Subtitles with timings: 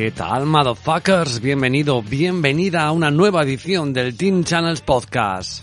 [0.00, 1.42] ¿Qué tal, motherfuckers?
[1.42, 5.62] Bienvenido, bienvenida a una nueva edición del Team Channels Podcast.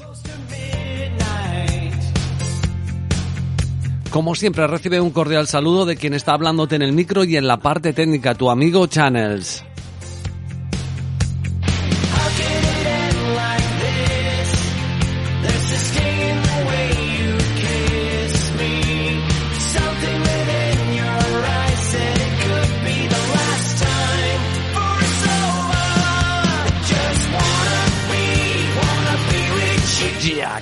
[4.12, 7.48] Como siempre, recibe un cordial saludo de quien está hablándote en el micro y en
[7.48, 9.66] la parte técnica, tu amigo Channels.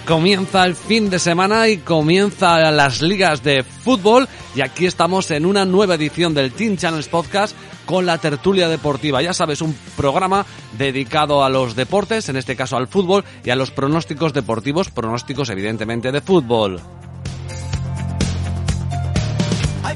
[0.05, 5.45] Comienza el fin de semana y comienza las ligas de fútbol y aquí estamos en
[5.45, 9.21] una nueva edición del Team Channels Podcast con la tertulia deportiva.
[9.21, 10.45] Ya sabes, un programa
[10.77, 15.49] dedicado a los deportes, en este caso al fútbol y a los pronósticos deportivos, pronósticos
[15.49, 16.79] evidentemente de fútbol.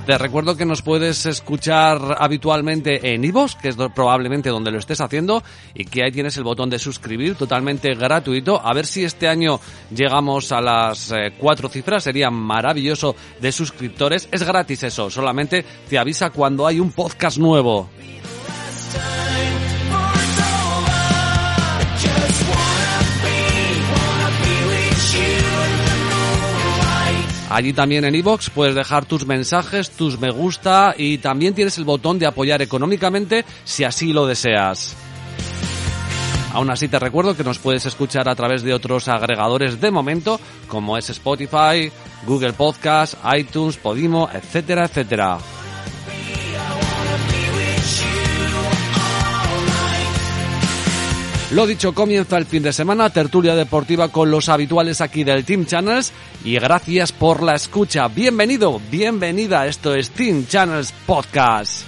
[0.05, 5.01] Te recuerdo que nos puedes escuchar habitualmente en iVoox, que es probablemente donde lo estés
[5.01, 8.59] haciendo, y que ahí tienes el botón de suscribir totalmente gratuito.
[8.63, 9.59] A ver si este año
[9.95, 14.27] llegamos a las eh, cuatro cifras, sería maravilloso de suscriptores.
[14.31, 17.89] Es gratis eso, solamente te avisa cuando hay un podcast nuevo.
[27.49, 31.83] Allí también en iVoox puedes dejar tus mensajes, tus me gusta y también tienes el
[31.83, 34.95] botón de apoyar económicamente si así lo deseas.
[36.53, 40.39] Aún así te recuerdo que nos puedes escuchar a través de otros agregadores de momento
[40.67, 41.91] como es Spotify,
[42.25, 45.37] Google Podcast, iTunes, Podimo, etcétera, etcétera.
[51.51, 55.65] Lo dicho, comienza el fin de semana, tertulia deportiva con los habituales aquí del Team
[55.65, 58.07] Channels y gracias por la escucha.
[58.07, 61.85] Bienvenido, bienvenida, esto es Team Channels Podcast.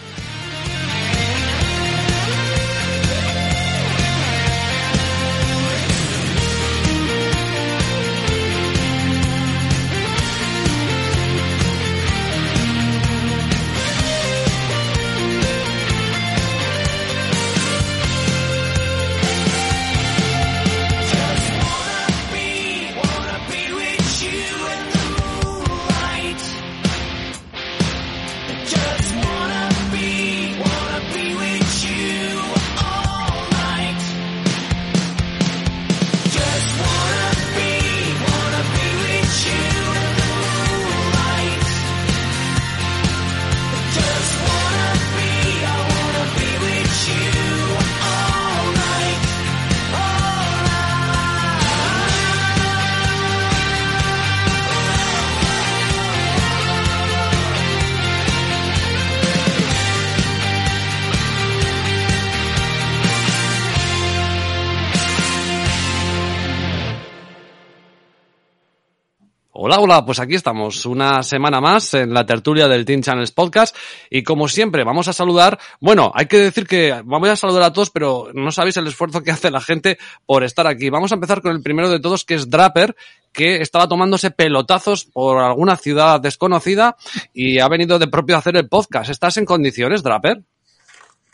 [69.72, 73.74] Hola, hola, pues aquí estamos, una semana más en la tertulia del Team Channels Podcast
[74.10, 77.72] y como siempre vamos a saludar, bueno, hay que decir que vamos a saludar a
[77.72, 80.90] todos, pero no sabéis el esfuerzo que hace la gente por estar aquí.
[80.90, 82.98] Vamos a empezar con el primero de todos, que es Draper,
[83.32, 86.98] que estaba tomándose pelotazos por alguna ciudad desconocida
[87.34, 89.10] y ha venido de propio a hacer el podcast.
[89.10, 90.42] ¿Estás en condiciones, Draper?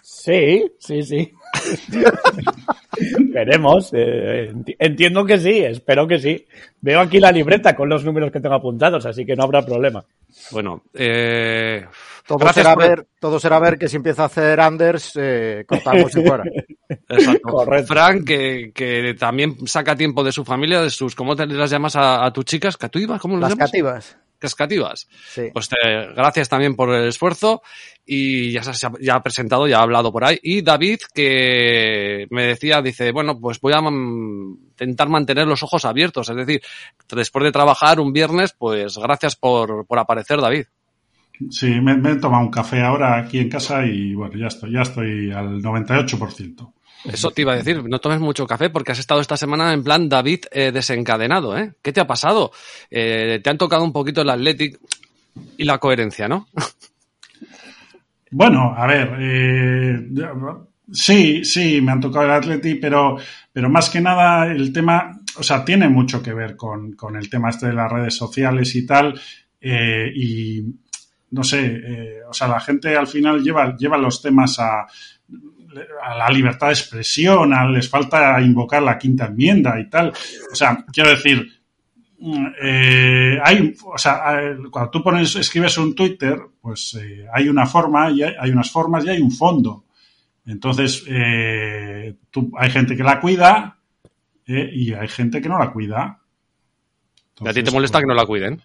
[0.04, 1.34] Sí, sí, sí.
[3.20, 3.92] Veremos.
[3.94, 6.46] Eh, entiendo que sí, espero que sí.
[6.82, 10.04] Veo aquí la libreta con los números que tengo apuntados, así que no habrá problema.
[10.52, 11.86] Bueno, eh,
[12.26, 16.24] todo, será ver, todo será ver que si empieza a hacer Anders, eh, cortamos y
[16.24, 16.44] fuera.
[17.10, 17.50] Exacto.
[17.50, 17.94] Correcto.
[17.94, 21.96] Frank, que, que, también saca tiempo de su familia, de sus, ¿cómo te las llamas
[21.96, 22.78] a, a tus chicas?
[22.78, 23.22] ¿Catuivas?
[23.22, 23.72] ¿Cómo las, las llamas?
[23.72, 24.18] cativas.
[24.40, 25.08] Cascativas.
[25.30, 25.50] Sí.
[25.54, 25.78] Pues te,
[26.16, 27.62] gracias también por el esfuerzo
[28.06, 30.40] y ya se ha, ya ha presentado, ya ha hablado por ahí.
[30.42, 36.30] Y David, que me decía, dice, bueno, pues voy a intentar mantener los ojos abiertos.
[36.30, 36.62] Es decir,
[37.10, 40.66] después de trabajar un viernes, pues gracias por, por aparecer, David.
[41.50, 44.72] Sí, me, me, he tomado un café ahora aquí en casa y bueno, ya estoy,
[44.72, 46.74] ya estoy al 98%.
[47.06, 49.84] Eso te iba a decir, no tomes mucho café porque has estado esta semana en
[49.84, 51.74] plan David eh, desencadenado, ¿eh?
[51.82, 52.52] ¿Qué te ha pasado?
[52.90, 54.80] Eh, te han tocado un poquito el Athletic
[55.58, 56.48] y la coherencia, ¿no?
[58.32, 60.08] Bueno, a ver, eh,
[60.92, 63.18] sí, sí, me han tocado el Athletic, pero,
[63.54, 67.30] pero más que nada el tema, o sea, tiene mucho que ver con, con el
[67.30, 69.18] tema este de las redes sociales y tal,
[69.62, 70.62] eh, y
[71.32, 74.88] no sé, o sea, la gente al final lleva, lleva los temas a,
[76.04, 80.14] a la libertad de expresión, a, les falta invocar la quinta enmienda y tal.
[80.52, 81.48] O sea, quiero decir,
[82.62, 88.12] eh, hay, o sea, cuando tú pones, escribes un Twitter, pues eh, hay una forma,
[88.12, 89.86] y hay, hay, unas formas y hay un fondo.
[90.46, 93.78] Entonces, eh, tú, hay gente que la cuida
[94.46, 96.22] eh, y hay gente que no la cuida.
[97.40, 98.62] ¿Y a ti te molesta pues, que no la cuiden?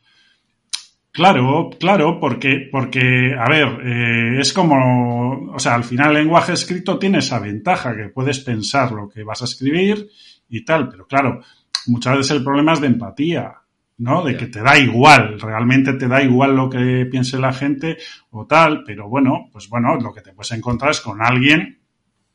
[1.13, 6.55] Claro, claro, porque, porque a ver, eh, es como, o sea, al final el lenguaje
[6.55, 10.09] escrito tiene esa ventaja, que puedes pensar lo que vas a escribir
[10.49, 11.41] y tal, pero claro,
[11.89, 13.53] muchas veces el problema es de empatía,
[13.99, 14.25] ¿no?
[14.25, 17.99] De que te da igual, realmente te da igual lo que piense la gente
[18.31, 21.82] o tal, pero bueno, pues bueno, lo que te puedes encontrar es con alguien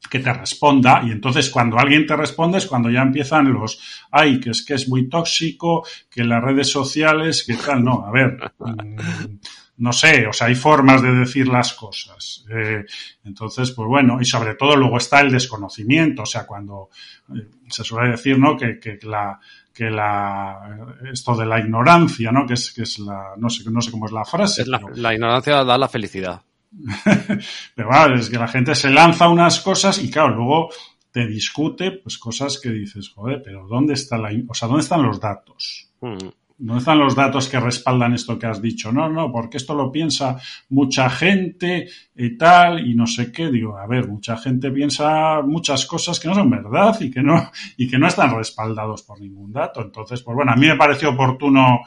[0.09, 3.79] que te responda y entonces cuando alguien te responde es cuando ya empiezan los
[4.11, 8.11] ay que es que es muy tóxico que las redes sociales que tal no a
[8.11, 9.35] ver mm,
[9.77, 12.85] no sé o sea hay formas de decir las cosas eh,
[13.25, 16.89] entonces pues bueno y sobre todo luego está el desconocimiento o sea cuando
[17.35, 19.39] eh, se suele decir no que, que la
[19.73, 23.81] que la esto de la ignorancia no que es que es la no sé no
[23.81, 26.41] sé cómo es la frase Es la, pero- la ignorancia da la felicidad.
[27.75, 30.69] pero claro, es que la gente se lanza unas cosas y claro, luego
[31.11, 35.03] te discute pues cosas que dices, joder, pero ¿dónde está la, o sea, dónde están
[35.03, 35.89] los datos?
[36.01, 36.27] Mm.
[36.59, 38.91] ¿Dónde están los datos que respaldan esto que has dicho?
[38.91, 43.51] No, no, porque esto lo piensa mucha gente y tal, y no sé qué.
[43.51, 47.51] Digo, a ver, mucha gente piensa muchas cosas que no son verdad y que no,
[47.77, 49.81] y que no están respaldados por ningún dato.
[49.81, 51.81] Entonces, pues bueno, a mí me pareció oportuno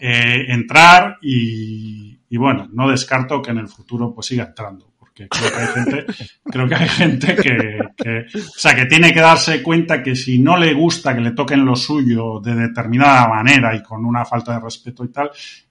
[0.00, 4.92] eh, entrar y, y bueno, no descarto que en el futuro pues siga entrando.
[4.98, 6.06] Porque creo que hay gente,
[6.44, 10.38] creo que hay gente que, que, o sea, que tiene que darse cuenta que si
[10.38, 14.52] no le gusta que le toquen lo suyo de determinada manera y con una falta
[14.54, 15.30] de respeto y tal,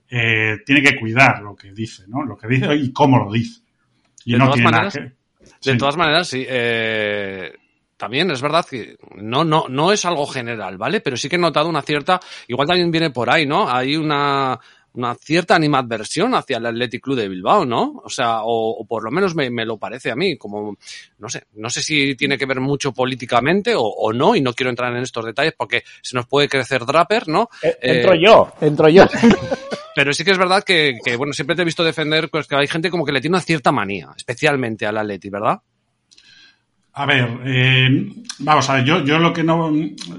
[0.09, 2.23] eh, tiene que cuidar lo que dice, ¿no?
[2.23, 3.61] Lo que dice y cómo lo dice.
[4.25, 4.99] Y De no todas maneras, que...
[5.01, 5.13] De
[5.59, 5.77] Sí.
[5.77, 6.45] todas maneras, sí.
[6.47, 7.53] eh,
[7.95, 10.99] también es verdad que no, no, no es algo general, ¿vale?
[11.01, 13.69] Pero sí que he notado una cierta, igual también viene por ahí, ¿no?
[13.69, 14.59] Hay una,
[14.97, 18.01] una cierta animadversión hacia el Athletic Club de Bilbao, ¿no?
[18.03, 20.77] O sea, o, o por lo menos me, me lo parece a mí, como,
[21.19, 24.53] no sé, no sé si tiene que ver mucho políticamente o, o no, y no
[24.53, 27.49] quiero entrar en estos detalles porque se nos puede crecer Draper, ¿no?
[27.61, 29.05] Eh, Eh, Entro yo, entro yo.
[29.95, 32.55] Pero sí que es verdad que, que, bueno, siempre te he visto defender, pues que
[32.55, 35.59] hay gente como que le tiene una cierta manía, especialmente al Atleti, ¿verdad?
[36.99, 39.71] A ver, eh, vamos a ver, yo, yo lo que no,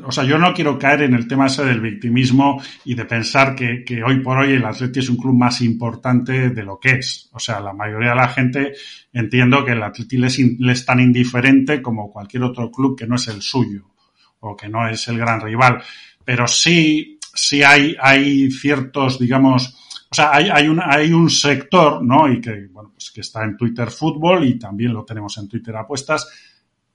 [0.04, 3.56] o sea, yo no quiero caer en el tema ese del victimismo y de pensar
[3.56, 6.90] que, que hoy por hoy el Atleti es un club más importante de lo que
[6.90, 7.30] es.
[7.32, 8.74] O sea, la mayoría de la gente
[9.12, 13.08] entiendo que el Atleti le es, le es tan indiferente como cualquier otro club que
[13.08, 13.90] no es el suyo
[14.38, 15.82] o que no es el gran rival.
[16.24, 19.76] Pero sí, sí hay, hay ciertos, digamos,
[20.10, 22.32] o sea, hay, hay, un, hay un sector, ¿no?
[22.32, 25.76] Y que, bueno, pues que está en Twitter Fútbol y también lo tenemos en Twitter
[25.76, 26.47] Apuestas,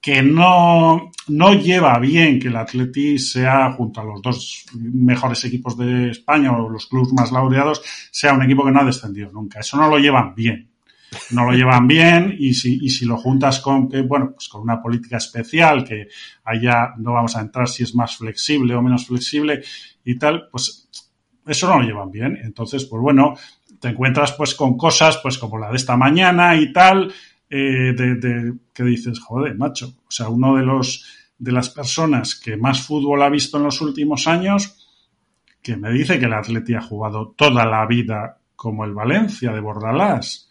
[0.04, 5.78] que no, no lleva bien que el Atleti sea, junto a los dos mejores equipos
[5.78, 9.62] de España o los clubes más laureados, sea un equipo que no ha descendido nunca.
[9.62, 10.70] Eso no lo llevan bien.
[11.32, 14.64] No lo llevan bien y si, y si lo juntas con que, bueno, pues con
[14.64, 16.10] una política especial que
[16.44, 19.62] allá no vamos a entrar si es más flexible o menos flexible
[20.04, 20.90] y tal, pues
[21.48, 22.38] eso no lo llevan bien.
[22.44, 23.36] Entonces, pues bueno,
[23.80, 27.14] te encuentras pues con cosas pues como la de esta mañana y tal,
[27.56, 31.06] eh, de, que dices, joder, macho, o sea, uno de los
[31.38, 34.88] de las personas que más fútbol ha visto en los últimos años,
[35.62, 39.60] que me dice que el Atleti ha jugado toda la vida como el Valencia de
[39.60, 40.50] Bordalás.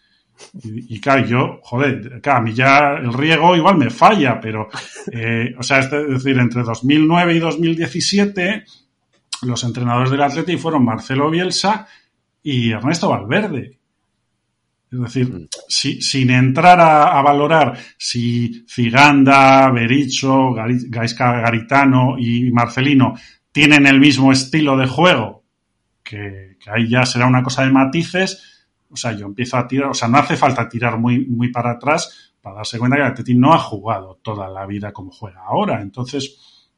[0.63, 4.69] Y, y claro, yo, joder, a mí ya el riego igual me falla, pero,
[5.11, 8.65] eh, o sea, es decir, entre 2009 y 2017,
[9.43, 11.89] los entrenadores del Atleti fueron Marcelo Bielsa
[12.45, 13.82] y Ernesto Valverde.
[14.93, 23.15] Es decir, si, sin entrar a, a, valorar si Figanda, Bericho, Gaisca Garitano y Marcelino
[23.51, 25.45] tienen el mismo estilo de juego,
[26.03, 29.89] que, que, ahí ya será una cosa de matices, o sea, yo empiezo a tirar,
[29.89, 33.09] o sea, no hace falta tirar muy, muy para atrás para darse cuenta que el
[33.09, 35.81] Atleti no ha jugado toda la vida como juega ahora.
[35.81, 36.37] Entonces,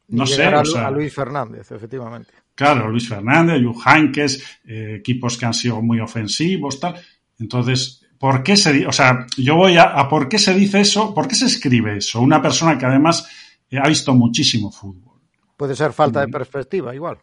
[0.08, 0.44] no sé.
[0.44, 2.30] A, o sea, a Luis Fernández, efectivamente.
[2.54, 6.94] Claro, Luis Fernández, Yu Hankes, eh, equipos que han sido muy ofensivos, tal.
[7.38, 11.14] Entonces, ¿por qué se, o sea, yo voy a, a, por qué se dice eso?
[11.14, 12.20] ¿Por qué se escribe eso?
[12.20, 13.26] Una persona que además
[13.70, 15.20] eh, ha visto muchísimo fútbol.
[15.56, 17.18] Puede ser falta de perspectiva, igual.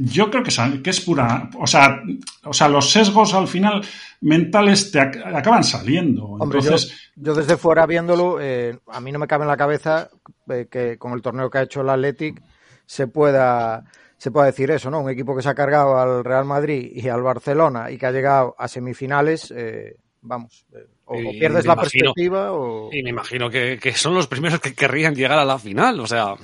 [0.00, 2.00] Yo creo que es, que es pura, o sea,
[2.44, 3.84] o sea, los sesgos al final
[4.20, 6.24] mentales te ac acaban saliendo.
[6.24, 9.56] Hombre, Entonces, yo, yo, desde fuera viéndolo, eh, a mí no me cabe en la
[9.56, 10.08] cabeza
[10.48, 12.40] eh, que con el torneo que ha hecho el Athletic
[12.86, 13.84] se pueda
[14.18, 15.00] se pueda decir eso, ¿no?
[15.00, 18.12] Un equipo que se ha cargado al Real Madrid y al Barcelona y que ha
[18.12, 21.76] llegado a semifinales, eh, vamos, eh, o, pierdes la imagino-
[22.12, 22.90] perspectiva o...
[22.92, 25.98] Y me imagino que, que son los primeros que querrían llegar a la final.
[26.00, 26.34] O sea,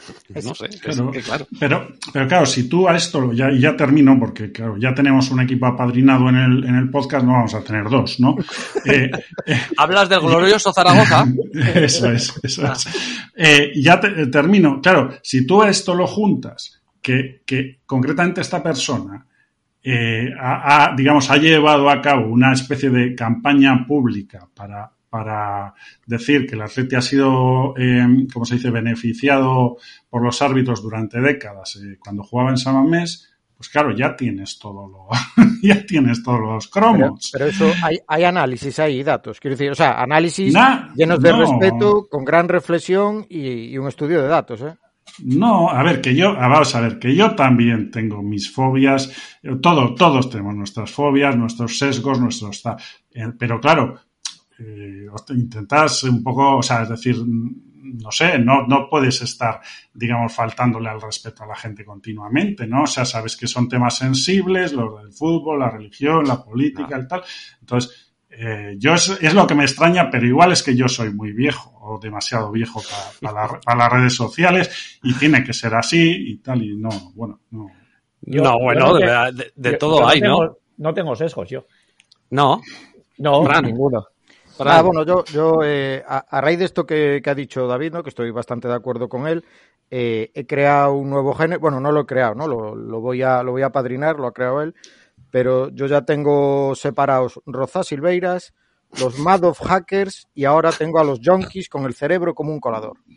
[0.43, 0.67] no sé.
[0.71, 1.11] es Claro.
[1.11, 1.47] que claro.
[1.61, 5.31] Pero, pero claro, si tú a esto, ya, y ya termino, porque claro, ya tenemos
[5.33, 8.37] un equipo apadrinado en el, en el podcast, no vamos a tener dos, ¿no?
[8.87, 9.11] Eh,
[9.77, 11.27] Hablas del glorioso Zaragoza.
[11.75, 12.87] eso es, eso es.
[13.37, 14.81] Eh, ya te- termino.
[14.81, 19.27] Claro, si tú a esto lo juntas, que, que concretamente esta persona
[19.83, 25.75] eh, ha, ha, digamos, ha llevado a cabo una especie de campaña pública para, para
[26.07, 29.77] decir que el Atleti ha sido, eh, como se dice, beneficiado
[30.09, 34.59] por los árbitros durante décadas eh, cuando jugaba en San Mamés, pues claro, ya tienes
[34.59, 35.09] todo lo,
[35.63, 37.29] ya tienes todos los cromos.
[37.33, 39.39] pero eso hay, hay análisis, hay datos.
[39.39, 41.41] Quiero decir, o sea, análisis Na- llenos de no.
[41.41, 44.75] respeto, con gran reflexión y, y un estudio de datos, ¿eh?
[45.19, 49.13] No, a ver, que yo, ah, vamos a ver, que yo también tengo mis fobias,
[49.63, 52.63] todo, todos tenemos nuestras fobias, nuestros sesgos, nuestros...
[53.13, 53.95] eh, Pero claro,
[54.59, 59.61] eh, intentas un poco, o sea, es decir, mm, no sé, no, no puedes estar,
[59.93, 62.83] digamos, faltándole al respeto a la gente continuamente, ¿no?
[62.83, 67.07] O sea, sabes que son temas sensibles, los del fútbol, la religión, la política, el
[67.07, 67.23] tal.
[67.61, 71.13] Entonces, eh, yo es, es lo que me extraña, pero igual es que yo soy
[71.13, 72.81] muy viejo o demasiado viejo
[73.21, 76.01] para, para la- para las redes sociales y tiene que ser así
[76.33, 77.67] y tal, y no, bueno, no.
[78.23, 80.39] Yo- no, bueno, no de, te- de- de Yo- todo yo hay, ¿no?
[80.39, 81.65] tengo- No tengo sesgos yo.
[82.31, 82.61] No.
[83.19, 83.65] No, Fran.
[83.67, 84.07] ninguno.
[84.59, 87.93] Ah, bueno, yo, yo eh, a, a raíz de esto que, que ha dicho David,
[87.93, 88.03] ¿no?
[88.03, 89.45] que estoy bastante de acuerdo con él,
[89.91, 92.47] eh, he creado un nuevo género, bueno, no lo he creado, ¿no?
[92.49, 94.75] Lo, lo voy a, lo voy a padrinar, lo ha creado él,
[95.35, 98.55] pero yo ya tengo separados Rozá Silveiras,
[99.01, 102.99] los Madoff Hackers y ahora tengo a los Junkies con el cerebro como un colador.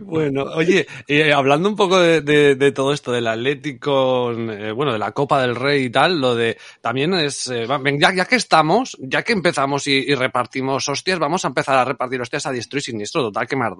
[0.00, 5.12] Bueno, oye, eh, hablando un poco de, todo esto del Atlético, eh, bueno, de la
[5.12, 7.66] Copa del Rey y tal, lo de también es, eh,
[8.00, 12.18] ya, ya que estamos, ya que empezamos y, repartimos hostias, vamos a empezar a repartir
[12.18, 13.74] hostias a diestro y siniestro, total, que más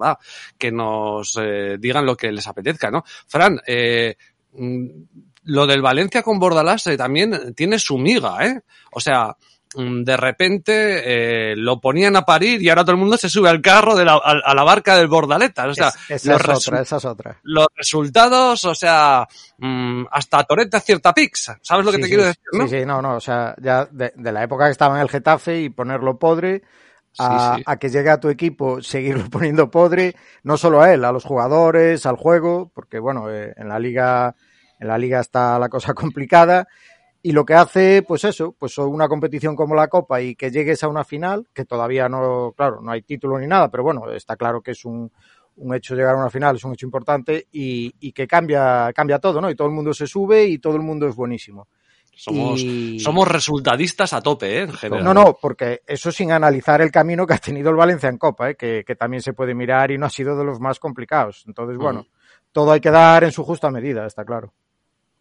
[0.59, 1.39] que nos
[1.79, 3.03] digan lo que les apetezca, ¿no?
[3.25, 3.59] Fran,
[4.53, 4.87] mm,
[5.45, 8.61] lo del Valencia con Bordalás eh, también tiene su miga, ¿eh?
[8.91, 9.35] O sea,
[9.75, 13.49] mm, de repente eh, lo ponían a parir y ahora todo el mundo se sube
[13.49, 15.67] al carro de la, a, a la barca del Bordaleta.
[15.67, 17.39] O sea, Es- esa los, es otra, esa es otra.
[17.43, 21.51] los resultados, o sea, mm, hasta Toreta cierta pix.
[21.61, 22.43] ¿Sabes lo que Sí, te sí, quiero sí, decir?
[22.53, 22.67] ¿no?
[22.67, 25.09] Sí, sí, no, no, o sea, ya de, de la época que estaba en el
[25.09, 26.63] Getafe y ponerlo podre,
[27.17, 27.63] a, Sí, sí.
[27.65, 31.23] a que llegue a tu equipo seguirlo poniendo podre, no solo a él, a los
[31.23, 34.35] jugadores, al juego, porque bueno, eh, en la liga,
[34.79, 36.67] en la liga está la cosa complicada.
[37.21, 40.83] Y lo que hace, pues eso, pues una competición como la Copa y que llegues
[40.83, 44.35] a una final, que todavía no, claro, no hay título ni nada, pero bueno, está
[44.35, 45.11] claro que es un,
[45.55, 49.17] un hecho llegar a una final, es un hecho importante y, y que cambia, cambia
[49.17, 49.49] todo, ¿no?
[49.49, 51.67] Y todo el mundo se sube y todo el mundo es buenísimo.
[52.15, 54.61] Somos, Y- somos resultadistas a tope, ¿eh?
[54.61, 55.03] En general.
[55.03, 58.51] No, no, porque eso sin analizar el camino que ha tenido el Valencia en Copa,
[58.51, 58.55] ¿eh?
[58.55, 61.43] que, que también se puede mirar y no ha sido de los más complicados.
[61.47, 62.07] Entonces, bueno, Mm.
[62.51, 64.53] todo hay que dar en su justa medida, está claro.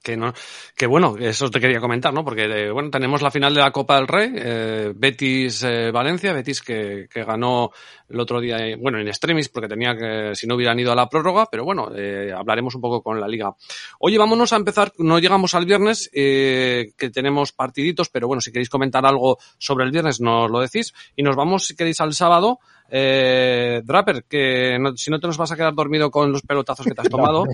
[0.05, 0.35] Que no,
[0.77, 2.23] que bueno, eso te quería comentar, ¿no?
[2.23, 6.35] Porque eh, bueno, tenemos la final de la Copa del Rey, eh, Betis eh, Valencia,
[6.35, 7.71] Betis que, que ganó
[8.11, 10.95] el otro día, eh, bueno, en extremis, porque tenía que, si no hubieran ido a
[10.95, 13.55] la prórroga, pero bueno, eh, hablaremos un poco con la liga.
[13.99, 18.53] Oye, vámonos a empezar, no llegamos al viernes, eh, que tenemos partiditos, pero bueno, si
[18.53, 22.13] queréis comentar algo sobre el viernes, nos lo decís, y nos vamos, si queréis, al
[22.13, 22.59] sábado.
[22.91, 26.85] Eh, Draper, que no- si no te nos vas a quedar dormido con los pelotazos
[26.85, 27.47] que te has tomado.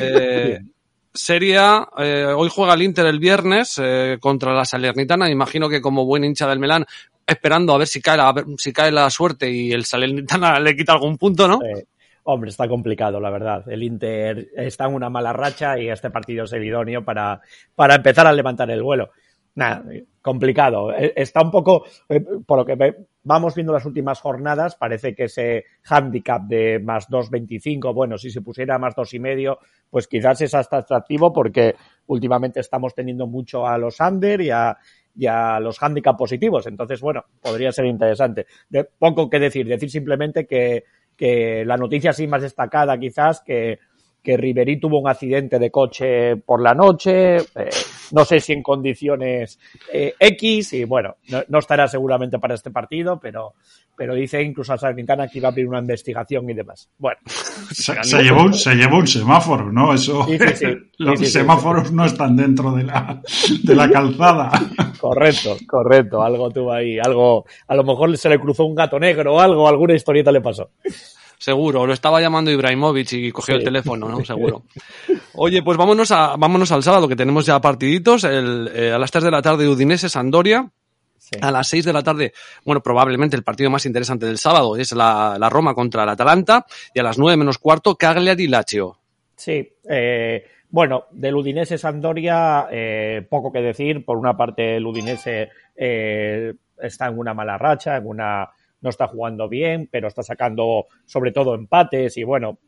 [0.00, 0.58] Eh,
[1.12, 5.30] Sería, eh, hoy juega el Inter el viernes eh, contra la Salernitana.
[5.30, 6.86] Imagino que como buen hincha del Melán,
[7.26, 10.92] esperando a ver si cae la, si cae la suerte y el Salernitana le quita
[10.92, 11.58] algún punto, ¿no?
[12.24, 13.64] Hombre, está complicado, la verdad.
[13.70, 17.40] El Inter está en una mala racha y este partido es el idóneo para,
[17.74, 19.10] para empezar a levantar el vuelo.
[19.58, 19.82] Nada,
[20.22, 20.92] complicado.
[20.94, 25.24] Eh, Está un poco, eh, por lo que vamos viendo las últimas jornadas, parece que
[25.24, 29.58] ese handicap de más 2.25, bueno, si se pusiera más dos y medio,
[29.90, 31.74] pues quizás es hasta atractivo porque
[32.06, 36.68] últimamente estamos teniendo mucho a los under y a, los handicap positivos.
[36.68, 38.46] Entonces, bueno, podría ser interesante.
[38.96, 40.84] Poco que decir, decir simplemente que,
[41.16, 43.80] que la noticia así más destacada quizás que,
[44.28, 47.70] que Ribery tuvo un accidente de coche por la noche, eh,
[48.12, 49.58] no sé si en condiciones
[49.90, 53.54] eh, X, y bueno, no, no estará seguramente para este partido, pero,
[53.96, 56.90] pero dice incluso a Salernitana que iba a abrir una investigación y demás.
[56.98, 57.18] Bueno,
[57.72, 59.94] Se, se llevó, un- se llevó un semáforo, ¿no?
[59.94, 60.66] Eso, Sí, sí, sí.
[60.98, 63.22] los Sí, sí, sí, semáforos no están dentro de la,
[63.62, 64.50] de la calzada.
[65.00, 69.36] correcto, correcto, algo tuvo ahí, algo, a lo mejor se le cruzó un gato negro
[69.36, 70.68] o algo, alguna historieta le pasó.
[71.38, 73.58] Seguro, lo estaba llamando Ibrahimovic y cogió Sí.
[73.60, 74.24] el teléfono, ¿no?
[74.24, 74.64] Seguro.
[75.34, 78.24] Oye, pues vámonos a, vámonos al sábado, que tenemos ya partiditos.
[78.24, 80.70] El, eh, a las 3 de la tarde Udinese, Sandoria.
[81.42, 82.32] A las 6 de la tarde,
[82.64, 86.64] bueno, probablemente el partido más interesante del sábado es la, la Roma contra el Atalanta
[86.94, 88.96] y a las 9 menos cuarto Cagliari-Lazio.
[89.36, 94.04] Sí, eh, bueno, del Udinese Sandoria, eh, poco que decir.
[94.06, 98.48] Por una parte, el Udinese eh, está en una mala racha, en una
[98.80, 102.58] no está jugando bien, pero está sacando sobre todo empates y bueno,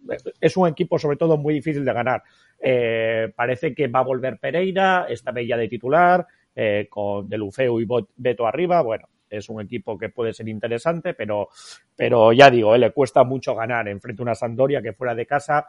[0.41, 2.23] es un equipo sobre todo muy difícil de ganar.
[2.59, 7.87] Eh, parece que va a volver Pereira, esta bella de titular, eh, con Delufeu y
[8.17, 11.49] Beto arriba, bueno, es un equipo que puede ser interesante, pero,
[11.95, 15.27] pero ya digo, eh, le cuesta mucho ganar enfrente a una Sandoria que fuera de
[15.27, 15.67] casa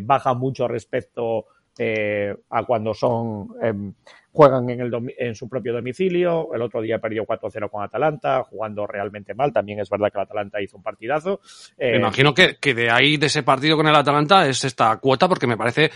[0.00, 1.46] baja mucho respecto
[1.82, 3.94] eh, a cuando son em,
[4.32, 6.52] juegan en, el en su propio domicilio.
[6.54, 9.50] El otro día perdió 4-0 con Atalanta, jugando realmente mal.
[9.50, 11.40] También es verdad que el Atalanta hizo un partidazo.
[11.78, 14.94] Eh, me imagino que, que de ahí, de ese partido con el Atalanta, es esta
[14.98, 15.90] cuota, porque me parece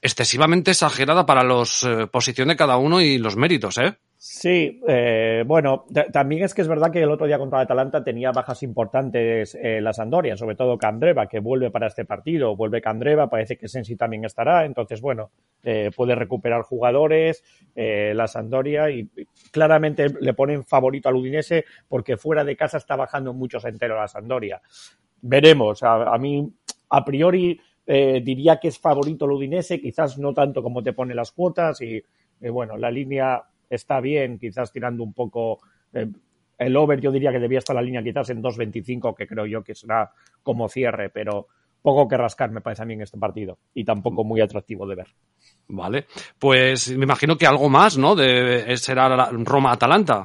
[0.00, 3.96] excesivamente exagerada para la eh, posición de cada uno y los méritos, ¿eh?
[4.26, 8.32] Sí, eh, bueno, también es que es verdad que el otro día contra Atalanta tenía
[8.32, 13.28] bajas importantes eh, la Sandoria, sobre todo Candreva, que vuelve para este partido, vuelve Candreva,
[13.28, 15.30] parece que Sensi también estará, entonces bueno,
[15.62, 19.10] eh, puede recuperar jugadores eh, la Sandoria y,
[19.50, 24.08] claramente le ponen favorito al Udinese porque fuera de casa está bajando mucho entero la
[24.08, 24.62] Sandoria.
[25.20, 26.50] Veremos, a, a mí
[26.88, 31.14] a priori eh, diría que es favorito el Udinese, quizás no tanto como te pone
[31.14, 32.02] las cuotas y
[32.40, 35.60] eh, bueno, la línea está bien, quizás tirando un poco
[35.92, 36.06] eh,
[36.58, 39.62] el over, yo diría que debía estar la línea quizás en 2.25, que creo yo
[39.62, 41.48] que será como cierre, pero
[41.82, 44.94] poco que rascar me parece a mí en este partido y tampoco muy atractivo de
[44.94, 45.08] ver.
[45.68, 46.06] Vale,
[46.38, 48.14] pues me imagino que algo más, ¿no?
[48.14, 50.24] De, será Roma-Atalanta.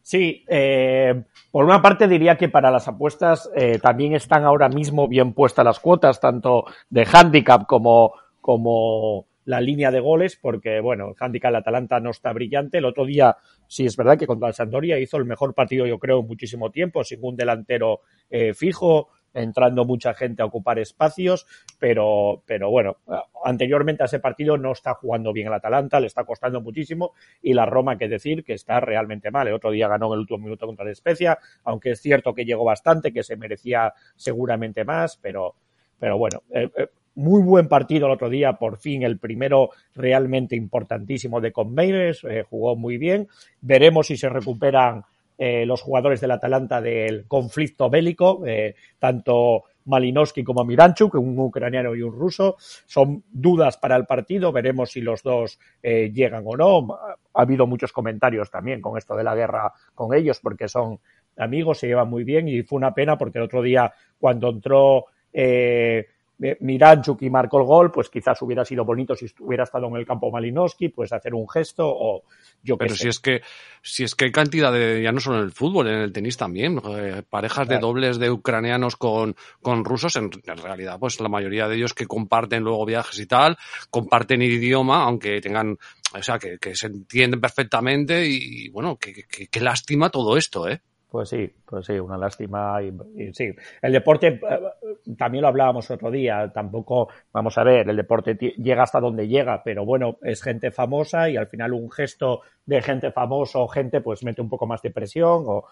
[0.00, 5.08] Sí, eh, por una parte diría que para las apuestas eh, también están ahora mismo
[5.08, 11.08] bien puestas las cuotas, tanto de handicap como, como la línea de goles, porque bueno,
[11.08, 12.78] el handicap del Atalanta no está brillante.
[12.78, 15.98] El otro día, sí es verdad que contra el Sandoria hizo el mejor partido, yo
[15.98, 21.46] creo, en muchísimo tiempo, sin un delantero eh, fijo, entrando mucha gente a ocupar espacios,
[21.78, 22.98] pero, pero bueno,
[23.44, 27.52] anteriormente a ese partido no está jugando bien el Atalanta, le está costando muchísimo, y
[27.52, 29.48] la Roma, que decir, que está realmente mal.
[29.48, 32.44] El otro día ganó en el último minuto contra el Especia, aunque es cierto que
[32.44, 35.56] llegó bastante, que se merecía seguramente más, pero,
[35.98, 40.56] pero bueno, eh, eh, muy buen partido el otro día, por fin el primero realmente
[40.56, 43.28] importantísimo de Conmeires, eh, jugó muy bien.
[43.60, 45.04] Veremos si se recuperan
[45.36, 51.94] eh, los jugadores del Atalanta del conflicto bélico, eh, tanto Malinowski como Miranchuk, un ucraniano
[51.94, 52.56] y un ruso.
[52.58, 56.98] Son dudas para el partido, veremos si los dos llegan o no.
[57.34, 61.00] Ha habido muchos comentarios también con esto de la guerra con ellos, porque son
[61.36, 65.06] amigos, se llevan muy bien y fue una pena porque el otro día cuando entró
[65.32, 66.06] eh,
[66.38, 70.06] Miranchuk y marcó el gol, pues quizás hubiera sido bonito si hubiera estado en el
[70.06, 72.24] campo Malinowski, pues hacer un gesto o
[72.62, 73.42] yo Pero si es que
[73.82, 76.36] si es que hay cantidad de ya no solo en el fútbol, en el tenis
[76.36, 77.80] también, eh, parejas claro.
[77.80, 81.94] de dobles de ucranianos con, con rusos, en, en, realidad pues la mayoría de ellos
[81.94, 83.56] que comparten luego viajes y tal,
[83.90, 85.78] comparten idioma, aunque tengan,
[86.14, 90.68] o sea, que, que se entienden perfectamente y, bueno, qué que, que, lástima todo esto,
[90.68, 90.80] ¿eh?
[91.14, 92.82] Pues sí, pues sí, una lástima.
[92.82, 97.96] Y, sí, el deporte, eh, también lo hablábamos otro día, tampoco, vamos a ver, el
[97.96, 102.40] deporte llega hasta donde llega, pero bueno, es gente famosa y al final un gesto
[102.66, 105.66] de gente famosa o gente pues mete un poco más de presión o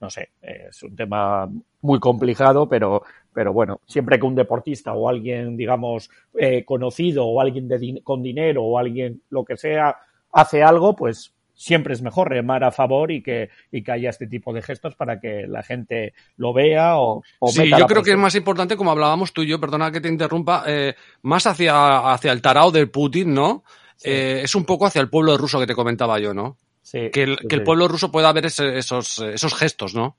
[0.00, 1.48] no sé, es un tema
[1.82, 7.40] muy complicado, pero, pero bueno, siempre que un deportista o alguien, digamos, eh, conocido o
[7.40, 9.96] alguien de con dinero o alguien lo que sea
[10.32, 14.28] hace algo, pues siempre es mejor remar a favor y que, y que haya este
[14.28, 18.12] tipo de gestos para que la gente lo vea o, o Sí, yo creo que
[18.12, 22.12] es más importante, como hablábamos tú y yo, perdona que te interrumpa, eh, más hacia,
[22.12, 23.64] hacia el tarao del Putin, ¿no?
[23.96, 24.08] Sí.
[24.10, 26.56] Eh, es un poco hacia el pueblo ruso que te comentaba yo, ¿no?
[26.80, 30.16] Sí, que el, sí, que el pueblo ruso pueda ver ese, esos, esos gestos, ¿no?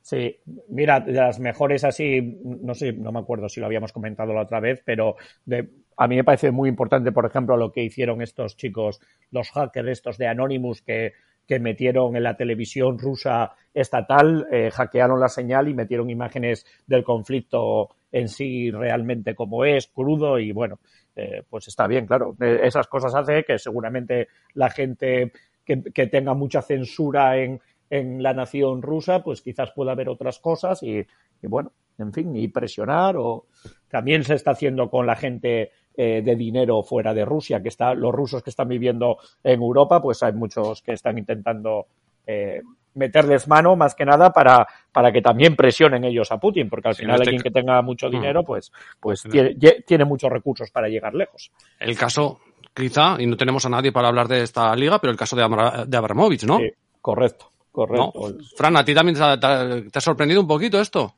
[0.00, 4.32] Sí, mira, de las mejores así, no sé, no me acuerdo si lo habíamos comentado
[4.32, 7.82] la otra vez, pero de, a mí me parece muy importante, por ejemplo, lo que
[7.82, 11.12] hicieron estos chicos, los hackers estos de Anonymous que,
[11.46, 17.04] que metieron en la televisión rusa estatal, eh, hackearon la señal y metieron imágenes del
[17.04, 20.80] conflicto en sí realmente como es, crudo y bueno,
[21.14, 22.36] eh, pues está bien, claro.
[22.40, 25.32] Eh, esas cosas hace que seguramente la gente
[25.64, 30.38] que, que tenga mucha censura en, en la nación rusa, pues quizás pueda haber otras
[30.38, 33.46] cosas y, y, bueno, en fin, y presionar o
[33.88, 37.94] también se está haciendo con la gente eh, de dinero fuera de Rusia, que está,
[37.94, 41.86] los rusos que están viviendo en Europa, pues hay muchos que están intentando
[42.26, 42.60] eh,
[42.94, 46.94] meterles mano más que nada para, para que también presionen ellos a Putin, porque al
[46.94, 49.54] sí, final alguien que tenga mucho dinero, pues, pues tiene,
[49.86, 51.50] tiene muchos recursos para llegar lejos.
[51.78, 52.40] El caso,
[52.74, 55.42] quizá, y no tenemos a nadie para hablar de esta liga, pero el caso de,
[55.42, 56.58] Abra de Abramovich, ¿no?
[56.58, 58.38] Sí, correcto Correcto.
[58.56, 61.16] Fran, ¿a ti también te ha, sorprendido un poquito esto?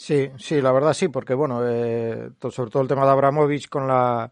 [0.00, 3.88] Sí, sí, la verdad sí, porque bueno, eh, sobre todo el tema de Abramovich con
[3.88, 4.30] la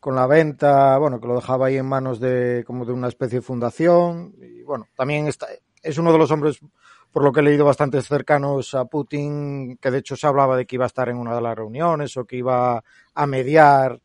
[0.00, 3.40] con la venta, bueno, que lo dejaba ahí en manos de como de una especie
[3.40, 5.48] de fundación y bueno, también está,
[5.82, 6.60] es uno de los hombres
[7.12, 10.64] por lo que he leído bastante cercanos a Putin, que de hecho se hablaba de
[10.66, 12.82] que iba a estar en una de las reuniones o que iba
[13.14, 14.00] a mediar.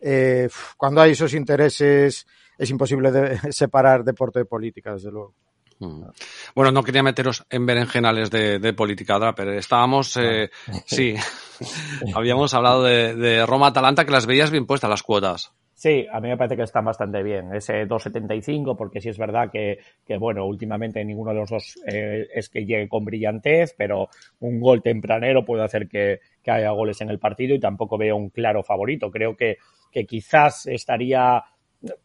[0.00, 2.26] Eh, cuando hay esos intereses
[2.58, 5.34] es imposible de separar deporte de política, desde luego.
[5.78, 6.02] Mm.
[6.54, 10.50] Bueno, no quería meteros en berenjenales de, de política, pero estábamos, eh,
[10.86, 11.14] sí,
[12.14, 15.52] habíamos hablado de, de Roma-Atalanta, que las veías bien puestas las cuotas.
[15.78, 17.54] Sí, a mí me parece que están bastante bien.
[17.54, 22.26] Ese 2.75, porque sí es verdad que, que, bueno, últimamente ninguno de los dos eh,
[22.34, 24.08] es que llegue con brillantez, pero
[24.40, 28.16] un gol tempranero puede hacer que, que, haya goles en el partido y tampoco veo
[28.16, 29.08] un claro favorito.
[29.08, 29.58] Creo que,
[29.92, 31.44] que quizás estaría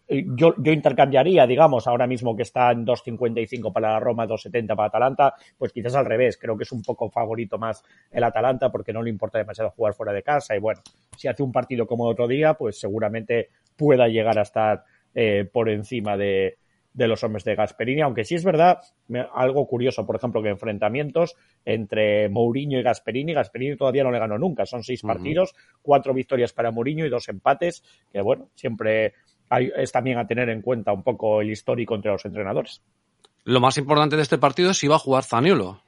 [0.08, 4.88] yo, yo intercambiaría, digamos, ahora mismo que está en 2.55 para la Roma, 2.70 para
[4.88, 6.38] Atalanta, pues quizás al revés.
[6.38, 9.94] Creo que es un poco favorito más el Atalanta porque no le importa demasiado jugar
[9.94, 10.82] fuera de casa y bueno,
[11.18, 14.84] si hace un partido como otro día, pues seguramente pueda llegar a estar
[15.16, 16.58] eh, por encima de,
[16.94, 18.80] de los hombres de Gasperini, aunque sí es verdad,
[19.34, 24.38] algo curioso, por ejemplo, que enfrentamientos entre Mourinho y Gasperini, Gasperini todavía no le ganó
[24.38, 29.14] nunca, son seis partidos, cuatro victorias para Mourinho y dos empates, que bueno, siempre
[29.50, 32.82] hay, es también a tener en cuenta un poco el histórico entre los entrenadores.
[33.44, 35.82] Lo más importante de este partido es si va a jugar Zaniolo.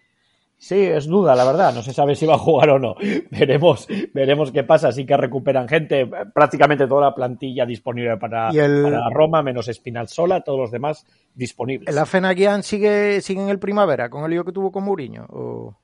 [0.58, 1.74] Sí, es duda, la verdad.
[1.74, 2.96] No se sabe si va a jugar o no.
[3.32, 4.91] Veremos, veremos qué pasa.
[4.91, 10.60] Sí que recuperan gente, prácticamente toda la plantilla disponible para, para Roma, menos Spinazzola, todos
[10.60, 11.89] los demás disponibles.
[11.89, 15.26] ¿El Afenagian sigue, sigue en el primavera con el lío que tuvo con Mourinho?
[15.30, 15.76] ¿O...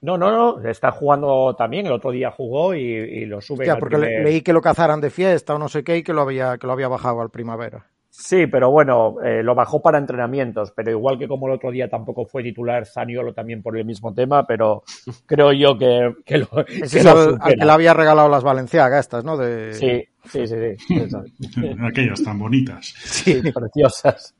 [0.00, 3.66] No, no, no, está jugando también, el otro día jugó y, y lo sube.
[3.66, 6.22] Ya, porque leí que lo cazaran de fiesta o no sé qué y que lo
[6.22, 7.86] había, que lo había bajado al primavera.
[8.14, 11.88] Sí, pero bueno, eh, lo bajó para entrenamientos, pero igual que como el otro día
[11.88, 14.82] tampoco fue titular Zaniolo también por el mismo tema, pero
[15.26, 16.48] creo yo que, que lo.
[16.68, 19.38] Es que al, al, que le había regalado las Valenciagas estas, ¿no?
[19.38, 19.72] De...
[19.72, 20.76] Sí, sí, sí.
[20.76, 21.00] sí
[21.80, 22.92] Aquellas tan bonitas.
[23.02, 24.34] Sí, preciosas.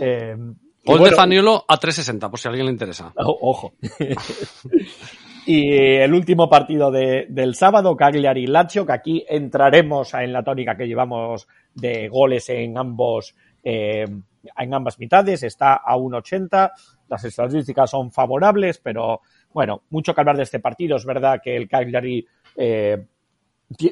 [0.00, 0.36] eh,
[0.86, 3.12] Gol bueno, de Zaniolo a 3.60, por si a alguien le interesa.
[3.16, 3.74] Ojo.
[5.48, 10.76] Y el último partido de, del sábado, Cagliari Lazio, que aquí entraremos en la tónica
[10.76, 14.06] que llevamos de goles en ambos eh,
[14.56, 16.72] en ambas mitades, está a 1.80,
[17.08, 19.20] las estadísticas son favorables, pero
[19.52, 23.06] bueno, mucho que hablar de este partido, es verdad que el Cagliari eh,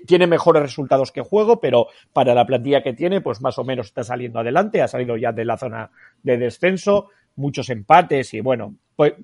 [0.07, 3.87] tiene mejores resultados que juego, pero para la plantilla que tiene, pues más o menos
[3.87, 5.91] está saliendo adelante, ha salido ya de la zona
[6.23, 8.77] de descenso, muchos empates y bueno,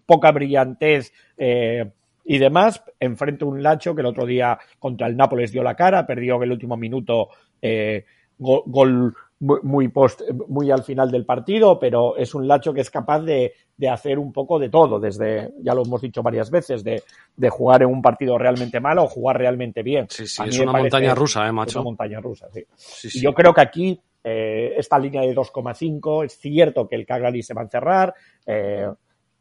[0.07, 1.91] poca brillantez eh,
[2.25, 6.07] y demás, enfrente un Lacho que el otro día contra el Nápoles dio la cara,
[6.07, 7.29] perdió en el último minuto
[7.63, 8.05] eh,
[8.39, 12.91] gol, gol, muy post, muy al final del partido, pero es un Lacho que es
[12.91, 16.85] capaz de, de, hacer un poco de todo, desde, ya lo hemos dicho varias veces,
[16.85, 17.03] de,
[17.37, 20.07] de jugar en un partido realmente malo o jugar realmente bien.
[20.11, 21.71] Sí, sí, es una montaña rusa, eh, macho.
[21.71, 22.65] Es una montaña rusa, sí.
[22.77, 23.21] sí, sí.
[23.23, 27.55] yo creo que aquí eh, esta línea de 2,5, es cierto que el Cagliari se
[27.55, 28.87] va a encerrar, eh,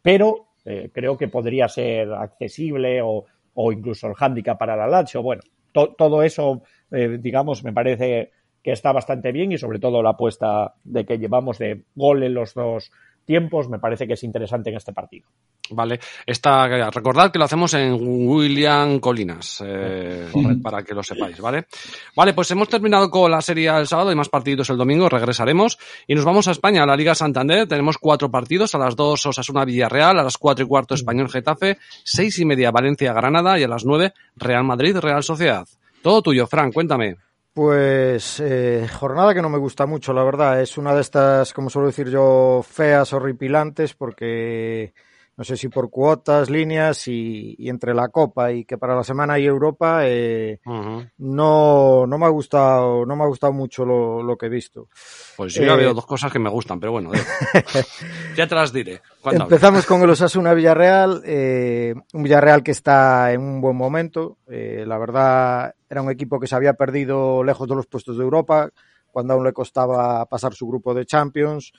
[0.02, 5.22] pero eh, creo que podría ser accesible o, o incluso el hándicap para la Lazio.
[5.22, 5.42] Bueno,
[5.74, 8.32] to, todo eso, digamos, me parece
[8.64, 12.34] que está bastante bien y sobre todo la apuesta de que llevamos de gol en
[12.34, 12.92] los dos
[13.30, 15.28] tiempos me parece que es interesante en este partido.
[15.70, 20.26] Vale, Esta, recordad que lo hacemos en William Colinas, eh,
[20.64, 21.68] para que lo sepáis, ¿vale?
[22.16, 25.78] Vale, pues hemos terminado con la serie el sábado, hay más partidos el domingo, regresaremos
[26.08, 29.24] y nos vamos a España, a la Liga Santander, tenemos cuatro partidos, a las dos
[29.28, 33.64] Osasuna Villarreal, a las cuatro y cuarto Español Getafe, seis y media Valencia Granada y
[33.64, 35.68] a las nueve Real Madrid Real Sociedad.
[36.02, 37.29] Todo tuyo, Fran, cuéntame.
[37.60, 40.62] Pues eh, jornada que no me gusta mucho, la verdad.
[40.62, 44.94] Es una de estas, como suelo decir yo, feas, horripilantes, porque
[45.40, 49.06] no sé si por cuotas, líneas y, y, entre la Copa y que para la
[49.06, 51.12] semana y Europa eh, uh -huh.
[51.20, 54.90] no, no me ha gustado, no me ha gustado mucho lo, lo que he visto.
[55.38, 57.12] Pues yo ya eh, veo dos cosas que me gustan, pero bueno,
[58.36, 59.02] ya te las diré.
[59.24, 64.40] Empezamos con el Osasuna Villarreal, eh, un Villarreal que está en un buen momento.
[64.50, 68.24] Eh, la verdad, era un equipo que se había perdido lejos de los puestos de
[68.26, 68.72] Europa,
[69.10, 71.72] cuando aún le costaba pasar su grupo de Champions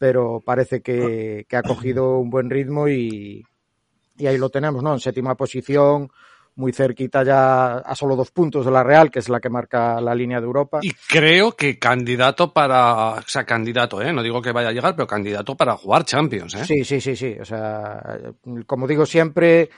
[0.00, 3.44] pero parece que, que ha cogido un buen ritmo y,
[4.16, 4.94] y, ahí lo tenemos, ¿no?
[4.94, 6.10] En séptima posición,
[6.56, 10.00] muy cerquita ya a solo dos puntos de la Real, que es la que marca
[10.00, 10.78] la línea de Europa.
[10.80, 14.10] Y creo que candidato para, o sea, candidato, ¿eh?
[14.10, 16.64] No digo que vaya a llegar, pero candidato para jugar Champions, ¿eh?
[16.64, 17.36] Sí, sí, sí, sí.
[17.38, 18.18] O sea,
[18.66, 19.68] como digo siempre,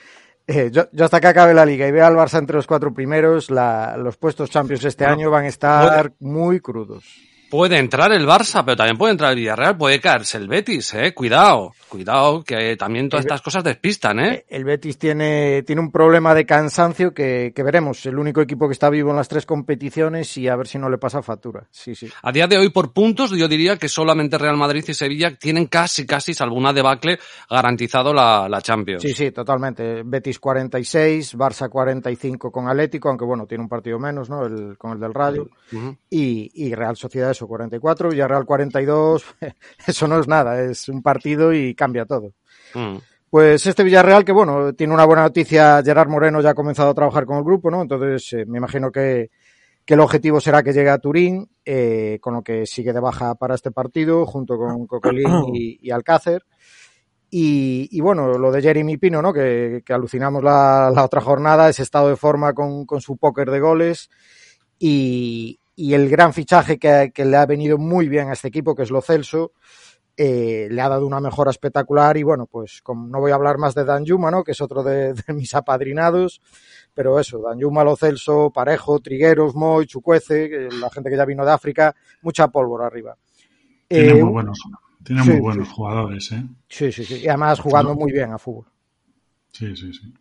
[0.47, 2.93] eh, yo, yo, hasta que acabe la liga y vea al Barça entre los cuatro
[2.93, 8.25] primeros, la, los puestos Champions este año van a estar muy crudos Puede entrar el
[8.25, 11.13] Barça, pero también puede entrar el Villarreal, puede caerse el Betis, eh.
[11.13, 14.43] Cuidado, cuidado, que también todas estas cosas despistan, eh.
[14.49, 18.03] El Betis tiene, tiene un problema de cansancio que, que veremos.
[18.07, 20.89] El único equipo que está vivo en las tres competiciones y a ver si no
[20.89, 21.67] le pasa factura.
[21.69, 22.09] Sí, sí.
[22.23, 25.67] A día de hoy, por puntos, yo diría que solamente Real Madrid y Sevilla tienen
[25.67, 29.03] casi, casi, salvo una debacle, garantizado la, la Champions.
[29.03, 30.01] Sí, sí, totalmente.
[30.03, 34.43] Betis 46, Barça 45 con Atlético, aunque bueno, tiene un partido menos, ¿no?
[34.43, 35.11] El, con el del.
[35.11, 35.97] Uh -huh.
[36.09, 39.25] y, y Real Sociedad eso 44, Villarreal 42,
[39.87, 42.33] eso no es nada, es un partido y cambia todo.
[42.73, 42.97] Mm.
[43.29, 46.93] Pues este Villarreal que bueno, tiene una buena noticia, Gerard Moreno ya ha comenzado a
[46.93, 47.81] trabajar con el grupo, ¿no?
[47.81, 49.31] Entonces eh, me imagino que,
[49.83, 53.35] que, el objetivo será que llegue a Turín, eh, con lo que sigue de baja
[53.35, 56.43] para este partido, junto con Coquelin y, y Alcácer.
[57.31, 59.33] Y, y, bueno, lo de Jeremy Pino, ¿no?
[59.33, 63.49] Que, que alucinamos la, la, otra jornada, ese estado de forma con, con su póker
[63.49, 64.11] de goles.
[64.77, 68.75] Y, y el gran fichaje que, que, le ha venido muy bien a este equipo,
[68.75, 69.53] que es Lo Celso,
[70.15, 73.57] eh, le ha dado una mejora espectacular y bueno, pues como no voy a hablar
[73.57, 74.43] más de Dan Yuma, ¿no?
[74.43, 76.41] que es otro de, de mis apadrinados,
[76.93, 81.43] pero eso, Dan Yuma, Lo Celso, Parejo, Trigueros, Moy, Chucuece, la gente que ya vino
[81.43, 83.17] de África, mucha pólvora arriba.
[83.87, 84.59] Tiene eh, muy buenos,
[85.03, 85.73] tiene sí, muy buenos sí.
[85.75, 86.43] jugadores, ¿eh?
[86.69, 88.65] Sí, sí, sí, y además jugando muy bien a fútbol.
[89.51, 90.13] Sí, sí, sí.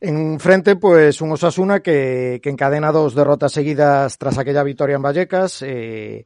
[0.00, 5.02] En frente, pues un Osasuna que, que, encadena dos derrotas seguidas tras aquella victoria en
[5.02, 5.62] Vallecas.
[5.62, 6.24] Eh,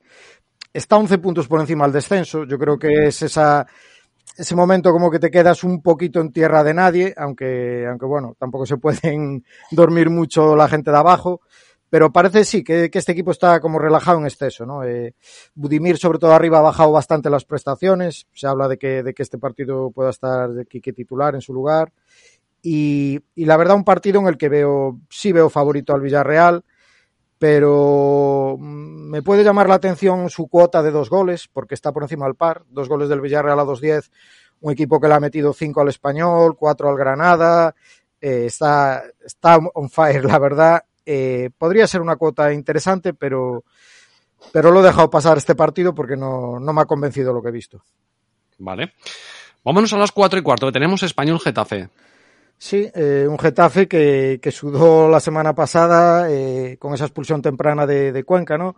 [0.74, 2.44] está 11 puntos por encima del descenso.
[2.44, 3.66] Yo creo que es esa,
[4.36, 8.36] ese momento como que te quedas un poquito en tierra de nadie, aunque, aunque bueno,
[8.38, 11.40] tampoco se pueden dormir mucho la gente de abajo.
[11.88, 14.82] Pero parece sí que, este equipo está como relajado en exceso, ¿no?
[14.82, 15.14] Eh,
[15.54, 18.26] Budimir, sobre todo arriba, ha bajado bastante las prestaciones.
[18.32, 21.52] Se habla de que, de que este partido pueda estar de Quique titular en su
[21.52, 21.92] lugar.
[22.62, 26.64] Y, la verdad un partido en el que veo, sí veo favorito al Villarreal,
[27.38, 32.26] pero me puede llamar la atención su cuota de dos goles, porque está por encima
[32.26, 34.10] del par, dos goles del Villarreal a 2-10,
[34.60, 37.74] un equipo que le ha metido cinco al Español, cuatro al Granada,
[38.20, 40.84] eh, está, está on fire, la verdad.
[41.04, 43.64] Eh, podría ser una cuota interesante, pero,
[44.52, 47.48] pero lo he dejado pasar este partido porque no, no me ha convencido lo que
[47.48, 47.82] he visto.
[48.58, 48.92] Vale.
[49.64, 51.88] Vámonos a las cuatro y cuarto, que tenemos Español Getafe.
[52.64, 58.12] Sí, eh, un Getafe que, sudó la semana pasada eh, con esa expulsión temprana de,
[58.12, 58.76] de, Cuenca, ¿no?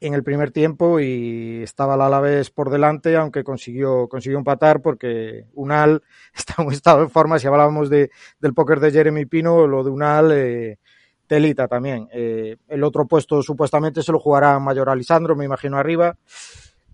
[0.00, 5.44] En el primer tiempo y estaba el Alavés por delante, aunque consiguió, consiguió empatar porque
[5.52, 6.02] Unal
[6.34, 7.38] está en un estado forma.
[7.38, 10.78] Si hablábamos de, del póker de Jeremy Pino, lo de Unal, eh,
[11.26, 12.08] telita también.
[12.14, 16.16] Eh, el otro puesto supuestamente se lo jugará Mayor Alisandro, me imagino arriba.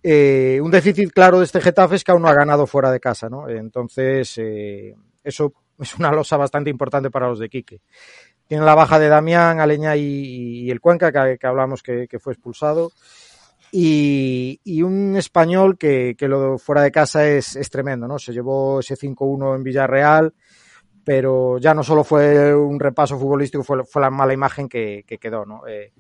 [0.03, 2.99] Eh, un déficit claro de este Getafe es que aún no ha ganado fuera de
[2.99, 3.49] casa, ¿no?
[3.49, 4.41] Entonces,
[5.23, 7.81] eso es una losa bastante importante para los de Quique.
[8.47, 12.93] Tiene la baja de Damián, Aleña y, el Cuenca, que, hablamos que, fue expulsado.
[13.73, 18.19] Y, un español que, que, lo fuera de casa es, es tremendo, ¿no?
[18.19, 20.35] Se llevó ese 5-1 en Villarreal,
[21.05, 25.19] pero ya no solo fue un repaso futbolístico, fue, fue la mala imagen que, que
[25.19, 25.67] quedó, ¿no?
[25.67, 25.93] Eh,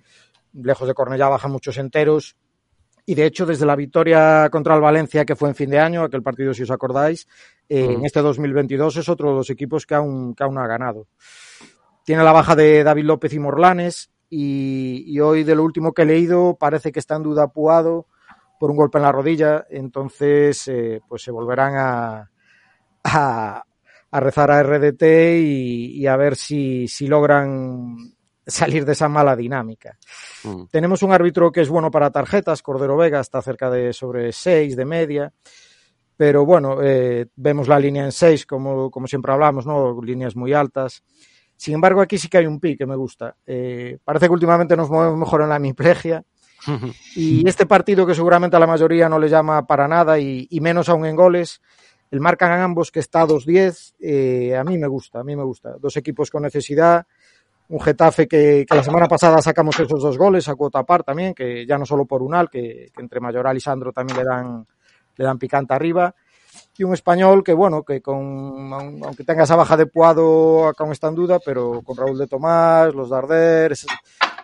[0.55, 2.37] lejos de Cornellá bajan muchos enteros,
[3.09, 6.03] y de hecho, desde la victoria contra el Valencia, que fue en fin de año,
[6.03, 7.29] aquel partido, si os acordáis,
[7.69, 7.95] eh, uh -huh.
[7.95, 11.07] en este 2022 es otro de los equipos que aún, que aún ha ganado.
[12.05, 16.03] Tiene la baja de David López y Morlanes, y, y, hoy, de lo último que
[16.03, 18.07] he leído, parece que está en duda Puado
[18.59, 22.31] por un golpe en la rodilla, entonces, eh, pues se volverán a,
[23.05, 23.65] a,
[24.11, 29.37] a, rezar a RDT y, y a ver si, si logran salir de esa mala
[29.37, 29.99] dinámica.
[30.45, 30.65] Mm.
[30.71, 34.77] Tenemos un árbitro que es bueno para tarjetas, Cordero Vega está cerca de sobre 6
[34.77, 35.33] de media,
[36.17, 40.01] pero bueno, eh, vemos la línea en 6, como, como siempre hablamos, ¿no?
[40.03, 41.03] Líneas muy altas.
[41.57, 43.37] Sin embargo, aquí sí que hay un pi que me gusta.
[43.47, 46.25] Eh, parece que últimamente nos movemos mejor en la hemiplegia.
[47.17, 50.61] y este partido que seguramente a la mayoría no le llama para nada y, y
[50.61, 51.61] menos aún en goles,
[52.11, 55.43] el marcan a ambos que está 2-10, eh, a mí me gusta, a mí me
[55.43, 55.77] gusta.
[55.79, 57.07] Dos equipos con necesidad,
[57.69, 61.35] un Getafe que, que, la semana pasada sacamos esos dos goles a cuota par también,
[61.35, 64.67] que ya no solo por Unal, que, que entre Mayoral y Sandro también le dan,
[65.17, 66.15] le dan picante arriba.
[66.79, 71.09] Y un español que, bueno, que con, aunque tenga esa baja de Puado, aún está
[71.09, 73.75] en duda, pero con Raúl de Tomás, los Darder,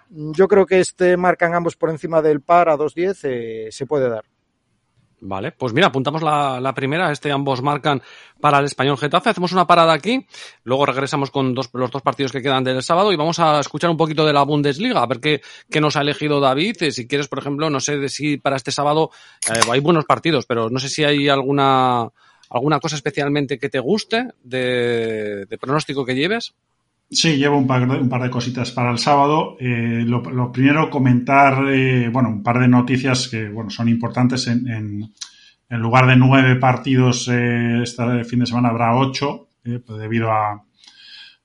[0.08, 4.08] yo creo que este marcan ambos por encima del par a 2-10, eh, se puede
[4.08, 4.24] dar.
[5.24, 8.02] Vale, pues mira, apuntamos la, la, primera, este ambos marcan
[8.40, 10.26] para el español Getafe, hacemos una parada aquí,
[10.64, 13.88] luego regresamos con dos, los dos partidos que quedan del sábado y vamos a escuchar
[13.88, 17.06] un poquito de la Bundesliga, a ver qué, qué nos ha elegido David, eh, si
[17.06, 19.12] quieres, por ejemplo, no sé si para este sábado
[19.48, 22.08] eh, hay buenos partidos, pero no sé si hay alguna,
[22.50, 26.52] alguna cosa especialmente que te guste de, de pronóstico que lleves.
[27.12, 29.56] Sí, llevo un par, de, un par de cositas para el sábado.
[29.60, 34.46] Eh, lo, lo, primero, comentar, eh, bueno, un par de noticias que, bueno, son importantes.
[34.46, 35.12] En, en,
[35.72, 40.30] en lugar de nueve partidos eh, este fin de semana habrá ocho, eh, pues debido
[40.30, 40.62] a,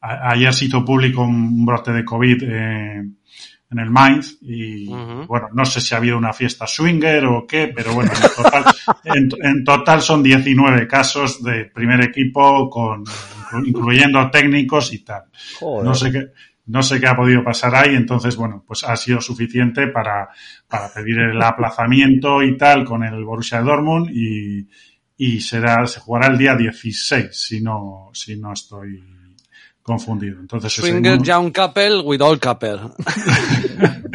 [0.01, 3.03] a, ayer se hizo público un brote de COVID eh,
[3.69, 5.27] en el Mainz y, uh -huh.
[5.27, 8.63] bueno, no sé si ha habido una fiesta swinger o qué, pero bueno, en total,
[9.05, 13.05] en, en total son 19 casos de primer equipo con
[13.65, 15.23] incluyendo técnicos y tal.
[15.59, 15.85] Joder.
[15.85, 16.27] No sé qué,
[16.67, 20.29] no sé qué ha podido pasar ahí, entonces, bueno, pues ha sido suficiente para,
[20.67, 24.67] para pedir el aplazamiento y tal con el Borussia Dortmund y,
[25.17, 29.01] y será, se jugará el día 16, si no, si no estoy
[29.81, 30.41] confundido.
[30.41, 32.79] Entonces, Swinger Young Couple with all couple.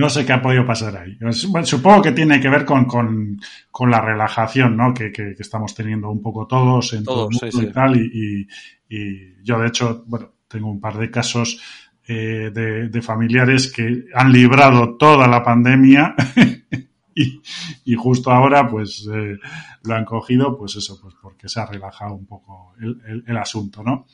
[0.00, 1.16] no sé qué ha podido pasar ahí.
[1.20, 3.38] Bueno, supongo que tiene que ver con, con,
[3.70, 4.92] con la relajación, ¿no?
[4.92, 7.72] Que, que, que, estamos teniendo un poco todos en todos, todo el mundo sí, y
[7.72, 7.96] tal.
[7.96, 8.48] Y,
[8.88, 11.60] y, y, yo, de hecho, bueno, tengo un par de casos
[12.08, 16.14] eh, de, de, familiares que han librado toda la pandemia
[17.14, 17.40] y,
[17.84, 19.38] y, justo ahora, pues, eh,
[19.84, 23.36] lo han cogido, pues eso, pues porque se ha relajado un poco el, el, el
[23.36, 24.06] asunto, ¿no?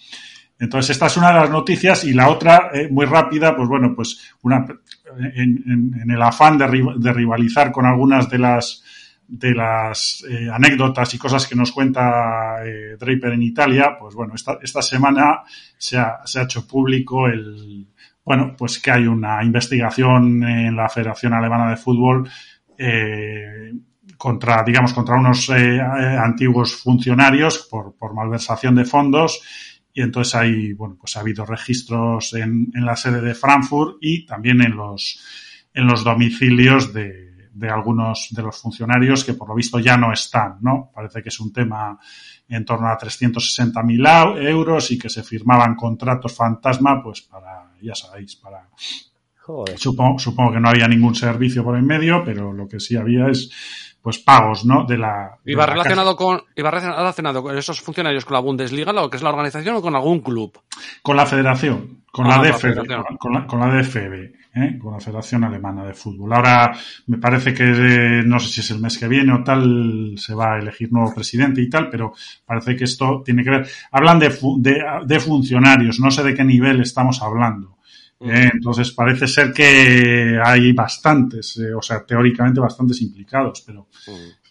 [0.59, 3.93] Entonces, esta es una de las noticias y la otra, eh, muy rápida, pues bueno,
[3.95, 4.67] pues una,
[5.35, 8.83] en, el afán de, rivalizar con algunas de las,
[9.27, 14.35] de las eh, anécdotas y cosas que nos cuenta eh, Draper en Italia, pues bueno,
[14.35, 15.43] esta, semana
[15.79, 17.87] se ha, se ha hecho público el,
[18.25, 22.29] bueno, pues que hay una investigación en la Federación Alemana de Fútbol
[22.77, 23.73] eh,
[24.17, 29.41] contra, digamos, contra unos eh, antiguos funcionarios por malversación de fondos
[29.97, 34.27] y entonces hay, bueno, pues ha habido registros en, en, la sede de Frankfurt y
[34.27, 35.19] también en los,
[35.73, 40.13] en los domicilios de, de algunos de los funcionarios que por lo visto ya no
[40.13, 40.91] están, ¿no?
[40.95, 41.99] Parece que es un tema
[42.47, 48.37] en torno a 360.000 euros y que se firmaban contratos fantasma, pues para, ya sabéis,
[48.37, 48.69] para...
[49.77, 53.29] Supongo, supongo que no había ningún servicio por en medio, pero lo que sí había
[53.29, 54.85] es pues pagos, ¿no?
[54.85, 55.37] De la.
[55.45, 59.17] ¿Iba de relacionado la con iba relacionado con esos funcionarios con la Bundesliga, lo que
[59.17, 60.61] es la organización o con algún club?
[61.03, 64.15] Con la Federación, con ah, la DFB, la con, la, con la DFB,
[64.55, 64.79] ¿eh?
[64.81, 66.35] con la Federación Alemana de Fútbol.
[66.35, 66.73] Ahora
[67.09, 70.37] me parece que eh, no sé si es el mes que viene o tal se
[70.37, 72.13] va a elegir nuevo presidente y tal, pero
[72.45, 73.69] parece que esto tiene que ver.
[73.91, 77.76] Hablan de, de, de funcionarios, no sé de qué nivel estamos hablando.
[78.21, 83.89] Eh, entonces parece ser que hay bastantes, eh, o sea, teóricamente bastantes implicados, pero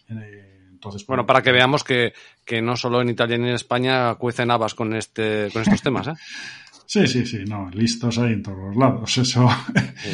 [0.09, 2.13] eh, entonces bueno, bueno, para que veamos que,
[2.45, 6.07] que, no solo en Italia ni en España cuecen habas con este con estos temas,
[6.07, 6.13] ¿eh?
[6.87, 9.49] Sí, sí, sí, no, listos hay en todos los lados, eso,
[10.03, 10.09] sí.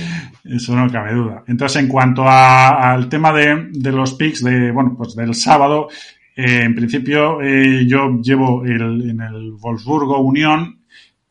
[0.45, 1.43] eso no cabe duda.
[1.45, 5.89] Entonces, en cuanto a, al tema de, de los picks de, bueno, pues del sábado,
[6.35, 10.80] eh, en principio eh, yo llevo el, en el Wolfsburgo Unión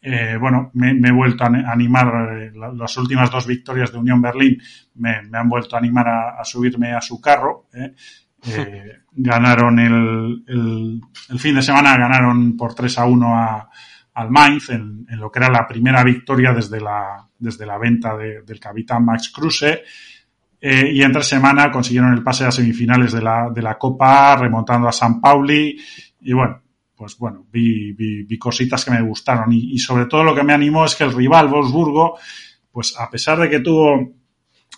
[0.03, 4.23] eh, bueno, me, me, he vuelto a animar, eh, las últimas dos victorias de Unión
[4.23, 4.59] Berlín
[4.95, 7.67] me, me han vuelto a animar a, a subirme a su carro.
[7.73, 7.95] Eh.
[8.47, 13.69] eh ganaron el, el, el, fin de semana, ganaron por 3 a 1 a,
[14.15, 18.17] al Mainz en, en, lo que era la primera victoria desde la, desde la venta
[18.17, 19.83] de, del capitán Max Kruse.
[20.61, 24.89] Eh, y entre semana consiguieron el pase a semifinales de la, de la Copa, remontando
[24.89, 25.77] a San Pauli.
[26.21, 26.63] Y bueno,
[27.01, 29.51] pues bueno, vi, vi, vi cositas que me gustaron.
[29.55, 32.19] Y, sobre todo lo que me animó es que el rival Wolfsburgo,
[32.71, 34.17] pues a pesar de que tuvo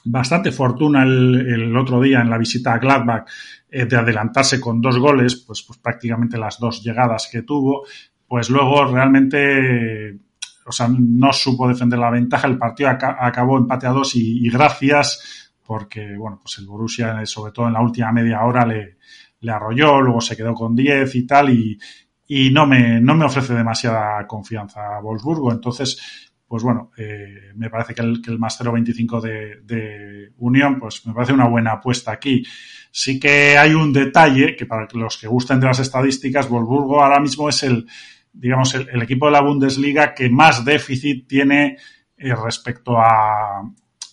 [0.04, 3.28] bastante fortuna el, otro día en la visita a Gladbach
[3.68, 7.86] eh, de adelantarse con dos goles, pues, pues prácticamente las dos llegadas que tuvo,
[8.28, 10.16] pues luego realmente,
[10.64, 14.46] o sea, no supo defender la ventaja, el partido ac acabó empate a dos y,
[14.46, 18.98] y gracias porque, bueno, pues el Borussia, sobre todo en la última media hora, le,
[19.42, 21.78] le arrolló, luego se quedó con 10 y tal, y,
[22.26, 25.52] y no me, no me ofrece demasiada confianza a Wolfsburgo.
[25.52, 30.78] Entonces, pues bueno, eh, me parece que el, que el más 0.25 de, de Unión,
[30.78, 32.44] pues me parece una buena apuesta aquí.
[32.90, 37.20] Sí que hay un detalle que para los que gusten de las estadísticas, Wolfsburgo ahora
[37.20, 37.86] mismo es el,
[38.32, 41.76] digamos, el, el equipo de la Bundesliga que más déficit tiene
[42.16, 43.62] eh, respecto a,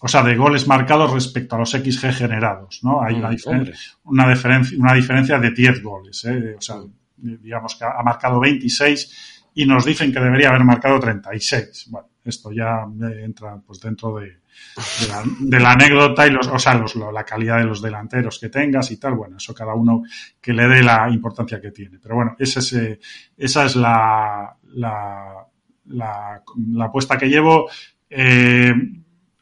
[0.01, 3.03] o sea, de goles marcados respecto a los XG generados, ¿no?
[3.03, 3.71] Hay una, diferen
[4.03, 6.55] una, diferencia, una diferencia de 10 goles, ¿eh?
[6.57, 6.77] O sea,
[7.21, 11.87] digamos que ha marcado 26 y nos dicen que debería haber marcado 36.
[11.89, 12.85] Bueno, esto ya
[13.23, 14.39] entra pues dentro de,
[15.09, 18.49] la, de la, anécdota y los, o sea, los, la calidad de los delanteros que
[18.49, 19.15] tengas y tal.
[19.15, 20.03] Bueno, eso cada uno
[20.39, 21.97] que le dé la importancia que tiene.
[22.01, 22.99] Pero bueno, ese es, eh,
[23.37, 25.45] esa es la, la,
[25.87, 26.43] la,
[26.85, 27.69] apuesta que llevo.
[28.09, 28.73] Eh,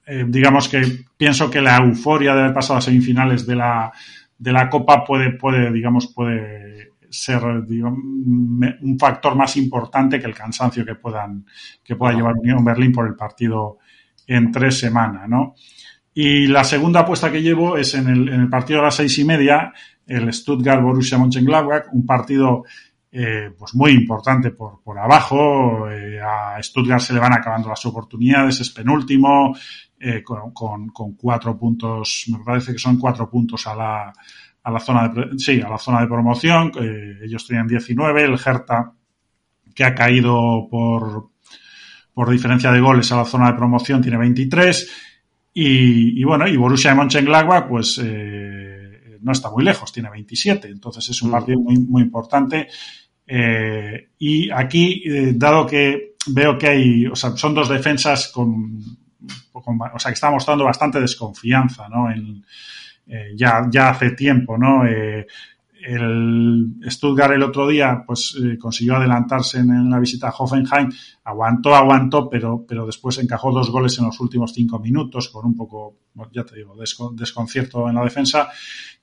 [0.05, 3.91] eh, digamos que pienso que la euforia de haber pasado a semifinales de la,
[4.37, 10.85] de la Copa puede, puede digamos, puede ser un factor más importante que el cansancio
[10.85, 11.45] que puedan
[11.83, 13.77] que pueda llevar Unión Berlín por el partido
[14.25, 15.55] en tres semanas, ¿no?
[16.13, 19.17] Y la segunda apuesta que llevo es en el, en el partido a las seis
[19.19, 19.71] y media,
[20.07, 22.63] el Stuttgart Borussia Mönchengladbach, un partido
[23.11, 25.89] eh, pues muy importante por, por abajo.
[25.89, 29.55] Eh, a Stuttgart se le van acabando las oportunidades, es penúltimo,
[29.99, 34.13] eh, con, con, con, cuatro puntos, me parece que son cuatro puntos a la,
[34.67, 36.73] a la zona de, sí, a la zona de promoción.
[36.77, 38.91] Eh, ellos tenían 19, el Hertha,
[39.73, 41.29] que ha caído por,
[42.13, 44.91] por diferencia de goles a la zona de promoción, tiene 23.
[45.53, 50.67] Y, y bueno, y Borussia de Mönchengladbach, pues eh, no está muy lejos, tiene 27.
[50.67, 51.31] Entonces es un mm.
[51.31, 52.67] partido muy, muy importante.
[53.25, 58.81] Eh, y aquí, eh, dado que veo que hay, o sea, son dos defensas con,
[59.53, 62.11] con o sea, que está mostrando bastante desconfianza, ¿no?
[62.11, 62.43] En,
[63.07, 64.85] eh, ya, ya hace tiempo, ¿no?
[64.85, 65.25] Eh,
[65.87, 70.91] el Stuttgart el otro día pues eh, consiguió adelantarse en, la visita a Hoffenheim,
[71.23, 75.55] aguantó, aguantó, pero, pero después encajó dos goles en los últimos cinco minutos con un
[75.55, 75.95] poco,
[76.33, 76.75] ya te digo,
[77.13, 78.49] desconcierto en la defensa.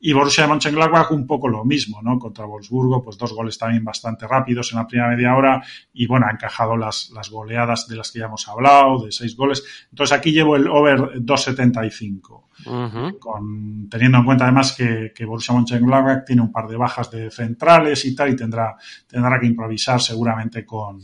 [0.01, 2.19] Y Borussia Mönchengladbach un poco lo mismo, ¿no?
[2.19, 5.63] Contra Wolfsburgo, pues dos goles también bastante rápidos en la primera media hora
[5.95, 9.35] y bueno, ha encajado las, las goleadas de las que ya hemos hablado, de seis
[9.37, 9.65] goles.
[9.91, 12.43] Entonces aquí llevo el over 2.75.
[12.67, 13.19] Uh -huh.
[13.19, 17.31] con, teniendo en cuenta además que, que Borussia Mönchengladbach tiene un par de bajas de
[17.31, 18.77] centrales y tal y tendrá,
[19.07, 21.01] tendrá que improvisar seguramente con,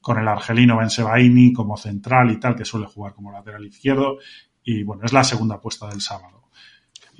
[0.00, 4.18] con el argelino Ben Sebaini como central y tal, que suele jugar como lateral izquierdo.
[4.64, 6.40] Y bueno, es la segunda apuesta del sábado.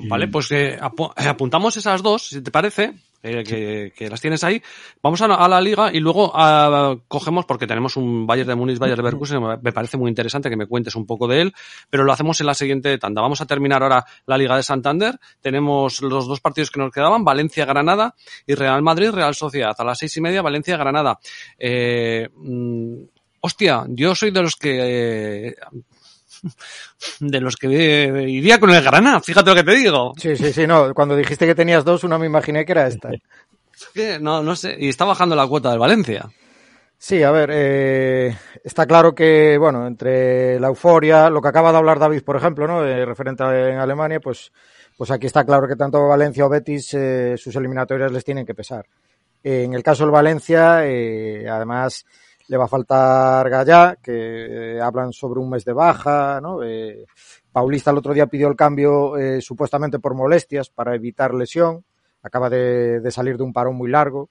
[0.08, 4.42] Vale, pues eh, ap apuntamos esas dos, si te parece, eh, que, que, las tienes
[4.44, 4.62] ahí.
[5.02, 8.78] Vamos a, a la liga y luego a, cogemos, porque tenemos un Bayern de Múnich,
[8.78, 11.52] Bayern de Leverkusen, me parece muy interesante que me cuentes un poco de él,
[11.90, 13.22] pero lo hacemos en la siguiente tanda.
[13.22, 15.18] Vamos a terminar ahora la Liga de Santander.
[15.40, 18.14] Tenemos los dos partidos que nos quedaban, Valencia-Granada
[18.46, 19.74] y Real Madrid-Real Sociedad.
[19.76, 21.18] A las seis y media, Valencia-Granada.
[21.58, 23.02] Eh, mmm,
[23.40, 25.48] hostia, yo soy de los que...
[25.48, 25.56] Eh,
[27.20, 27.68] de los que
[28.28, 30.12] iría con el Granada, fíjate lo que te digo.
[30.16, 33.10] Sí, sí, sí, no, cuando dijiste que tenías dos, una me imaginé que era esta.
[34.20, 36.30] no, no sé, y está bajando la cuota del Valencia.
[37.02, 41.78] Sí, a ver, eh, está claro que, bueno, entre la euforia, lo que acaba de
[41.78, 42.86] hablar David, por ejemplo, ¿no?
[42.86, 44.52] Eh, referente a, en Alemania, pues,
[44.98, 48.54] pues aquí está claro que tanto Valencia o Betis, eh, sus eliminatorias les tienen que
[48.54, 48.84] pesar.
[49.42, 52.04] En el caso del Valencia, eh, además,
[52.50, 56.64] le va a faltar Gallá, que eh, hablan sobre un mes de baja, ¿no?
[56.64, 57.06] Eh,
[57.52, 61.84] Paulista el otro día pidió el cambio eh, supuestamente por molestias para evitar lesión,
[62.24, 64.30] acaba de, de salir de un parón muy largo.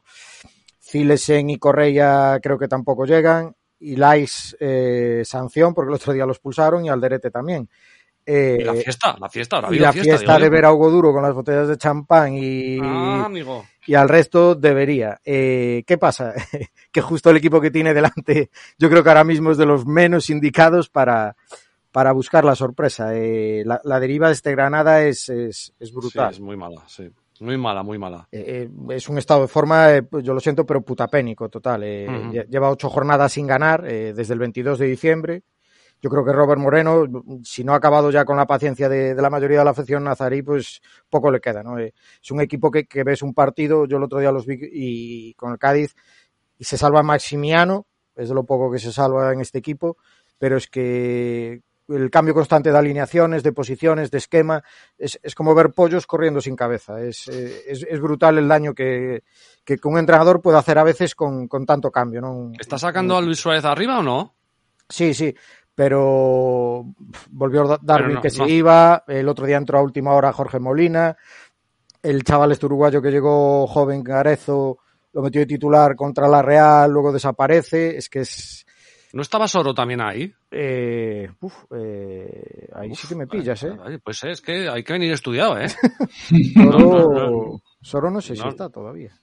[0.82, 6.26] Cilesen y Correia creo que tampoco llegan, y Lais eh, sanción porque el otro día
[6.26, 7.70] los expulsaron y Alderete también.
[8.26, 11.24] Y la fiesta, la fiesta, y la fiesta, fiesta de ver a Hugo Duro con
[11.24, 13.66] las botellas de champán y, ah, amigo.
[13.90, 15.20] Y al resto debería.
[15.26, 16.36] Eh, ¿Qué pasa?
[16.92, 19.88] que justo el equipo que tiene delante, yo creo que ahora mismo es de los
[19.88, 21.36] menos indicados para,
[21.92, 23.16] para buscar la sorpresa.
[23.16, 26.30] Eh, la, la, deriva de este Granada es, es, es brutal.
[26.30, 27.10] Sí, es muy mala, sí.
[27.40, 28.28] Muy mala, muy mala.
[28.32, 31.82] Eh, es un estado de forma, eh, yo lo siento, pero putapénico total.
[31.84, 32.48] Eh, uh -huh.
[32.48, 35.44] Lleva ocho jornadas sin ganar desde el 22 de diciembre.
[36.02, 37.06] Yo creo que Robert Moreno,
[37.44, 40.04] si no ha acabado ya con la paciencia de, de la mayoría de la afición
[40.04, 41.78] nazarí, pues poco le queda, ¿no?
[41.78, 45.34] Es un equipo que, que, ves un partido, yo el otro día los vi y
[45.34, 45.96] con el Cádiz,
[46.58, 47.86] y se salva Maximiano,
[48.16, 49.98] es de lo poco que se salva en este equipo,
[50.38, 54.64] pero es que el cambio constante de alineaciones, de posiciones, de esquema,
[54.98, 57.02] es, es como ver pollos corriendo sin cabeza.
[57.02, 59.24] Es, eh, es, es brutal el daño que,
[59.66, 62.22] que, un entrenador puede hacer a veces con, con tanto cambio.
[62.22, 62.52] ¿no?
[62.60, 64.36] ¿Está sacando a Luis Suárez arriba o no?
[64.88, 65.36] Sí, sí
[65.80, 66.94] pero
[67.30, 68.50] volvió Darwin no, que se no.
[68.50, 71.16] iba, el otro día entró a última hora Jorge Molina,
[72.04, 74.80] el chaval este uruguayo que llegó joven Garezo
[75.14, 78.66] lo metió de titular contra la Real, luego desaparece, es que es...
[79.14, 80.30] ¿No estaba Soro también ahí?
[80.52, 83.72] Eh, uf, eh, ahí uf, sí que me pillas, ¿eh?
[84.04, 85.70] Pues es que hay que venir estudiado, ¿eh?
[86.56, 89.14] Soro, no, Soro no sé si está todavía.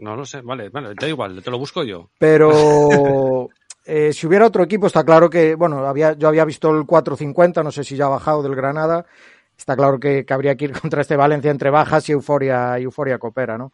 [0.00, 2.10] No lo sé, vale, vale, da igual, te lo busco yo.
[2.18, 3.48] Pero
[3.84, 7.62] Eh, si hubiera otro equipo, está claro que, bueno, había, yo había visto el 4.50,
[7.62, 9.04] no sé si ya ha bajado del Granada.
[9.56, 12.84] Está claro que, que, habría que ir contra este Valencia entre bajas y euforia, y
[12.84, 13.72] euforia coopera, ¿no?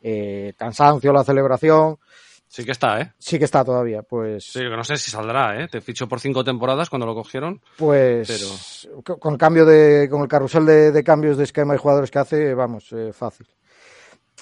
[0.00, 1.98] Eh, cansancio, la celebración.
[2.46, 3.12] Sí que está, ¿eh?
[3.18, 4.44] Sí que está todavía, pues.
[4.44, 5.68] Sí, no sé si saldrá, ¿eh?
[5.68, 7.60] Te fichó por cinco temporadas cuando lo cogieron.
[7.76, 8.26] Pues.
[8.26, 9.18] Pero...
[9.18, 10.08] Con cambio de.
[10.08, 13.46] Con el carrusel de, de, cambios de esquema y jugadores que hace, vamos, eh, fácil.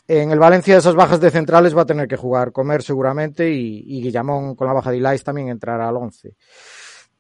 [0.09, 3.83] En el Valencia esas bajas de centrales va a tener que jugar Comer seguramente y,
[3.87, 6.37] y Guillamón con la baja de Ilais también entrará al 11.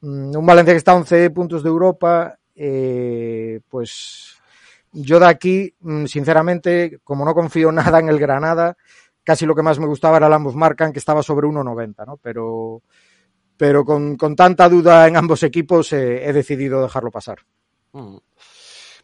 [0.00, 4.36] Mm, un Valencia que está a 11 puntos de Europa, eh, pues
[4.92, 8.76] yo de aquí, mm, sinceramente, como no confío nada en el Granada,
[9.24, 12.16] casi lo que más me gustaba era el ambos marcan, que estaba sobre 1.90, ¿no?
[12.18, 12.82] Pero,
[13.56, 17.38] pero con, con, tanta duda en ambos equipos eh, he decidido dejarlo pasar.
[17.92, 18.16] Mm.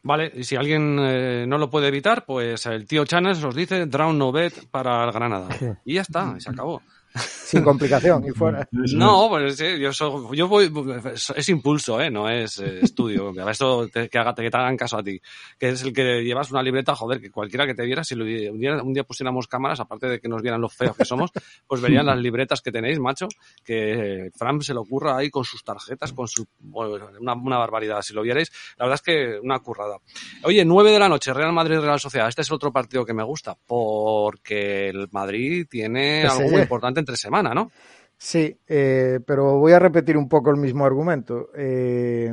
[0.05, 3.87] Vale, y si alguien eh, no lo puede evitar, pues el tío Chanes os dice
[3.87, 5.49] Drown no bet para el Granada.
[5.85, 6.83] Y ya está, se acabó
[7.15, 8.69] sin complicación y fuera.
[8.95, 10.71] No, pues sí, yo, soy, yo voy,
[11.15, 12.11] es impulso, ¿eh?
[12.11, 13.33] no es eh, estudio.
[13.49, 15.21] Eso que, haga, que te hagan caso a ti.
[15.59, 18.59] Que es el que llevas una libreta, joder, que cualquiera que te viera, si un
[18.59, 21.31] día, un día pusiéramos cámaras, aparte de que nos vieran los feos que somos,
[21.67, 23.29] pues verían las libretas que tenéis, macho,
[23.65, 28.03] que Fran se le ocurra ahí con sus tarjetas, con su, una, una barbaridad.
[28.03, 29.99] Si lo vierais, la verdad es que una currada.
[30.45, 32.29] Oye, 9 de la noche, Real Madrid-Real Sociedad.
[32.29, 37.17] Este es otro partido que me gusta, porque el Madrid tiene algo muy importante entre
[37.17, 37.71] semana, ¿no?
[38.17, 41.51] Sí, eh, pero voy a repetir un poco el mismo argumento.
[41.57, 42.33] Eh,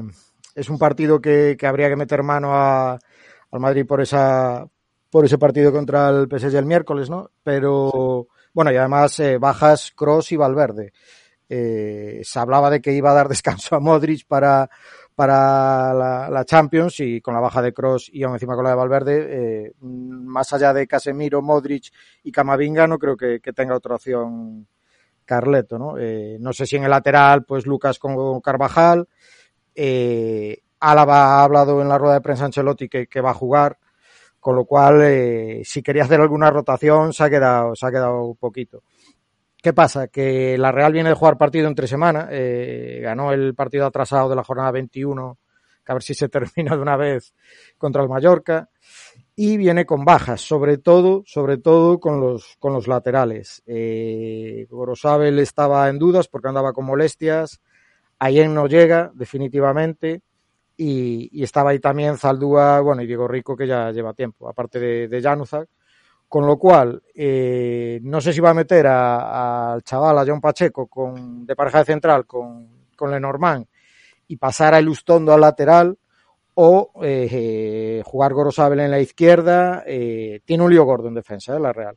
[0.54, 4.68] es un partido que, habría que meter mano a, al Madrid por esa
[5.10, 7.32] por ese partido contra el PSG el miércoles, ¿no?
[7.42, 10.94] Pero bueno, y además eh, bajas Cross y Valverde.
[11.48, 14.70] se hablaba de que iba a dar descanso a Modric para,
[15.20, 18.76] para la, Champions y con la baja de Cross y aún encima con la de
[18.78, 21.92] Valverde, más allá de Casemiro, Modric
[22.24, 24.66] y Camavinga, no creo que tenga otra opción
[25.30, 25.96] Carleto, ¿no?
[26.00, 29.08] Eh, no sé si en el lateral, pues Lucas con Carvajal.
[29.76, 33.78] Eh, Álava ha hablado en la rueda de prensa Ancelotti que, que va a jugar,
[34.40, 38.24] con lo cual, eh, si quería hacer alguna rotación, se ha quedado, se ha quedado
[38.24, 38.82] un poquito.
[39.62, 40.08] ¿Qué pasa?
[40.08, 44.36] Que la Real viene de jugar partido entre semana, eh, ganó el partido atrasado de
[44.36, 45.38] la jornada 21,
[45.84, 47.34] que a ver si se termina de una vez
[47.78, 48.70] contra el Mallorca
[49.36, 53.62] y viene con bajas, sobre todo, sobre todo con los, con los laterales.
[53.66, 57.62] Eh, Gorosabel estaba en dudas porque andaba con molestias,
[58.18, 60.22] Ayen no llega definitivamente
[60.76, 65.08] y, estaba ahí también Zaldúa, bueno, y Diego Rico que ya lleva tiempo, aparte de,
[65.10, 65.22] de.
[66.30, 70.88] Con lo cual, eh, no sé si va a meter al chaval, a John Pacheco,
[70.88, 73.66] con, de pareja de central con, con Lenormand
[74.28, 75.98] y pasar a Ilustondo al lateral
[76.62, 79.84] o eh, jugar Gorosabel en la izquierda.
[79.88, 81.96] Eh, tiene un lío gordo en defensa, eh, la Real.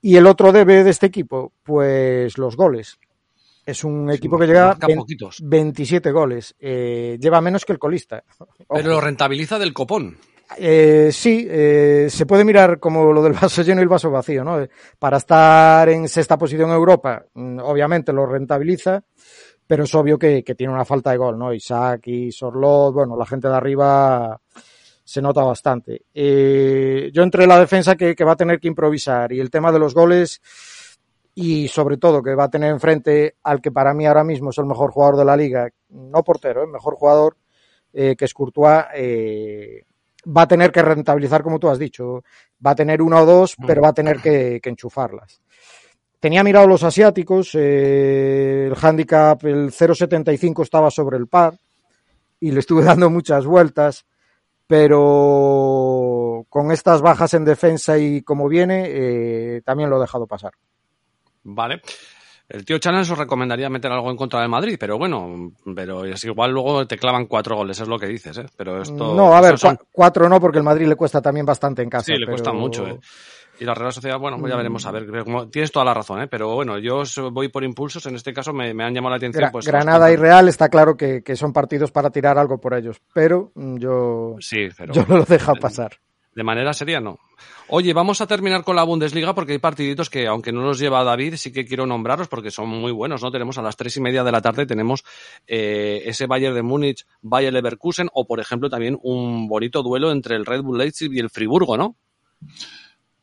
[0.00, 2.98] Y el otro debe de este equipo, pues los goles.
[3.64, 4.78] Es un equipo que llega a
[5.42, 6.54] 27 goles.
[6.60, 8.22] lleva menos que el colista.
[8.68, 10.16] Pero lo rentabiliza del copón.
[10.58, 14.66] Sí, se puede mirar como lo del vaso lleno y el vaso vacío, ¿no?
[14.98, 19.02] Para estar en sexta posición en Europa, mm, obviamente lo rentabiliza,
[19.66, 21.52] pero es obvio que, tiene una falta de gol, ¿no?
[21.52, 24.40] Isaac y Sorlot, bueno, la gente de arriba
[25.02, 26.02] se nota bastante.
[26.14, 29.78] Eh, yo entre la defensa que, va a tener que improvisar y el tema de
[29.78, 30.40] los goles
[31.34, 34.58] y sobre todo que va a tener enfrente al que para mí ahora mismo es
[34.58, 36.72] el mejor jugador de la liga, no portero, el ¿eh?
[36.72, 37.36] mejor jugador
[37.92, 38.84] eh, que es Courtois,
[40.26, 42.24] va a tener que rentabilizar como tú has dicho,
[42.64, 45.40] va a tener una o dos, pero va a tener que enchufarlas.
[46.18, 51.58] Tenía mirado los asiáticos, eh, el handicap, el 0.75 estaba sobre el par
[52.40, 54.06] y le estuve dando muchas vueltas,
[54.66, 60.52] pero con estas bajas en defensa y como viene, eh, también lo he dejado pasar.
[61.44, 61.82] Vale.
[62.48, 66.22] El tío Channels os recomendaría meter algo en contra del Madrid, pero bueno, pero es
[66.24, 68.46] igual luego te clavan cuatro goles, es lo que dices, ¿eh?
[68.56, 69.14] Pero esto.
[69.14, 69.56] No, a ver,
[69.90, 72.04] cuatro no, porque el Madrid le cuesta también bastante en casa.
[72.04, 73.00] Sí, le cuesta mucho, ¿eh?
[73.58, 75.06] Y la Real Sociedad, bueno, pues ya veremos a ver.
[75.50, 76.28] Tienes toda la razón, ¿eh?
[76.28, 78.04] pero bueno, yo voy por impulsos.
[78.06, 79.50] En este caso me, han llamado la atención.
[79.50, 83.52] pues, Granada y Real está claro que, son partidos para tirar algo por ellos, pero
[83.54, 85.92] mm, yo, sí, pero, yo no lo he dejado pasar.
[86.36, 87.18] De manera seria, no.
[87.68, 91.02] Oye, vamos a terminar con la Bundesliga porque hay partiditos que, aunque no los lleva
[91.02, 93.30] David, sí que quiero nombrarlos porque son muy buenos, ¿no?
[93.30, 95.02] Tenemos a las tres y media de la tarde, tenemos
[95.46, 100.36] eh, ese Bayern de Múnich, Bayern Leverkusen o, por ejemplo, también un bonito duelo entre
[100.36, 101.96] el Red Bull Leipzig y el Friburgo, ¿no?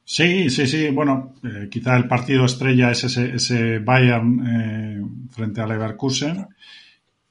[0.04, 0.90] Sí, sí, sí.
[0.90, 6.48] Bueno, eh, quizá el partido estrella es ese, ese Bayern eh, frente a Leverkusen.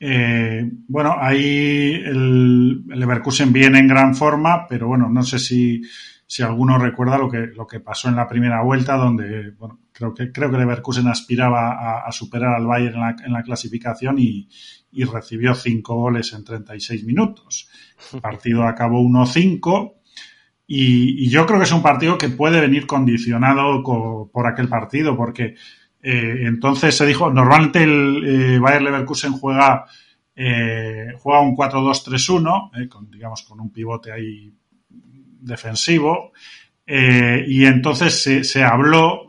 [0.05, 5.81] Eh, bueno, ahí el, Leverkusen viene en gran forma, pero bueno, no sé si,
[6.27, 10.13] si alguno recuerda lo que, lo que pasó en la primera vuelta, donde bueno, creo
[10.13, 14.49] que creo que Leverkusen aspiraba a, superar al Bayern en la, en la clasificación y,
[14.91, 17.69] y, recibió cinco goles en 36 minutos.
[18.13, 19.93] El partido acabó 1-5
[20.67, 25.55] y, yo creo que es un partido que puede venir condicionado por aquel partido, porque
[26.03, 29.87] eh, entonces se dijo, normalmente el eh, Bayer Leverkusen juega,
[30.35, 34.53] eh, juega un 4-2-3-1, con, digamos con un pivote ahí
[34.89, 36.33] defensivo,
[36.85, 39.29] y entonces se, se, habló,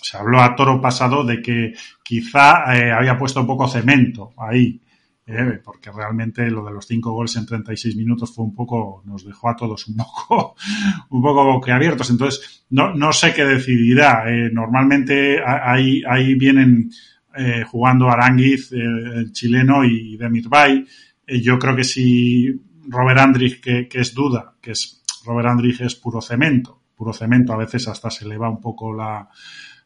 [0.00, 2.62] se habló a toro pasado de que quizá
[2.96, 4.80] había puesto un poco cemento ahí.
[5.24, 9.24] Eh, porque realmente lo de los cinco goles en 36 minutos fue un poco, nos
[9.24, 10.56] dejó a todos un poco,
[11.10, 12.10] un poco boquiabiertos.
[12.10, 14.24] Entonces, no, no sé qué decidirá.
[14.28, 16.90] Eh, normalmente ahí, ahí vienen
[17.36, 20.84] eh, jugando Aranguiz, el chileno, y Demir Bay.
[21.26, 22.48] yo creo que si
[22.88, 27.52] Robert Andrich, que, que, es duda, que es Robert Andrich es puro cemento, puro cemento,
[27.52, 29.28] a veces hasta se le va un poco la,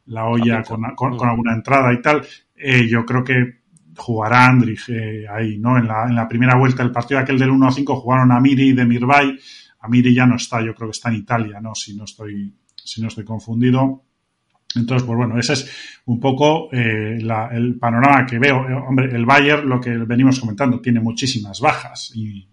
[0.06, 2.26] la olla con, con, con, alguna entrada y tal.
[2.88, 3.65] yo creo que
[3.96, 5.78] jugará Andrich eh, ahí, ¿no?
[5.78, 8.84] En la, en la primera vuelta del partido aquel del 1-5 jugaron a Miri de
[8.84, 9.38] Mirbay.
[9.80, 11.74] Amiri ya no está, yo creo que está en Italia, ¿no?
[11.74, 14.02] Si no estoy, si no estoy confundido.
[14.74, 18.68] Entonces, pues bueno, ese es un poco eh, la, el panorama que veo.
[18.68, 22.46] Eh, hombre, el Bayern, lo que venimos comentando, tiene muchísimas bajas y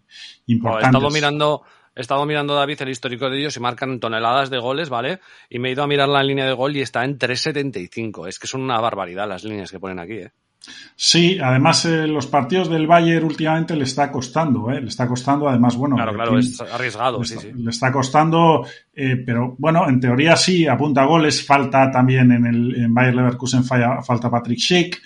[0.48, 0.86] importantes.
[0.86, 1.62] he estado mirando,
[1.96, 5.20] he estado mirando, David, el histórico de ellos y marcan toneladas de goles, ¿vale?
[5.50, 8.28] Y me he ido a mirar la línea de gol y está en 3.75.
[8.28, 10.32] Es que son una barbaridad las líneas que ponen aquí, ¿eh?
[10.96, 14.80] Sí, además eh, los partidos del Bayern últimamente le está costando, ¿eh?
[14.80, 15.96] le está costando, además, bueno.
[15.96, 17.54] Claro, claro, es arriesgado, le sí, está, sí.
[17.56, 22.76] Le está costando, eh, pero bueno, en teoría sí, apunta goles, falta también en el
[22.76, 25.02] en Bayern Leverkusen falla, falta Patrick Schick,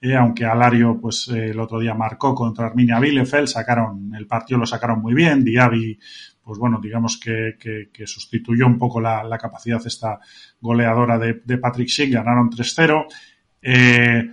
[0.00, 4.66] eh, aunque Alario, pues el otro día marcó contra Arminia Bielefeld, sacaron, el partido lo
[4.66, 5.98] sacaron muy bien, Diaby,
[6.42, 10.18] pues bueno, digamos que, que, que sustituyó un poco la, la, capacidad esta
[10.60, 13.06] goleadora de, de Patrick Schick, ganaron 3-0.
[13.62, 14.32] Eh,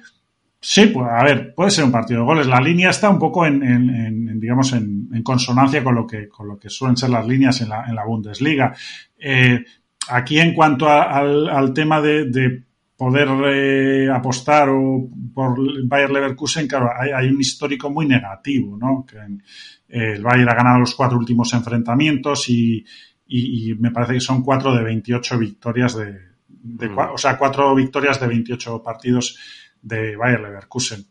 [0.61, 2.47] Sí, pues a ver, puede ser un partido de goles.
[2.47, 6.27] La línea está un poco en, en, en digamos, en, en, consonancia con lo que
[6.27, 8.75] con lo que suelen ser las líneas en la, Bundesliga.
[9.17, 9.63] Eh,
[10.09, 12.63] aquí en cuanto a, al, al, tema de, de
[12.97, 15.57] poder eh, apostar o por
[15.87, 19.05] Bayer Leverkusen, claro, hay, hay, un histórico muy negativo, ¿no?
[19.05, 22.83] Que eh, el Bayern ha ganado los cuatro últimos enfrentamientos y,
[23.27, 26.97] y, y, me parece que son cuatro de 28 victorias de, de mm.
[27.13, 29.37] o sea, cuatro victorias de 28 partidos
[29.81, 31.05] de Bayer Leverkusen.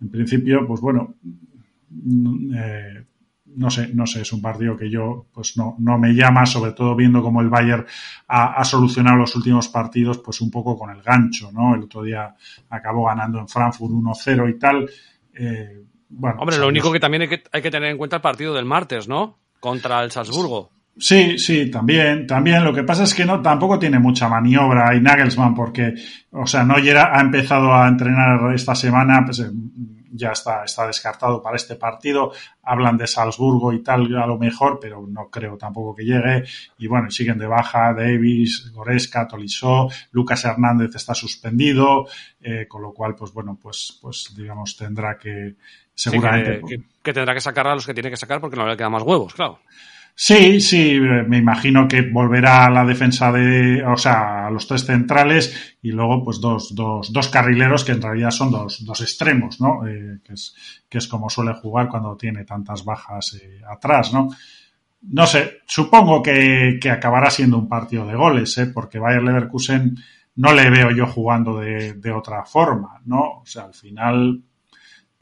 [0.00, 1.14] En principio, pues bueno,
[2.56, 3.04] eh,
[3.54, 6.72] no sé, no sé, es un partido que yo pues no, no me llama, sobre
[6.72, 7.86] todo viendo cómo el Bayern
[8.28, 11.74] ha, ha, solucionado los últimos partidos, pues un poco con el gancho, ¿no?
[11.74, 12.34] El otro día
[12.70, 14.90] acabó ganando en Frankfurt 1-0 y tal.
[15.34, 18.22] Eh, bueno, Hombre, lo único que también hay que, hay que tener en cuenta el
[18.22, 19.38] partido del martes, ¿no?
[19.60, 20.70] Contra el Salzburgo.
[20.98, 22.64] Sí, sí, también, también.
[22.64, 25.94] Lo que pasa es que no, tampoco tiene mucha maniobra ahí Nagelsmann porque,
[26.30, 29.42] o sea, Neuer ha empezado a entrenar esta semana, pues
[30.12, 32.32] ya está, está descartado para este partido.
[32.62, 36.44] Hablan de Salzburgo y tal, a lo mejor, pero no creo tampoco que llegue.
[36.78, 42.06] Y bueno, siguen de baja Davis, Goreska, Tolisso, Lucas Hernández está suspendido,
[42.42, 45.54] eh, con lo cual, pues bueno, pues, pues digamos, tendrá que,
[45.94, 46.56] seguramente.
[46.56, 48.66] Sí, que, que, que, tendrá que sacar a los que tiene que sacar porque no
[48.66, 49.60] le quedan más huevos, claro.
[50.14, 54.84] Sí, sí, me imagino que volverá a la defensa de, o sea, a los tres
[54.84, 59.60] centrales y luego pues dos, dos, dos carrileros que en realidad son dos, dos extremos,
[59.60, 59.86] ¿no?
[59.86, 60.54] Eh, que, es,
[60.88, 64.28] que es como suele jugar cuando tiene tantas bajas eh, atrás, ¿no?
[65.02, 68.66] No sé, supongo que, acabará siendo un partido de goles, ¿eh?
[68.66, 69.96] Porque Bayer Leverkusen
[70.36, 73.40] no le veo yo jugando de, de otra forma, ¿no?
[73.40, 74.42] O sea, al final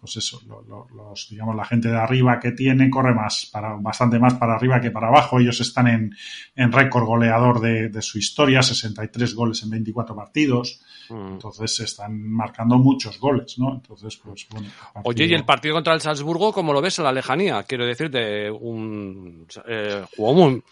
[0.00, 3.74] pues eso, lo, lo, los, digamos, la gente de arriba que tiene corre más, para,
[3.74, 5.38] bastante más para arriba que para abajo.
[5.38, 6.16] Ellos están en,
[6.56, 10.80] en récord goleador de, de, su historia, 63 goles en 24 partidos.
[11.10, 11.32] Mm.
[11.32, 13.74] Entonces están marcando muchos goles, ¿no?
[13.74, 14.68] Entonces, pues bueno.
[14.94, 15.02] Partido...
[15.04, 17.62] Oye, ¿y el partido contra el Salzburgo, cómo lo ves en la lejanía?
[17.64, 20.62] Quiero decir, de un, eh, jugó muy,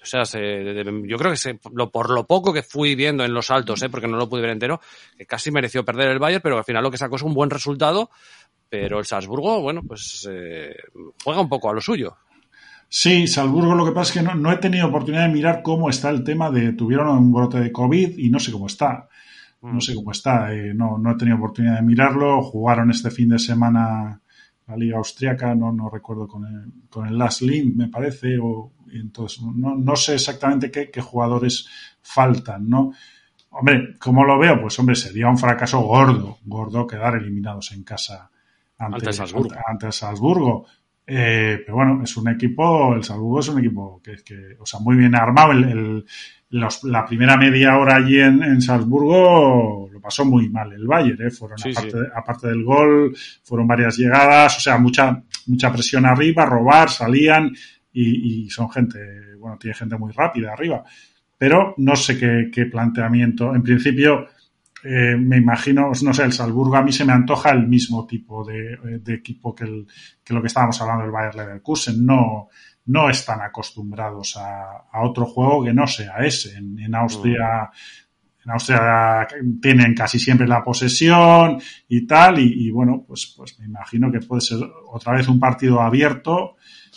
[0.00, 3.24] o sea, se, de, yo creo que se, lo, por lo poco que fui viendo
[3.24, 3.88] en los altos, ¿eh?
[3.88, 4.80] porque no lo pude ver entero,
[5.16, 7.50] que casi mereció perder el Bayern, pero al final lo que sacó es un buen
[7.50, 8.10] resultado
[8.68, 10.74] pero el Salzburgo, bueno, pues eh,
[11.24, 12.16] juega un poco a lo suyo.
[12.88, 15.90] Sí, Salzburgo lo que pasa es que no, no, he tenido oportunidad de mirar cómo
[15.90, 19.08] está el tema de tuvieron un brote de COVID y no sé cómo está.
[19.60, 22.40] No sé cómo está, eh, no, no he tenido oportunidad de mirarlo.
[22.42, 24.20] Jugaron este fin de semana
[24.68, 28.70] la Liga Austriaca, no, no recuerdo con el, con el Last Link, me parece, o
[28.92, 31.66] entonces no, no sé exactamente qué, qué jugadores
[32.00, 32.92] faltan, ¿no?
[33.50, 34.60] Hombre, ¿cómo lo veo?
[34.60, 38.30] Pues hombre, sería un fracaso gordo, gordo quedar eliminados en casa
[38.78, 39.54] ante, Salzburgo.
[39.66, 40.66] Ante Salzburgo.
[41.06, 44.80] Eh, pero bueno, es un equipo, el Salzburgo es un equipo que, que o sea,
[44.80, 45.52] muy bien armado.
[45.52, 46.04] El, el
[46.50, 51.26] los, la primera media hora allí en, en, Salzburgo lo pasó muy mal el Bayern,
[51.26, 51.30] ¿eh?
[51.30, 52.06] fueron sí, aparte, sí.
[52.14, 57.52] aparte, del gol, fueron varias llegadas, o sea, mucha, mucha presión arriba, robar, salían
[57.92, 58.98] y, y son gente,
[59.38, 60.84] bueno, tiene gente muy rápida arriba.
[61.36, 63.54] Pero no sé qué, qué planteamiento.
[63.54, 64.26] En principio,
[64.84, 68.44] eh, me imagino, no sé, el Salzburgo a mí se me antoja el mismo tipo
[68.44, 69.86] de, de equipo que, el,
[70.22, 72.04] que, lo que estábamos hablando del Bayer Leverkusen.
[72.04, 72.48] No,
[72.86, 76.56] no están acostumbrados a, a, otro juego que no sea ese.
[76.56, 77.70] En, en Austria
[78.48, 79.28] en Austria
[79.60, 84.40] tienen casi siempre la posesión y tal, y, bueno, pues, pues me imagino que puede
[84.40, 84.58] ser
[84.90, 86.56] otra vez un partido abierto,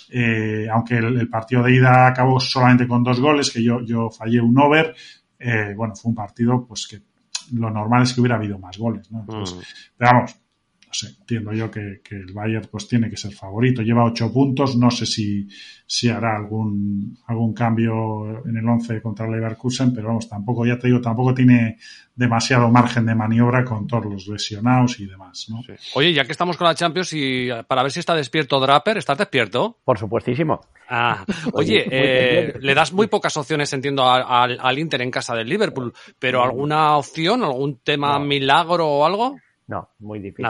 [0.10, 4.40] eh, aunque el, partido de ida acabó solamente con dos goles, que yo, yo fallé
[4.40, 4.96] un over,
[5.38, 7.02] eh, bueno, fue un partido pues que
[7.54, 9.22] lo normal es que hubiera habido más goles, ¿no?
[9.22, 9.94] Entonces, mm.
[9.98, 10.36] pero vamos,
[10.92, 13.82] no sé, entiendo yo que, el Bayern pues tiene que ser favorito.
[13.82, 15.48] Lleva ocho puntos, no sé si,
[15.88, 20.78] si hará algún, algún cambio en el once contra el Leverkusen, pero vamos, tampoco, ya
[20.78, 21.78] te digo, tampoco tiene
[22.14, 25.62] demasiado margen de maniobra con todos los lesionados y demás, ¿no?
[25.96, 29.18] Oye, ya que estamos con la Champions y para ver si está despierto Draper, ¿estás
[29.18, 29.80] despierto?
[29.86, 30.60] Por supuestísimo.
[30.90, 31.24] Ah,
[31.54, 36.44] oye, eh, le das muy pocas opciones, entiendo, al, Inter en casa del Liverpool, pero
[36.44, 39.38] ¿alguna opción, algún tema milagro o algo?
[39.72, 40.44] No, muy difícil.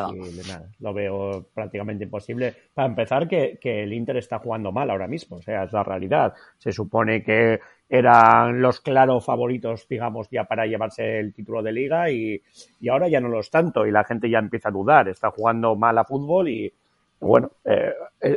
[0.48, 0.68] Nada.
[0.80, 2.56] Lo veo prácticamente imposible.
[2.74, 5.38] Para empezar, que, el Inter está jugando mal ahora mismo.
[5.38, 6.34] O sea, es la realidad.
[6.58, 12.10] Se supone que eran los claros favoritos, digamos, ya para llevarse el título de liga
[12.10, 12.42] y,
[12.90, 15.08] ahora ya no lo es tanto y la gente ya empieza a dudar.
[15.08, 16.74] Está jugando mal a fútbol y,
[17.20, 17.94] bueno, eh,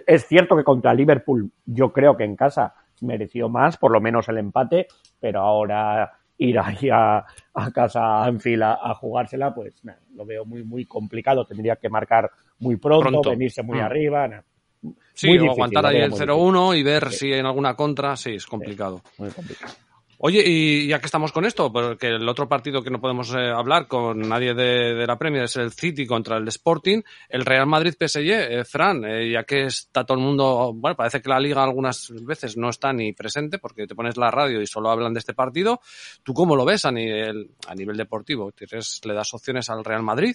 [0.06, 4.28] es cierto que contra Liverpool yo creo que en casa mereció más, por lo menos
[4.28, 4.86] el empate,
[5.18, 7.24] pero ahora ir ahí a,
[7.72, 9.82] casa en fila a jugársela, pues
[10.14, 11.44] lo veo muy, muy complicado.
[11.44, 13.82] Tendría que marcar muy pronto, venirse muy mm.
[13.82, 14.44] arriba.
[15.14, 19.02] Sí, o aguantar ahí el 0-1 y ver si en alguna contra, sí, es complicado.
[19.18, 19.74] muy complicado.
[20.26, 23.50] Oye, y ya que estamos con esto, porque el otro partido que no podemos eh,
[23.50, 27.92] hablar con nadie de, la Premier es el City contra el Sporting, el Real Madrid
[27.92, 31.62] PSG, eh, Fran, eh, ya que está todo el mundo, bueno, parece que la liga
[31.62, 35.18] algunas veces no está ni presente porque te pones la radio y solo hablan de
[35.18, 35.82] este partido.
[36.22, 38.50] ¿Tú cómo lo ves a nivel, a nivel deportivo?
[39.04, 40.34] ¿Le das opciones al Real Madrid?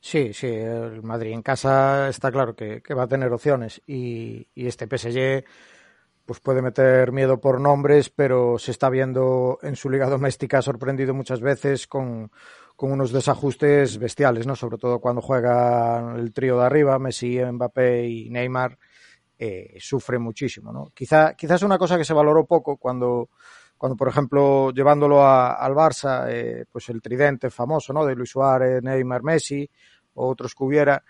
[0.00, 4.86] Sí, sí, el Madrid en casa está claro que, va a tener opciones y este
[4.86, 5.44] PSG
[6.26, 11.14] pues puede meter miedo por nombres, pero se está viendo en su liga doméstica sorprendido
[11.14, 12.30] muchas veces con,
[12.78, 14.54] unos desajustes bestiales, ¿no?
[14.54, 18.76] Sobre todo cuando juega el trío de arriba, Messi, Mbappé y Neymar,
[19.38, 20.90] eh, sufre muchísimo, ¿no?
[20.94, 23.30] Quizá, quizás una cosa que se valoró poco cuando,
[23.78, 28.04] cuando por ejemplo, llevándolo al Barça, eh, pues el tridente famoso, ¿no?
[28.04, 29.68] De Luis Suárez, Neymar, Messi,
[30.14, 31.02] o otros que hubiera,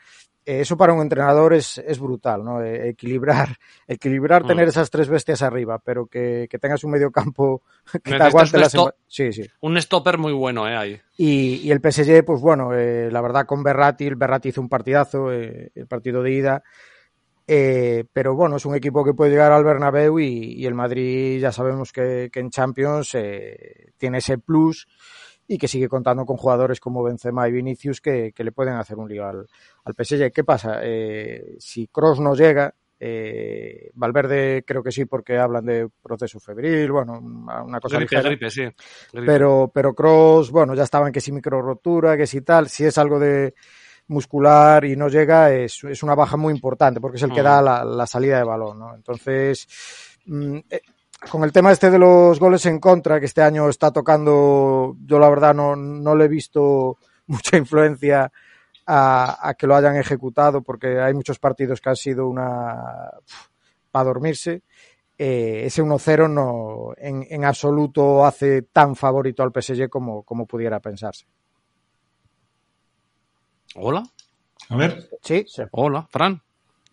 [0.46, 2.62] eso para un entrenador es, es brutal, ¿no?
[2.62, 3.48] Eh, equilibrar,
[3.88, 4.46] equilibrar mm.
[4.46, 7.62] tener esas tres bestias arriba, pero que, que tengas un medio campo
[8.04, 8.74] que te aguante las...
[9.08, 9.42] Sí, sí.
[9.60, 10.76] Un stopper muy bueno, ¿eh?
[10.76, 11.00] Ahí.
[11.16, 14.68] Y, y el PSG, pues bueno, eh, la verdad con Berratti, el Berratti hizo un
[14.68, 16.62] partidazo, el partido de ida,
[17.46, 21.52] pero bueno, es un equipo que puede llegar al Bernabéu y, y el Madrid ya
[21.52, 23.16] sabemos que, que en Champions
[23.96, 24.86] tiene ese plus
[25.48, 29.08] y que sigue contando con jugadores como Benzema y Vinicius que, le pueden hacer un
[29.08, 29.46] lío al,
[29.84, 30.32] al PSG.
[30.32, 30.80] ¿Qué pasa?
[30.82, 36.90] Eh, si Cross no llega, eh, Valverde creo que sí porque hablan de proceso febril,
[36.90, 38.64] bueno, una cosa gripe, sí.
[39.12, 42.96] Pero, pero Cross, bueno, ya estaban que si micro rotura, que si tal, si es
[42.98, 43.54] algo de
[44.08, 47.60] muscular y no llega, es, es una baja muy importante porque es el que da
[47.60, 48.94] la, la salida de balón, ¿no?
[48.94, 49.68] Entonces,
[50.24, 50.80] mm, eh,
[51.30, 55.18] con el tema este de los goles en contra, que este año está tocando, yo
[55.18, 58.30] la verdad no, no le he visto mucha influencia
[58.86, 63.10] a, que lo hayan ejecutado, porque hay muchos partidos que han sido una
[63.90, 64.62] para dormirse.
[65.18, 70.78] Eh, ese 1-0 no en, en, absoluto hace tan favorito al PSG como, como pudiera
[70.78, 71.26] pensarse.
[73.74, 74.02] Hola.
[74.68, 75.08] A ver.
[75.22, 75.46] Sí.
[75.72, 76.42] Hola, Fran.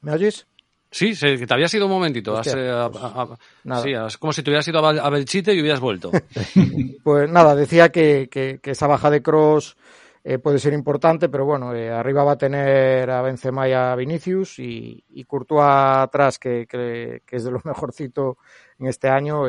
[0.01, 0.47] ¿Me oyes?
[0.93, 2.39] Sí, que te había sido un momentito.
[2.39, 6.11] Eh, sí, es como si te hubieras ido a, Belchite y hubieras vuelto.
[7.03, 9.75] pues nada, decía que, que, esa baja de Cross
[10.23, 13.95] eh, puede ser importante, pero bueno, eh, arriba va a tener a Benzema y a
[13.95, 18.37] Vinicius y, y Courtois atrás, que, que, es de lo mejorcito
[18.77, 19.45] en este año,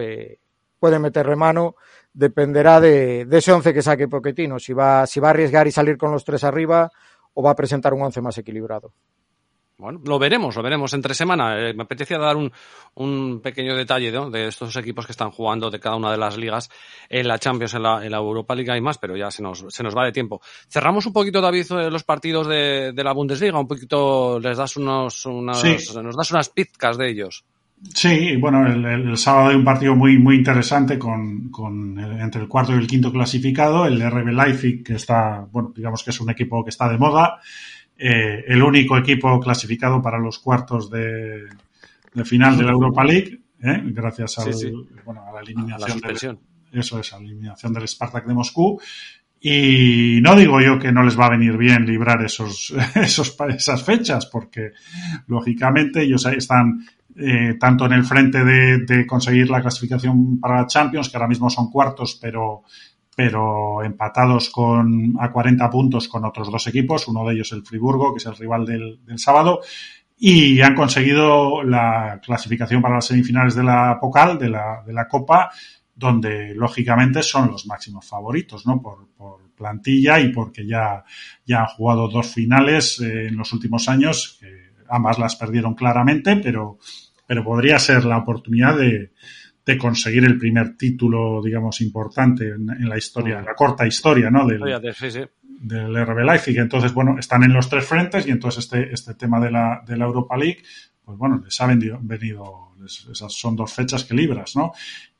[0.78, 1.76] puede meterle mano.
[2.10, 5.72] Dependerá de, de ese once que saque Poquetino, si va, si va a arriesgar y
[5.72, 6.90] salir con los tres arriba
[7.34, 8.92] o va a presentar un once más equilibrado.
[9.76, 11.58] Bueno, lo veremos, lo veremos entre semana.
[11.58, 12.52] Eh, me apetecía dar un,
[12.94, 16.70] un pequeño detalle de estos equipos que están jugando de cada una de las ligas
[17.08, 19.64] en la Champions, en la, en la Europa Liga y más, pero ya se nos,
[19.68, 20.40] se nos va de tiempo.
[20.68, 24.76] Cerramos un poquito, David, eh, los partidos de, de la Bundesliga, un poquito, les das
[24.76, 25.64] unos, unas,
[25.96, 27.44] nos das unas pizcas de ellos.
[27.92, 32.48] Sí, bueno, el, el, sábado hay un partido muy, muy interesante con, con entre el
[32.48, 36.30] cuarto y el quinto clasificado, el RB Leipzig, que está, bueno, digamos que es un
[36.30, 37.40] equipo que está de moda,
[37.96, 41.48] eh, el único equipo clasificado para los cuartos de,
[42.24, 43.82] final de la Europa League, ¿eh?
[43.84, 46.38] gracias a la eliminación del,
[46.72, 48.80] eso es, a la eliminación del Spartak de Moscú.
[49.40, 53.84] Y no digo yo que no les va a venir bien librar esos, esos, esas
[53.84, 54.72] fechas, porque
[55.26, 56.86] lógicamente ellos están
[57.16, 61.28] eh, tanto en el frente de, de, conseguir la clasificación para la Champions, que ahora
[61.28, 62.62] mismo son cuartos, pero
[63.16, 68.12] pero empatados con a 40 puntos con otros dos equipos, uno de ellos el Friburgo,
[68.12, 69.60] que es el rival del, del sábado,
[70.16, 75.06] y han conseguido la clasificación para las semifinales de la Pocal, de la, de la
[75.08, 75.50] Copa,
[75.94, 78.80] donde lógicamente son los máximos favoritos, ¿no?
[78.82, 81.04] Por, por plantilla y porque ya,
[81.44, 84.40] ya han jugado dos finales eh, en los últimos años,
[84.88, 86.78] ambas las perdieron claramente, pero,
[87.26, 89.12] pero podría ser la oportunidad de,
[89.66, 94.30] de conseguir el primer título, digamos, importante en, en la historia, en la corta historia,
[94.30, 94.46] ¿no?
[94.46, 94.60] Del,
[94.94, 95.20] Sí, sí.
[95.60, 96.58] del RB Leipzig.
[96.58, 99.96] Entonces, bueno, están en los tres frentes y entonces este, este tema de la, de
[99.96, 100.62] la Europa League,
[101.04, 104.72] pues bueno, les ha venido, venido les- esas son dos fechas que libras, ¿no?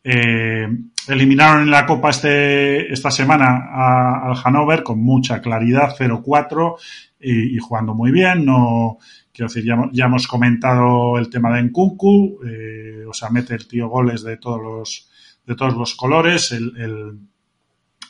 [0.07, 0.69] Eh,
[1.09, 6.77] eliminaron en la Copa este, esta semana a- al Hannover con mucha claridad, 0-4
[7.21, 8.45] y, y jugando muy bien.
[8.45, 8.99] No,
[9.33, 13.67] quiero decir, ya, ya hemos comentado el tema de Nkunku, eh, o sea, mete el
[13.67, 15.11] tío goles de todos los,
[15.47, 16.53] de todos los colores.
[16.53, 17.19] El, el,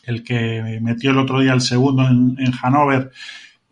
[0.04, 3.10] el que metió el otro día el segundo en, en Hannover,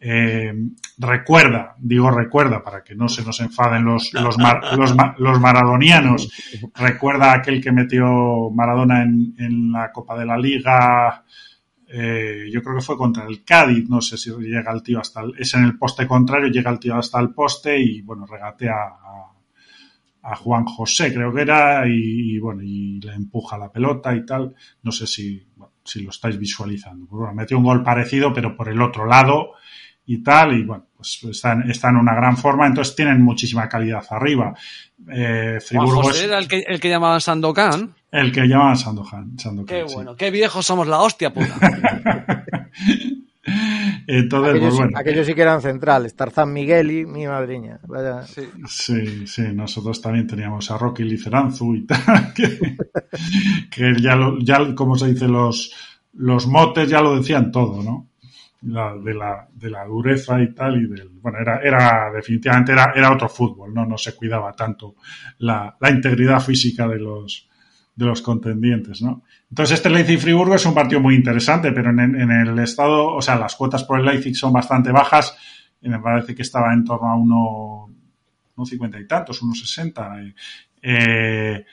[0.05, 0.53] eh,
[0.99, 5.39] recuerda, digo recuerda para que no se nos enfaden los, los, mar- los, ma- los
[5.41, 6.29] maradonianos,
[6.75, 11.25] recuerda aquel que metió Maradona en, en la Copa de la Liga,
[11.87, 15.21] eh, yo creo que fue contra el Cádiz, no sé si llega el tío hasta
[15.21, 18.73] el, es en el poste contrario, llega el tío hasta el poste y bueno, regatea
[18.75, 19.33] a,
[20.25, 24.25] a Juan José, creo que era, y, y, bueno, y le empuja la pelota y
[24.25, 24.55] tal.
[24.83, 27.07] No sé si, bueno, si lo estáis visualizando.
[27.07, 29.53] Bueno, metió un gol parecido, pero por el otro lado
[30.05, 34.05] y tal, y bueno, pues están, están en una gran forma, entonces tienen muchísima calidad
[34.11, 34.55] arriba.
[35.11, 37.95] Eh, Juan Friburgo José es era el que, el que llamaban Sandokan.
[38.11, 39.39] el que llaman Sandokan.
[39.39, 39.95] Sandokan Qué sí.
[39.95, 41.55] bueno, qué viejos somos la hostia puta.
[44.07, 44.99] Entonces, Aquellos, pues bueno.
[44.99, 46.15] aquellos sí que eran centrales.
[46.15, 47.81] Tarzán Migueli, mi madriña.
[47.89, 48.23] Vaya.
[48.23, 48.43] Sí.
[48.69, 52.77] Sí, sí, nosotros también teníamos a Rocky Liceranzu y tal, que,
[53.71, 55.73] que ya, lo- ya, como se dice, los,
[56.13, 58.09] los motes ya lo decían todo, ¿no?
[58.65, 62.93] La, de, la, de la dureza y tal, y del, bueno, era, era, definitivamente era,
[62.95, 63.85] era otro fútbol, ¿no?
[63.85, 64.95] No se cuidaba tanto
[65.39, 67.49] la, la integridad física de los,
[67.97, 69.25] de los contendientes, ¿no?
[69.51, 73.35] Entonces, este Leipzig-Friburgo es un partido muy interesante, pero en, en el estado, o sea,
[73.35, 75.37] las cuotas por el Leipzig son bastante bajas,
[75.81, 77.91] y me parece que estaba en torno a uno,
[78.57, 80.23] no cincuenta y tantos, unos sesenta.
[80.23, 80.35] Eh,
[80.83, 81.65] eh,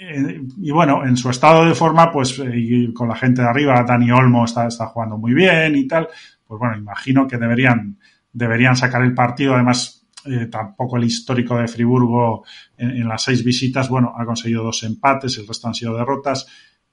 [0.00, 3.84] y bueno, en su estado de forma, pues eh, y con la gente de arriba,
[3.86, 6.08] Dani Olmo está, está jugando muy bien y tal,
[6.46, 7.98] pues bueno, imagino que deberían,
[8.32, 9.54] deberían sacar el partido.
[9.54, 12.44] Además, eh, tampoco el histórico de Friburgo
[12.78, 16.46] en, las seis visitas, bueno, ha conseguido dos empates, el resto han sido derrotas.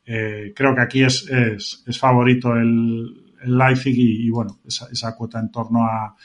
[0.06, 5.52] Eh, creo que aquí es, es, favorito el, Leipzig y, bueno, esa, esa, cuota en
[5.52, 6.16] torno a,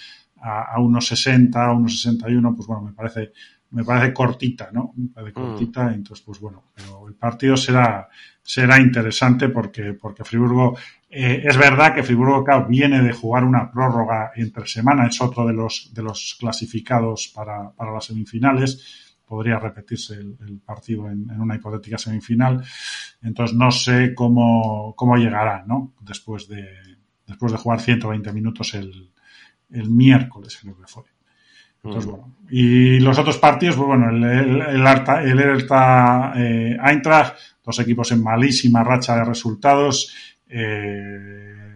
[0.41, 3.33] a, a unos 60, a unos 61, pues bueno, me parece,
[3.73, 4.93] me parece cortita, ¿no?
[4.97, 5.95] Me parece cortita, mm.
[5.95, 8.09] entonces pues bueno, pero el partido será,
[8.43, 10.77] será interesante porque, porque Friburgo,
[11.09, 15.47] eh, es verdad que Friburgo claro, viene de jugar una prórroga entre semana, es otro
[15.47, 21.31] de los, de los clasificados para, para las semifinales, podría repetirse el, el partido en,
[21.31, 22.63] en, una hipotética semifinal,
[23.23, 25.95] entonces no sé cómo, cómo llegará, ¿no?
[26.01, 26.69] Después de,
[27.27, 29.11] después de jugar 120 minutos el,
[29.71, 31.05] el miércoles, creo que fue.
[31.83, 32.37] Entonces, bueno.
[32.51, 37.79] Y los otros partidos, pues bueno, el, el, el, Arta, el Hertha eh, Eintracht, dos
[37.81, 40.15] equipos en malísima racha de resultados.
[40.47, 41.75] Eh,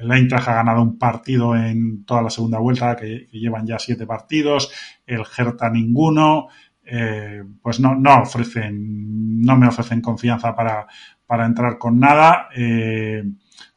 [0.00, 3.78] el Eintracht ha ganado un partido en toda la segunda vuelta, que, que llevan ya
[3.78, 4.70] siete partidos.
[5.06, 6.48] El Hertha ninguno.
[6.84, 10.86] Eh, pues no, no ofrecen, no me ofrecen confianza para,
[11.24, 12.48] para entrar con nada.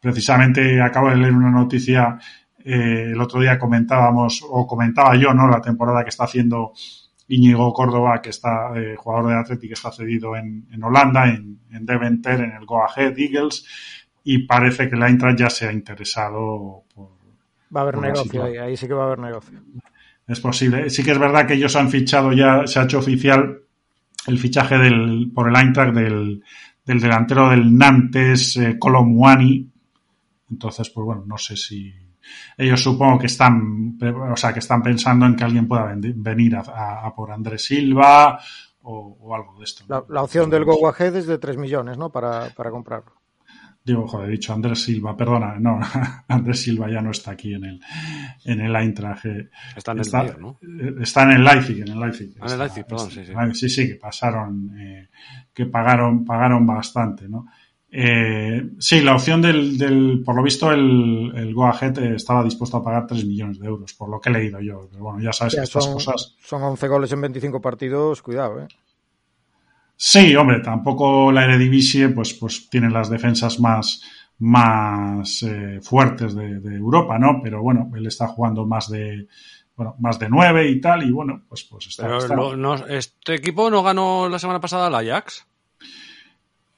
[0.01, 2.18] Precisamente acabo de leer una noticia
[2.66, 5.47] eh, el otro día comentábamos, o comentaba yo, ¿no?
[5.47, 6.74] La temporada que está haciendo
[7.28, 11.59] Íñigo Córdoba, que está, eh, jugador de Athletic, que está cedido en, en Holanda, en,
[11.72, 13.68] en, Deventer, en el Go Ahead Eagles,
[14.24, 17.09] y parece que la Eintracht ya se ha interesado por.
[17.76, 19.59] Va a haber negocio ahí, ahí sí que va a haber negocio.
[20.28, 20.89] Es posible.
[20.89, 23.59] Sí que es verdad que ellos han fichado ya, se ha hecho oficial
[24.26, 26.43] el fichaje del, por el Eintracht del,
[26.84, 29.70] del delantero del Nantes, eh, Colomwani.
[30.49, 31.93] Entonces, pues bueno, no sé si,
[32.57, 33.97] ellos supongo que están,
[34.32, 37.65] o sea, que están pensando en que alguien pueda venir a, a, a por Andrés
[37.65, 38.39] Silva
[38.82, 39.84] o, o, algo de esto.
[39.88, 42.11] La, la opción del Go Ahead es de 3 millones, ¿no?
[42.11, 43.13] Para, para comprarlo.
[43.86, 45.80] Digo, joder, he dicho Andrés Silva, perdona, no,
[46.28, 47.80] Andrés Silva ya no está aquí en el,
[48.43, 49.26] en el Eintracht.
[49.76, 50.57] Está en el está, Bier, ¿no?
[50.99, 52.36] Está en el Leipzig, en el Leipzig.
[52.39, 53.34] Ah, en el Leipzig, perdón, sí, sí.
[53.53, 55.09] Sí, sí, que pasaron, eh,
[55.53, 57.45] que pagaron, pagaron bastante, ¿no?
[57.97, 62.75] Eh, sí, la opción del, del, por lo visto, el, el Go Ahead estaba dispuesto
[62.75, 64.89] a pagar 3 millones de euros, por lo que he leído yo.
[64.91, 66.35] Pero bueno, ya sabes ya, que estas son, cosas.
[66.43, 68.67] Son 11 goles en 25 partidos, cuidado, ¿eh?
[69.95, 74.03] Sí, hombre, tampoco la Eredivisie, pues, pues tiene las defensas más,
[74.39, 77.39] más eh, fuertes de, de, Europa, ¿no?
[77.41, 79.29] Pero bueno, él está jugando más de
[79.77, 82.03] bueno, más de nueve y tal, y bueno, pues, pues está.
[82.03, 82.35] Pero está...
[82.35, 85.47] no, no, ¿Este equipo no ganó la semana pasada al Ajax?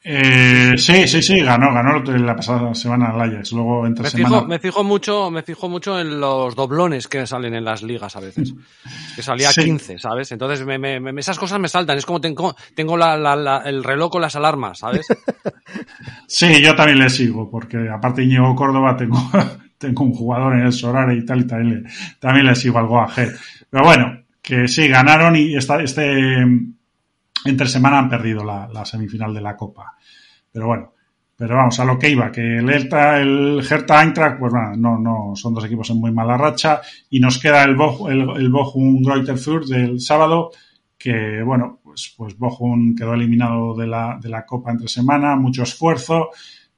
[0.09, 3.51] Eh, sí, sí, sí, ganó, ganó la pasada semana al Ajax.
[3.51, 4.35] Luego entre me semana.
[4.37, 8.15] Fijo, me fijo mucho, me fijo mucho en los doblones que salen en las ligas
[8.15, 8.53] a veces.
[9.17, 9.65] Que salía sí.
[9.65, 10.31] 15, ¿sabes?
[10.31, 11.97] Entonces me, me, esas cosas me saltan.
[11.97, 15.07] Es como tengo, tengo la, la, la, el reloj con las alarmas, ¿sabes?
[16.27, 19.19] sí, yo también le sigo, porque aparte de Íñigo Córdoba tengo,
[19.77, 21.89] tengo un jugador en el Sorare y tal, y también le,
[22.19, 23.31] también le sigo al Goaje.
[23.69, 26.45] Pero bueno, que sí, ganaron y esta, este
[27.47, 29.95] entre semana han perdido la, semifinal de la Copa.
[30.51, 30.93] Pero bueno,
[31.35, 34.97] pero vamos, a lo que iba, que el Hertha, el Hertha Eintracht, pues nada, no,
[34.97, 38.49] no, son dos equipos en muy mala racha y nos queda el, Bo, el, el
[38.49, 40.51] Bochum Greuther del sábado,
[40.97, 45.63] que bueno, pues, pues Bochum quedó eliminado de la, de la Copa entre semana, mucho
[45.63, 46.29] esfuerzo,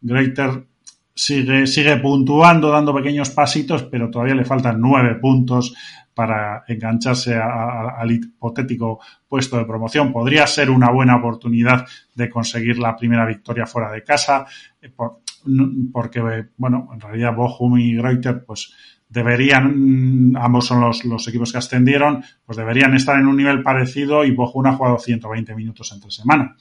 [0.01, 0.65] Greuther
[1.19, 5.73] sigue, sigue puntuando, dando pequeños pasitos, pero todavía le faltan nueve puntos
[6.19, 10.11] para engancharse a, a, al hipotético puesto de promoción.
[10.11, 14.45] Podría ser una buena oportunidad de conseguir la primera victoria fuera de casa,
[15.93, 18.75] porque, bueno, en realidad Bochum y Greuther, pues
[19.07, 24.25] deberían, ambos son los, los, equipos que ascendieron, pues deberían estar en un nivel parecido
[24.25, 26.53] y Bochum ha jugado 120 minutos entre semana.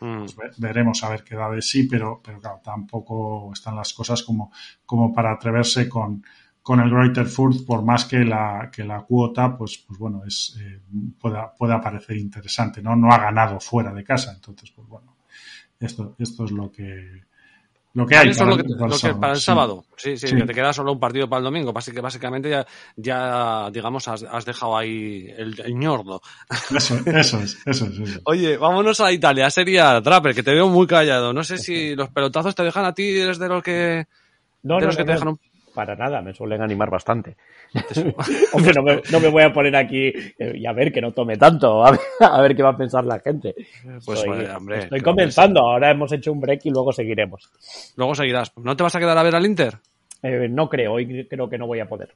[0.00, 4.24] Pues veremos a ver qué da de sí, pero, pero claro, tampoco están las cosas
[4.24, 4.50] como,
[4.84, 6.24] como para atreverse con,
[6.64, 10.58] con el Greater Fürth, por más que la, que la cuota, pues, pues bueno, es,
[10.58, 10.80] eh,
[11.20, 12.96] pueda, pueda parecer interesante, ¿no?
[12.96, 15.14] No ha ganado fuera de casa, entonces, pues bueno,
[15.78, 17.20] esto, esto es lo que,
[17.92, 18.30] lo que hay.
[18.30, 19.84] Eso para, es lo que, lo que para el sábado.
[19.94, 21.70] Sí, sí, sí, que te queda solo un partido para el domingo.
[21.76, 26.22] Así que básicamente ya, ya digamos, has, has dejado ahí el, el ñordo.
[26.74, 29.50] Eso, eso, es, eso es, eso Oye, vámonos a Italia.
[29.50, 31.34] Sería Trapper, que te veo muy callado.
[31.34, 34.06] No sé si los pelotazos te dejan a ti, eres de los que.
[34.62, 35.38] No, de no, los que no, te dejan un...
[35.74, 37.36] Para nada, me suelen animar bastante.
[38.52, 41.36] Hombre, no me, no me, voy a poner aquí y a ver que no tome
[41.36, 43.54] tanto, a ver, a ver qué va a pensar la gente.
[44.04, 47.50] Pues estoy, vale, hombre, estoy comenzando, ahora hemos hecho un break y luego seguiremos.
[47.96, 48.52] Luego seguirás.
[48.56, 49.78] ¿No te vas a quedar a ver al Inter?
[50.22, 52.14] Eh, no creo, hoy creo que no voy a poder.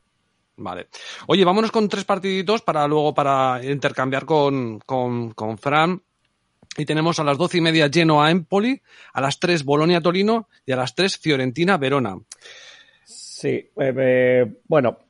[0.56, 0.88] Vale.
[1.26, 6.02] Oye, vámonos con tres partiditos para luego para intercambiar con, con, con Fran.
[6.76, 8.80] Y tenemos a las doce y media Genoa Empoli,
[9.12, 12.16] a las tres Bolonia Torino y a las tres Fiorentina Verona.
[13.39, 14.53] Sí, eh,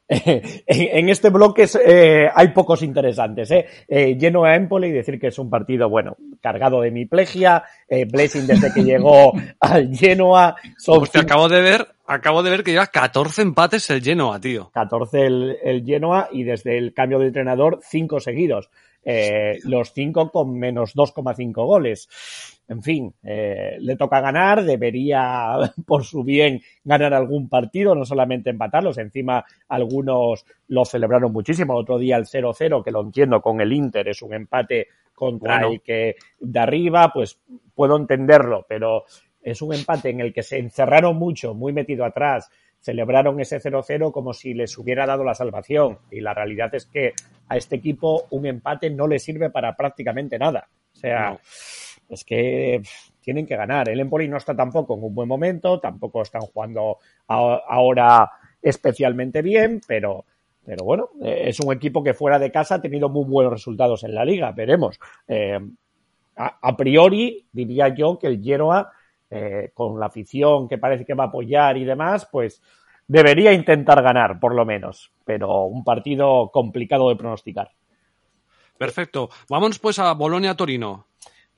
[0.09, 3.51] eh, en, en, este bloque eh, hay pocos interesantes.
[3.51, 3.67] ¿eh?
[3.87, 7.65] Eh, lleno a Empoli y decir que es un partido, bueno, cargado de miplegia.
[7.89, 10.57] Eh, Blessing desde que llegó al Genoa.
[10.77, 14.71] Son Hostia, acabo de ver, acabo de ver que lleva 14 empates el Genoa, tío.
[14.73, 18.71] 14 el, el Genoa y desde el cambio de entrenador, 5 seguidos.
[19.11, 22.09] Eh, los 5 con menos 2,5 goles.
[22.69, 25.57] En fin, eh, le toca ganar, debería,
[25.87, 28.99] por su bien, ganar algún partido, no solamente empatarlos.
[28.99, 29.45] Encima,
[29.99, 31.75] algunos lo celebraron muchísimo.
[31.75, 35.55] El otro día el 0-0, que lo entiendo con el Inter, es un empate contra
[35.59, 35.73] bueno.
[35.73, 37.41] el que de arriba, pues
[37.75, 39.05] puedo entenderlo, pero
[39.43, 44.13] es un empate en el que se encerraron mucho, muy metido atrás, celebraron ese 0-0
[44.13, 45.99] como si les hubiera dado la salvación.
[46.11, 47.13] Y la realidad es que
[47.49, 50.69] a este equipo un empate no le sirve para prácticamente nada.
[50.93, 51.41] O sea, no.
[52.09, 52.83] es que
[53.21, 53.89] tienen que ganar.
[53.89, 58.31] El Empoli no está tampoco en un buen momento, tampoco están jugando ahora
[58.63, 60.25] especialmente bien, pero,
[60.65, 64.15] pero bueno, es un equipo que fuera de casa ha tenido muy buenos resultados en
[64.15, 64.99] la liga, veremos.
[65.27, 65.59] Eh,
[66.37, 68.93] a, a, priori diría yo que el Genoa,
[69.31, 72.63] eh, con la afición que parece que va a apoyar y demás, pues
[73.07, 77.71] debería intentar ganar, por lo menos, pero un partido complicado de pronosticar.
[78.79, 79.29] Perfecto.
[79.49, 81.08] Vámonos pues a Bolonia-Torino.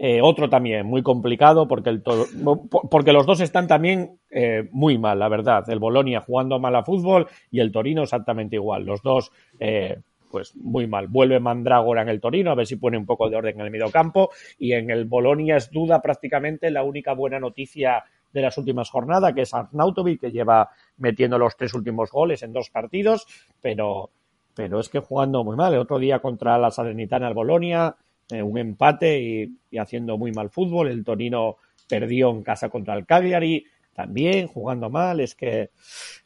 [0.02, 5.18] Eh, otro también muy complicado porque, el porque los dos están también eh, muy mal,
[5.18, 5.68] la verdad.
[5.68, 8.86] El Bolonia jugando mal a fútbol y el Torino exactamente igual.
[8.86, 9.98] Los dos, eh,
[10.30, 11.08] pues muy mal.
[11.08, 13.70] Vuelve Mandrágora en el Torino a ver si pone un poco de orden en el
[13.70, 18.88] mediocampo y en el Bolonia es duda prácticamente la única buena noticia de las últimas
[18.88, 23.26] jornadas, que es Arnautovic, que lleva metiendo los tres últimos goles en dos partidos,
[23.60, 24.08] pero,
[24.54, 25.74] pero es que jugando muy mal.
[25.74, 27.94] El otro día contra la Salernitana el Bolonia,
[28.32, 30.88] eh, un empate y, y, haciendo muy mal fútbol.
[30.88, 31.56] El Torino
[31.88, 33.64] perdió en casa contra el Cagliari,
[33.94, 35.20] también jugando mal.
[35.20, 35.70] Es que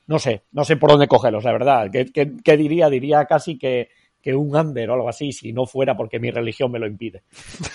[0.07, 1.91] no sé, no sé por dónde cogerlos, la verdad.
[1.91, 2.89] ¿Qué, qué, qué diría?
[2.89, 3.89] Diría casi que,
[4.25, 7.25] que un under o algo así, si no fuera porque mi religión me lo impide.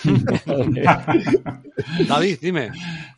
[2.08, 2.70] David, dime.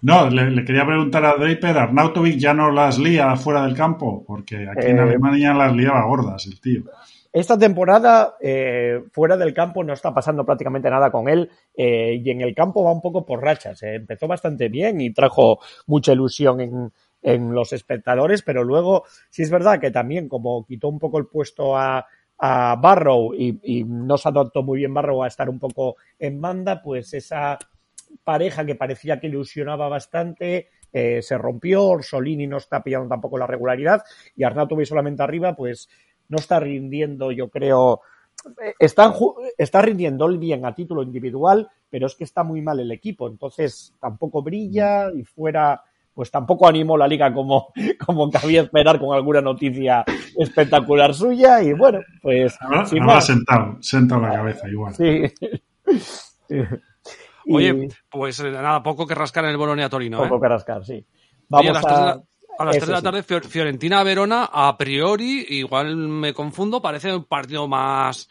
[0.03, 4.23] No, le, le, quería preguntar a Draper, Arnautovic ya no las lía fuera del campo,
[4.27, 6.83] porque aquí eh, en Alemania las liaba gordas el tío.
[7.33, 12.31] Esta temporada, eh, fuera del campo, no está pasando prácticamente nada con él eh, y
[12.31, 13.83] en el campo va un poco por rachas.
[13.83, 13.95] Eh.
[13.95, 19.51] Empezó bastante bien y trajo mucha ilusión en, en los espectadores, pero luego sí es
[19.51, 22.07] verdad que también como quitó un poco el puesto a,
[22.37, 26.39] a Barrow y, y no se adaptó muy bien Barrow a estar un poco en
[26.39, 27.59] banda, pues esa
[28.25, 33.47] pareja que parecía que ilusionaba bastante eh, se rompió, Orsolini no está pillando tampoco la
[33.47, 34.03] regularidad
[34.37, 35.89] y Arnautovic solamente arriba, pues
[36.33, 38.01] no está rindiendo, yo creo,
[38.65, 39.15] eh, está,
[39.59, 43.29] está rindiendo el bien a título individual, pero es que está muy mal el equipo,
[43.29, 45.83] entonces tampoco brilla y fuera
[46.15, 47.69] pues tampoco animó la liga como,
[48.07, 50.05] como cabía esperar con alguna noticia
[50.37, 52.57] espectacular suya y bueno, pues...
[52.61, 54.95] Ahora, ahora sentado, sentado la cabeza igual.
[54.95, 55.23] Sí.
[57.49, 60.19] Oye, pues eh, nada, poco que rascar en el Bolonia Torino.
[60.19, 60.41] Poco ¿eh?
[60.41, 61.07] que rascar, sí.
[61.49, 62.23] Vamos Oye, a las 3 de la,
[62.59, 63.49] a las 3 de la tarde, sí.
[63.49, 68.29] Fiorentina-Verona, a priori, igual me confundo, parece un partido más,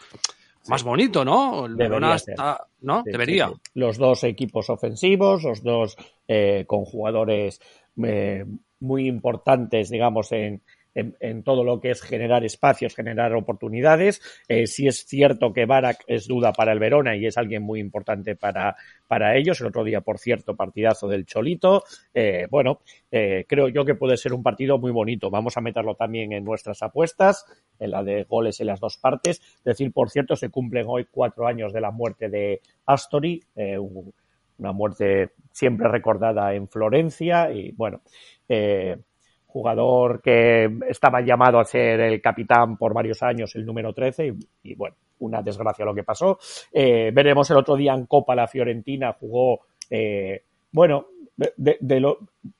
[0.68, 1.66] más bonito, ¿no?
[1.66, 3.04] El Verona está, ¿no?
[3.04, 3.52] Sí, Debería.
[3.74, 5.98] los dos equipos ofensivos, los dos
[6.28, 7.60] eh, con jugadores
[8.04, 8.46] eh,
[8.80, 10.62] muy importantes, digamos, en,
[10.96, 14.22] en, en, todo lo que es generar espacios, generar oportunidades.
[14.48, 17.80] Eh, sí es cierto que Barak es duda para el Verona y es alguien muy
[17.80, 18.76] importante para,
[19.08, 19.60] para ellos.
[19.62, 21.84] El otro día, por cierto, partidazo del Cholito.
[22.14, 22.80] Eh, bueno,
[23.12, 25.30] eh, creo yo que puede ser un partido muy bonito.
[25.30, 27.46] Vamos a meterlo también en nuestras apuestas,
[27.80, 29.42] en la de goles en las dos partes.
[29.58, 33.78] Es decir, por cierto, se cumplen hoy cuatro años de la muerte de Astori, eh,
[33.78, 38.02] una muerte siempre recordada en Florencia y bueno,
[38.48, 38.98] eh,
[39.52, 44.34] jugador que estaba llamado a ser el capitán por varios años, el número 13,
[44.64, 46.39] y, bueno, una desgracia lo que pasó.
[46.72, 52.20] Eh, veremos el otro día en Copa la Fiorentina, jugó, eh, bueno, de, de, lo,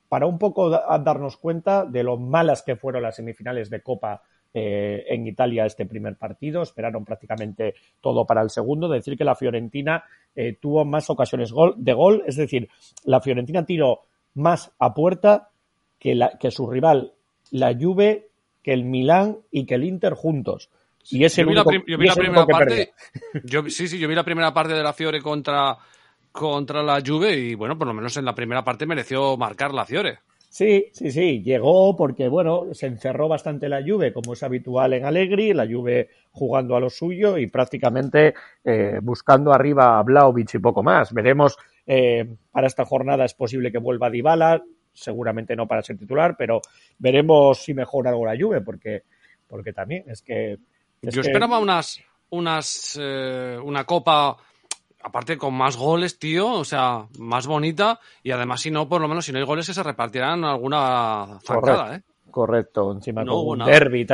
[0.10, 4.22] para un poco da, darnos cuenta de lo malas que fueron las semifinales de Copa
[4.54, 9.36] eh, en Italia este primer partido, esperaron prácticamente todo para el segundo, decir que la
[9.36, 10.04] Fiorentina
[10.36, 12.68] eh, tuvo más ocasiones gol, de gol, es decir,
[13.06, 14.02] la Fiorentina tiró
[14.34, 15.51] más a puerta
[16.02, 17.14] que, la, que su rival,
[17.52, 18.30] la Juve,
[18.64, 20.70] que el Milán y que el Inter juntos.
[21.12, 22.94] Y ese yo vi la, yo vi la primera parte.
[23.44, 25.78] Yo, sí, sí, yo vi la primera parte de la Fiore contra,
[26.32, 29.86] contra la Juve y bueno, por lo menos en la primera parte mereció marcar la
[29.86, 30.20] Fiore.
[30.50, 35.06] Sí, sí, sí, llegó porque, bueno, se encerró bastante la Juve, como es habitual en
[35.06, 38.34] Allegri, la Juve jugando a lo suyo y prácticamente
[38.66, 41.14] eh, buscando arriba a Blaovic y poco más.
[41.14, 44.62] Veremos, eh, para esta jornada es posible que vuelva Dybala,
[44.94, 46.62] seguramente no para ser titular, pero
[46.98, 49.04] veremos si mejora algo la Juve, porque,
[49.48, 50.54] porque también es que...
[51.02, 51.30] Es Yo que...
[51.30, 54.38] esperaba unas, unas, eh, una copa
[55.04, 59.08] aparte con más goles, tío, o sea, más bonita y además si no, por lo
[59.08, 61.94] menos si no hay goles que se repartirán alguna zancada, Correcto.
[61.96, 62.12] ¿eh?
[62.32, 64.08] Correcto, encima no, con un derby,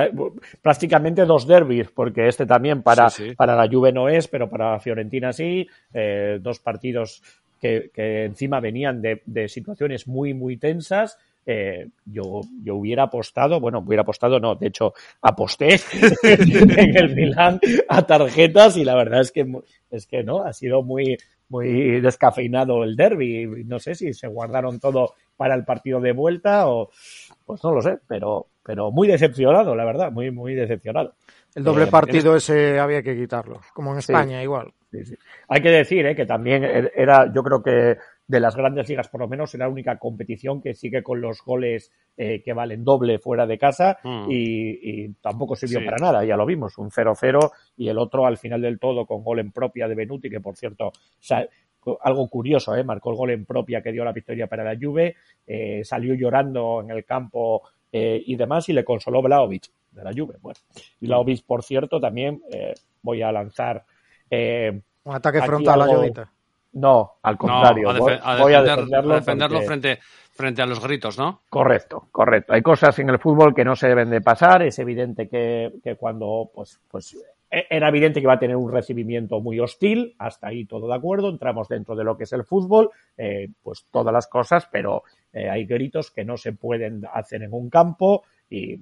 [0.62, 3.36] prácticamente dos derbis, porque este también para, sí, sí.
[3.36, 7.22] para la Juve no es, pero para la Fiorentina sí, eh, dos partidos
[7.60, 11.18] que, que, encima venían de, de situaciones muy, muy tensas,
[11.50, 15.80] eh, yo, yo hubiera apostado, bueno, hubiera apostado, no, de hecho, aposté
[16.24, 19.48] en el Milán a tarjetas y la verdad es que,
[19.90, 23.64] es que no, ha sido muy, muy descafeinado el derby.
[23.64, 26.90] No sé si se guardaron todo para el partido de vuelta o,
[27.46, 31.14] pues no lo sé, pero, pero muy decepcionado, la verdad, muy, muy decepcionado.
[31.56, 34.74] El doble eh, partido ese había que quitarlo, como en España sí, igual.
[34.98, 35.16] Sí, sí.
[35.48, 36.64] Hay que decir eh, que también
[36.96, 40.62] era, yo creo que de las grandes ligas, por lo menos, es la única competición
[40.62, 44.26] que sigue con los goles eh, que valen doble fuera de casa mm.
[44.30, 45.86] y, y, tampoco sirvió sí.
[45.86, 49.24] para nada, ya lo vimos, un 0-0 y el otro al final del todo con
[49.24, 50.92] gol en propia de Benuti, que por cierto,
[52.02, 52.84] algo curioso, ¿eh?
[52.84, 55.16] marcó el gol en propia que dio la victoria para la Juve,
[55.46, 60.36] eh, salió llorando en el campo y demás y le consoló Vlaovic de la Juve.
[60.40, 60.60] Bueno,
[61.02, 62.44] y Vlaovic, por cierto, también
[63.02, 63.86] voy a lanzar...
[64.30, 66.32] eh, un ataque frontal a Jodita.
[66.74, 67.94] No, al contrario.
[67.94, 69.68] No, a, voy a defenderlo, a defenderlo porque...
[69.68, 70.00] frente,
[70.34, 71.42] frente a los gritos, ¿no?
[71.50, 72.54] Correcto, correcto.
[72.54, 74.62] Hay cosas en el fútbol que no se deben de pasar.
[74.64, 77.18] Es evidente que, que cuando, pues, pues,
[77.50, 80.14] era evidente que iba a tener un recibimiento muy hostil.
[80.20, 81.30] Hasta ahí todo de acuerdo.
[81.30, 85.50] Entramos dentro de lo que es el fútbol, eh, pues todas las cosas, pero eh,
[85.50, 88.80] hay gritos que no se pueden hacer en un campo y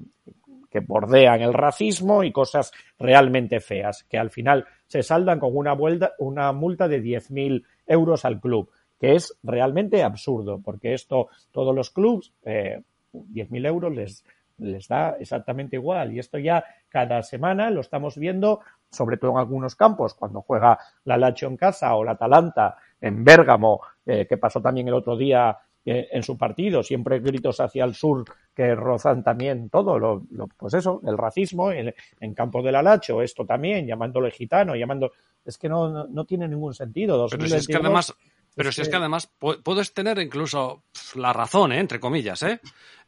[0.76, 5.72] que bordean el racismo y cosas realmente feas, que al final se saldan con una,
[5.72, 8.70] vuelta, una multa de 10.000 euros al club,
[9.00, 12.82] que es realmente absurdo, porque esto, todos los clubs, eh,
[13.14, 14.26] 10.000 euros les,
[14.58, 16.14] les da exactamente igual.
[16.14, 18.60] Y esto ya cada semana lo estamos viendo,
[18.92, 23.24] sobre todo en algunos campos, cuando juega la Lazio en casa o la Atalanta en
[23.24, 27.86] Bérgamo, eh, que pasó también el otro día eh, en su partido, siempre gritos hacia
[27.86, 28.26] el sur
[28.56, 32.82] que rozan también todo, lo, lo, pues eso, el racismo en, en campos de la
[32.82, 35.12] Lacho, esto también, llamándole gitano, llamando,
[35.46, 37.18] es que no, no, no tiene ningún sentido.
[37.18, 38.14] 2022, pero si es que además,
[38.56, 40.84] pero si es que además puedes tener incluso
[41.16, 41.80] la razón, ¿eh?
[41.80, 42.60] entre comillas, ¿eh?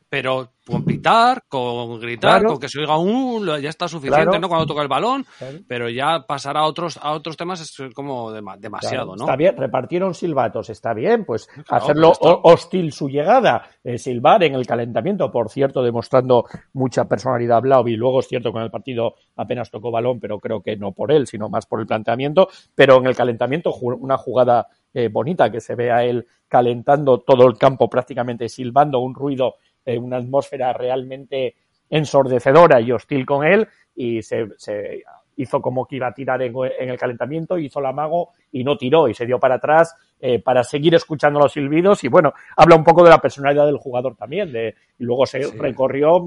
[0.10, 2.50] Pero con pitar, con gritar, Claro.
[2.54, 4.40] con que se oiga un, ya está suficiente, Claro.
[4.40, 4.48] ¿no?
[4.50, 5.60] Cuando toca el balón, Claro.
[5.68, 9.24] pero ya pasar a otros, a otros temas es como dema- demasiado, ¿no?
[9.24, 14.66] Está bien, repartieron silbatos, está bien, pues hacerlo hostil su llegada, eh, silbar en el
[14.68, 19.72] calentamiento, por cierto, demostrando mucha personalidad Blau y luego es cierto con el partido apenas
[19.72, 23.08] tocó balón, pero creo que no por él, sino más por el planteamiento, pero en
[23.08, 27.90] el calentamiento una jugada eh, bonita que se ve a él calentando todo el campo
[27.90, 29.56] prácticamente silbando un ruido,
[29.88, 31.56] eh, una atmósfera realmente
[31.90, 35.04] ensordecedora y hostil con él y se, se
[35.38, 38.78] hizo como que iba a tirar en, en el calentamiento, hizo el amago y no
[38.78, 42.76] tiró y se dio para atrás eh, para seguir escuchando los silbidos y bueno, habla
[42.76, 45.58] un poco de la personalidad del jugador también, de, y luego se Sí.
[45.58, 46.26] recorrió,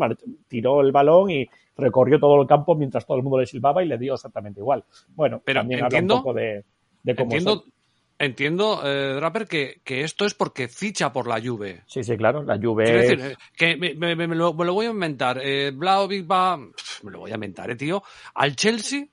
[0.49, 3.87] tiró el balón y recorrió todo el campo mientras todo el mundo le silbaba y
[3.89, 4.85] le dio exactamente igual.
[5.15, 6.65] Bueno, Pero también entiendo- habla un poco de,
[7.03, 7.73] de cómo Entiendo, son.
[8.21, 11.83] Entiendo eh, Draper, que, que esto es porque ficha por la Juve.
[11.87, 12.85] Sí, sí, claro, la Juve...
[12.85, 15.41] Quiero decir, eh, que me, me- me- lo, me lo voy a inventar.
[15.43, 18.03] Eh, Vlahovic va, me lo voy a inventar, eh, tío,
[18.35, 19.07] al Chelsea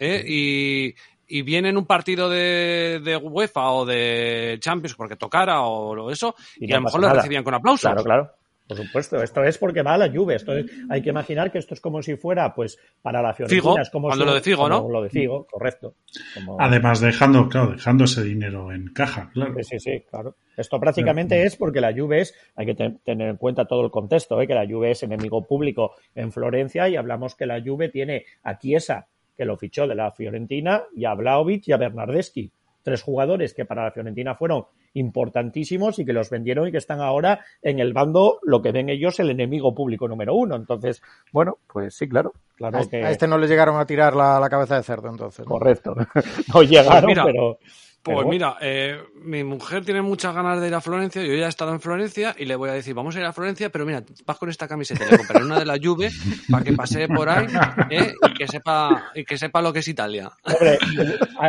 [0.00, 0.94] eh, y,
[1.28, 6.10] y viene en un partido de, de UEFA o de Champions porque tocara o lo
[6.10, 7.14] eso Y y, a lo mejor nada.
[7.14, 7.82] recibían con aplausos.
[7.82, 8.32] Claro, claro.
[8.68, 10.34] Por supuesto, esto es porque va a la Juve.
[10.34, 13.62] Esto es- hay que imaginar que esto es como si fuera, pues, para la Fiorentina.
[13.62, 14.88] Figo, es como cuando si- lo de Figo, ¿no?
[14.90, 15.94] Lo de Figo, correcto.
[16.34, 19.54] Como- Además, dejando, claro, dejando ese dinero en caja, claro.
[19.62, 20.36] Sí, sí, sí, claro.
[20.56, 23.90] Esto prácticamente es porque la Juve es, hay que te- tener en cuenta todo el
[23.90, 24.46] contexto, ¿eh?
[24.46, 28.58] que la Juve es enemigo público en Florencia y hablamos que la Juve tiene a
[28.58, 32.50] Chiesa, que lo fichó de la Fiorentina, y a Vlaovic y a Bernardeschi.
[32.88, 37.02] Tres jugadores que para la Fiorentina fueron importantísimos y que los vendieron y que están
[37.02, 40.56] ahora en el bando, lo que ven ellos, el enemigo público número uno.
[40.56, 42.32] Entonces, bueno, pues sí, claro.
[42.56, 43.04] claro A este, que...
[43.04, 45.44] a este no le llegaron a tirar la, la cabeza de cerdo, entonces.
[45.44, 45.50] ¿no?
[45.50, 45.94] Correcto.
[46.54, 47.58] No llegaron, mira, pero...
[48.14, 51.46] Pues pero- mira, eh, mi mujer tiene muchas ganas de ir a Florencia, yo ya
[51.46, 53.84] he estado en Florencia y le voy a decir, vamos a ir a Florencia, pero
[53.86, 56.10] mira, vas con esta camiseta, le compraré una de la Juve
[56.50, 57.46] para que pase por ahí
[57.90, 58.12] ¿eh?
[58.28, 60.30] y, que sepa, y que sepa lo que es Italia.
[60.44, 60.78] Hombre,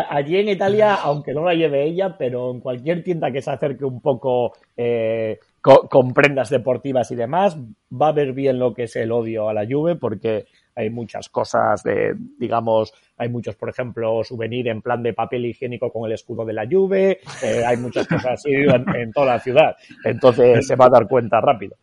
[0.09, 3.85] allí en Italia, aunque no la lleve ella, pero en cualquier tienda que se acerque
[3.85, 7.57] un poco eh, co- con prendas deportivas y demás,
[7.91, 10.45] va a ver bien lo que es el odio a la Juve, porque
[10.79, 15.91] hay muchas cosas de, digamos, hay muchos, por ejemplo, souvenir en plan de papel higiénico
[15.91, 19.75] con el escudo de la Juve, eh, hay muchas cosas así en toda la ciudad.
[20.05, 21.75] Entonces se va a dar cuenta rápido.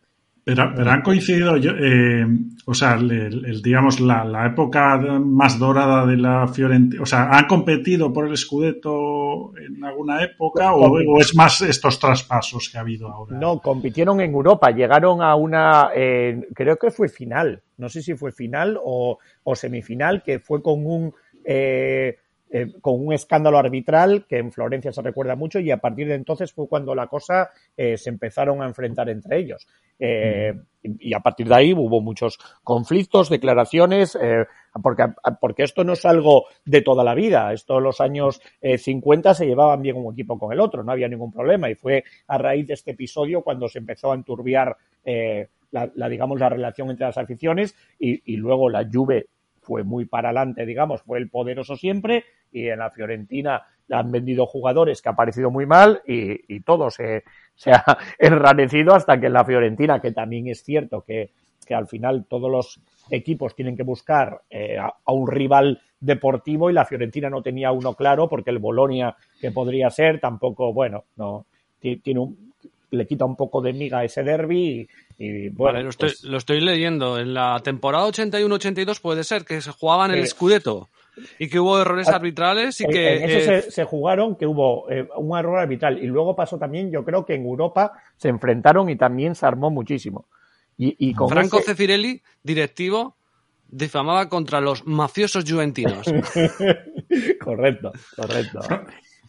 [0.47, 2.25] Pero, pero han coincidido, yo, eh,
[2.65, 7.29] o sea, el, el- digamos, la, la época más dorada de la Fiorentina, o sea,
[7.31, 12.77] ¿han competido por el Scudetto en alguna época o, o es más estos traspasos que
[12.77, 13.37] ha habido ahora?
[13.37, 18.15] No, compitieron en Europa, llegaron a una, eh, creo que fue final, no sé si
[18.15, 21.13] fue final o, o semifinal, que fue con un,
[21.43, 22.17] eh,
[22.49, 26.15] eh, con un escándalo arbitral que en Florencia se recuerda mucho y a partir de
[26.15, 29.67] entonces fue cuando la cosa eh, se empezaron a enfrentar entre ellos.
[29.99, 30.53] Eh,
[30.99, 34.45] y, a partir de ahí hubo muchos conflictos, declaraciones, eh,
[34.81, 35.05] porque,
[35.41, 37.51] porque esto no es algo de toda la vida.
[37.53, 40.91] Esto en los años eh, 50 se llevaban bien un equipo con el otro, no
[40.91, 41.69] había ningún problema.
[41.69, 46.09] Y fue a raíz de este episodio cuando se empezó a enturbiar eh, la, la,
[46.09, 49.27] digamos, la relación entre las aficiones y, y luego la Juve
[49.67, 52.23] fue muy para adelante, digamos, fue el poderoso siempre
[52.53, 56.89] y en la Fiorentina han vendido jugadores que ha parecido muy mal y, y todo
[56.89, 57.23] se,
[57.53, 57.83] se, ha
[58.19, 61.31] enranecido hasta que en la Fiorentina, que también es cierto que,
[61.65, 62.79] que al final todos los
[63.11, 67.71] equipos tienen que buscar eh, a, a, un rival deportivo y la Fiorentina no tenía
[67.71, 71.45] uno claro porque el Bolonia que podría ser tampoco, bueno, no
[71.79, 72.53] tiene un,
[72.91, 74.87] le quita un poco de miga a ese derby
[75.17, 75.73] y, y bueno.
[75.73, 77.19] Vale, lo, estoy, pues, lo estoy leyendo.
[77.19, 80.89] En la temporada 81-82 puede ser que se jugaban el Scudetto
[81.39, 83.23] y que hubo errores arbitrales y en, que...
[83.23, 86.91] En eh, se, se, jugaron que hubo eh, un error arbitral y luego pasó también,
[86.91, 90.25] yo creo que en Europa se enfrentaron y también se armó muchísimo.
[90.77, 91.71] Y, y con Franco ese...
[91.71, 93.15] Cefirelli, directivo,
[93.67, 96.05] difamaba contra los mafiosos juventinos.
[97.43, 98.59] correcto, correcto.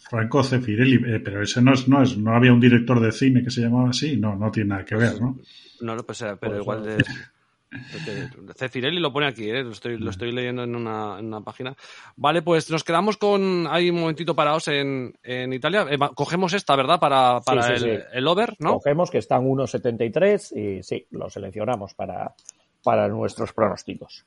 [0.09, 3.43] Franco Cefirelli, eh, pero ese no es, no es, no había un director de cine
[3.43, 5.39] que se llamaba así, no, no tiene nada que ver, ¿no?
[5.81, 9.63] No, no pues, pero pues igual de, de, Cefirelli lo pone aquí, ¿eh?
[9.63, 11.77] lo, estoy, lo estoy leyendo en una, en una, página.
[12.17, 15.87] Vale, pues nos quedamos con ahí un momentito parados en, en Italia.
[15.91, 16.99] Eh, cogemos esta, ¿verdad?
[16.99, 18.05] Para, para sí, el, sí.
[18.13, 18.75] el, over, ¿no?
[18.75, 22.35] Cogemos que están 1.73 y sí, lo seleccionamos para,
[22.83, 24.25] para nuestros pronósticos.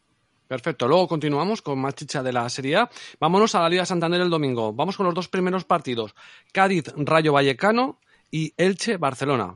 [0.51, 2.89] Perfecto, luego continuamos con más chicha de la Serie A.
[3.21, 4.73] Vámonos a la Liga Santander el domingo.
[4.73, 6.13] Vamos con los dos primeros partidos.
[6.51, 7.99] Cádiz, Rayo Vallecano
[8.29, 9.55] y Elche, Barcelona.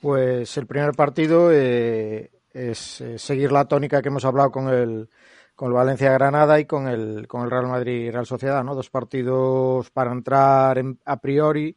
[0.00, 5.08] Pues el primer partido eh, es eh, seguir la tónica que hemos hablado con el,
[5.54, 8.74] con el Valencia Granada y con el, con el Real Madrid Real Sociedad, ¿no?
[8.74, 11.76] Dos partidos para entrar en, a priori.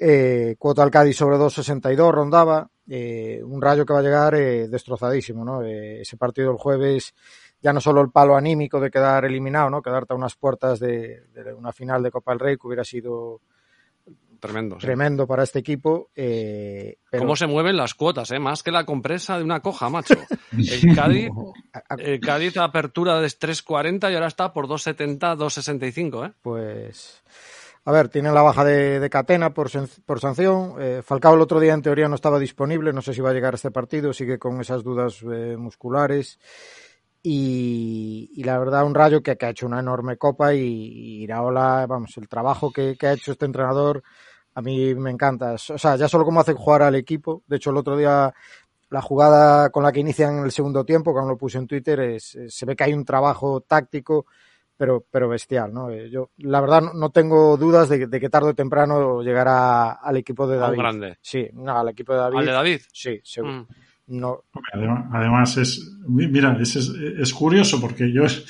[0.00, 4.68] Eh, cuota al Cádiz sobre 2.62 rondaba eh, un rayo que va a llegar eh,
[4.68, 5.62] destrozadísimo, ¿no?
[5.62, 7.14] Eh, ese partido el jueves,
[7.62, 9.80] ya no solo el palo anímico de quedar eliminado, ¿no?
[9.80, 13.40] Quedarte a unas puertas de, de una final de Copa del Rey que hubiera sido
[14.40, 14.74] Tremendo.
[14.80, 14.86] sí.
[14.86, 16.10] tremendo para este equipo.
[16.16, 18.40] eh, pero ¿Cómo se mueven las cuotas, eh?
[18.40, 20.14] Más que la compresa de una coja, macho.
[20.58, 21.30] El Cádiz,
[21.72, 26.32] a- a- el Cádiz apertura de 3.40 y ahora está por 2.70, 2.65, eh.
[26.42, 27.22] pues
[27.84, 30.74] a ver, tienen la baja de, Catena por, sanción.
[30.78, 33.32] Eh, Falcao el otro día en teoría no estaba disponible, no sé si va a
[33.32, 36.38] llegar a este partido, sigue con esas dudas eh, musculares.
[37.24, 41.22] Y, y la verdad, un rayo que, que ha hecho una enorme copa y, y
[41.22, 44.02] Iraola, vamos, el trabajo que, que ha hecho este entrenador
[44.54, 45.52] a mí me encanta.
[45.54, 47.42] O sea, ya solo cómo hace jugar al equipo.
[47.46, 48.32] De hecho, el otro día
[48.90, 52.34] la jugada con la que inician el segundo tiempo, como lo puse en Twitter, es,
[52.34, 54.26] es- se ve que hay un trabajo táctico,
[54.82, 55.90] pero, pero bestial, ¿no?
[55.90, 59.22] Eh, Yo, la verdad, no, no tengo dudas de, que- de que tarde o temprano
[59.22, 60.78] llegará al equipo de David.
[60.78, 61.18] grande.
[61.20, 62.38] Sí, no, al equipo de David.
[62.38, 62.80] ¿Al de David?
[62.92, 63.52] Sí, seguro.
[63.52, 63.66] Mm.
[64.08, 64.42] No,
[64.72, 66.88] Además, además es, mira, es, es,
[67.18, 68.44] es curioso porque yo es,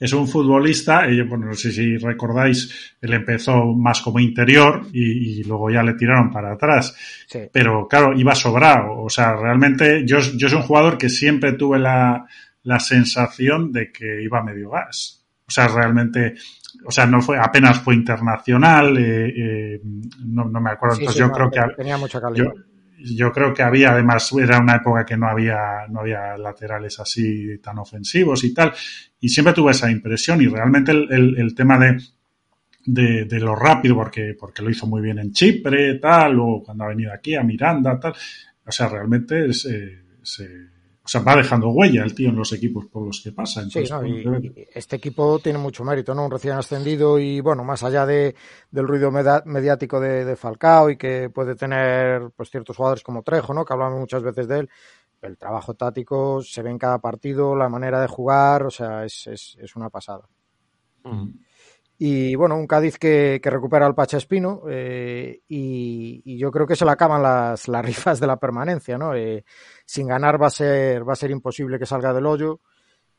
[0.00, 4.86] es un futbolista, y yo, bueno, no sé si recordáis, él empezó más como interior
[4.90, 6.96] y, y luego ya le tiraron para atrás.
[7.28, 7.40] sí.
[7.52, 9.02] Pero claro, iba sobrado.
[9.02, 12.26] O sea, realmente yo, yo soy un jugador que siempre tuve la,
[12.62, 15.20] la sensación de que iba medio gas.
[15.46, 16.34] O sea, realmente,
[16.86, 19.80] o sea, no fue, apenas fue internacional, eh, eh,
[20.24, 20.96] no, no me acuerdo.
[20.96, 22.44] Sí, Entonces sí, yo no, creo que tenía mucha calidad.
[22.44, 26.98] yo, yo creo que había, además, era una época que no había, no había laterales
[26.98, 28.72] así tan ofensivos y tal.
[29.20, 30.40] Y siempre tuve esa impresión.
[30.40, 31.98] Y realmente el, el, el tema de,
[32.86, 36.84] de, de, lo rápido, porque, porque lo hizo muy bien en Chipre, tal, o cuando
[36.84, 38.14] ha venido aquí a Miranda, tal.
[38.66, 40.73] O sea, realmente es, eh, se,
[41.04, 43.60] o sea, va dejando huella el tío en los equipos por los que pasa.
[43.60, 46.24] Entonces, sí, no, bueno, y, y este equipo tiene mucho mérito, ¿no?
[46.24, 48.34] Un recién ascendido y, bueno, más allá de,
[48.70, 53.22] del ruido meda- mediático de, de, Falcao y que puede tener, pues, ciertos jugadores como
[53.22, 53.66] Trejo, ¿no?
[53.66, 54.70] Que hablamos muchas veces de él.
[55.20, 59.26] El trabajo táctico se ve en cada partido, la manera de jugar, o sea, es,
[59.26, 60.26] es, es una pasada.
[61.04, 61.28] Mm.
[62.06, 66.84] Y bueno, un Cádiz que, recupera al Pacha Espino eh, y, yo creo que se
[66.84, 69.14] le acaban las, rifas de la permanencia, ¿no?
[69.14, 69.42] Eh,
[69.86, 72.60] sin ganar va a ser va a ser imposible que salga del hoyo.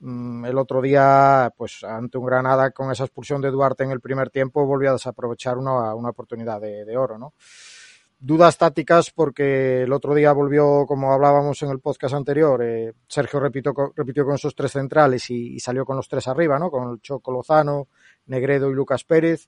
[0.01, 4.01] Mm, el otro día, pues ante un Granada con esa expulsión de Duarte en el
[4.01, 7.33] primer tiempo, volvió a desaprovechar una, una oportunidad de, de oro, ¿no?
[8.19, 13.39] Dudas tácticas porque el otro día volvió, como hablábamos en el podcast anterior, eh, Sergio
[13.39, 16.69] repitió, repitió con esos tres centrales y, y, salió con los tres arriba, ¿no?
[16.69, 17.87] Con el Choco Lozano,
[18.27, 19.47] Negredo y Lucas Pérez.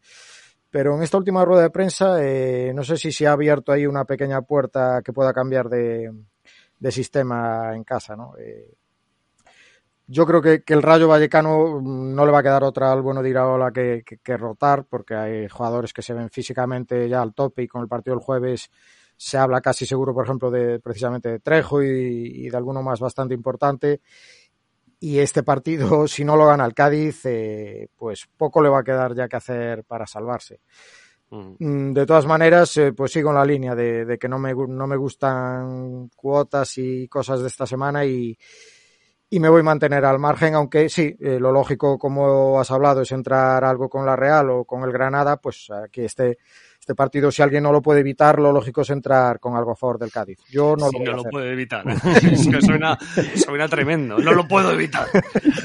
[0.69, 3.85] Pero en esta última rueda de prensa, eh, no sé si se ha abierto ahí
[3.85, 6.11] una pequeña puerta que pueda cambiar de,
[6.91, 8.33] sistema en casa, ¿no?
[8.37, 8.73] Eh,
[10.07, 13.29] yo creo que, el Rayo Vallecano no le va a quedar otra al bueno de
[13.29, 17.63] Iraola que, que, que, rotar, porque hay jugadores que se ven físicamente ya al tope
[17.63, 18.69] y con el partido del jueves
[19.17, 23.33] se habla casi seguro, por ejemplo, de precisamente de Trejo y de alguno más bastante
[23.33, 24.01] importante.
[24.99, 28.83] Y este partido, si no lo gana el Cádiz, eh, pues poco le va a
[28.83, 30.61] quedar ya que hacer para salvarse.
[31.29, 31.91] Mm.
[31.93, 34.87] De todas maneras, eh, pues sigo en la línea de, de que no me, no
[34.87, 38.37] me gustan cuotas y cosas de esta semana y,
[39.29, 43.01] y me voy a mantener al margen, aunque sí, eh, lo lógico, como has hablado,
[43.01, 46.37] es entrar algo con la Real o con el Granada, pues aquí este,
[46.87, 49.75] este partido, si alguien no lo puede evitar, lo lógico es entrar con algo a
[49.75, 50.39] favor del Cádiz.
[50.49, 51.31] Yo no sí, lo, no voy a lo hacer.
[51.31, 51.83] puede evitar.
[52.31, 52.97] es que suena,
[53.35, 54.17] suena tremendo.
[54.19, 55.05] No lo puedo evitar.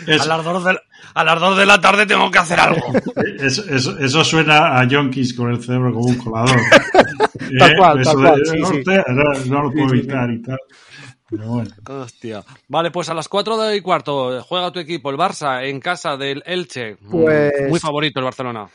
[0.05, 0.23] Es...
[0.23, 0.77] A, las dos de,
[1.15, 2.93] a las dos de la tarde tengo que hacer algo.
[3.39, 6.57] Eso, eso, eso suena a Yonkis con el cerebro como un colador.
[7.57, 8.41] tal cual, eh, tal de, cual.
[8.45, 8.83] Sí, no, sí.
[8.87, 10.59] no, no, lo puedo evitar y tal.
[11.31, 11.71] Pero bueno.
[11.89, 12.43] Hostia.
[12.67, 16.17] Vale, pues a las 4 de y cuarto juega tu equipo, el Barça, en casa
[16.17, 16.97] del Elche.
[16.97, 17.53] Pues...
[17.69, 18.69] Muy favorito el Barcelona.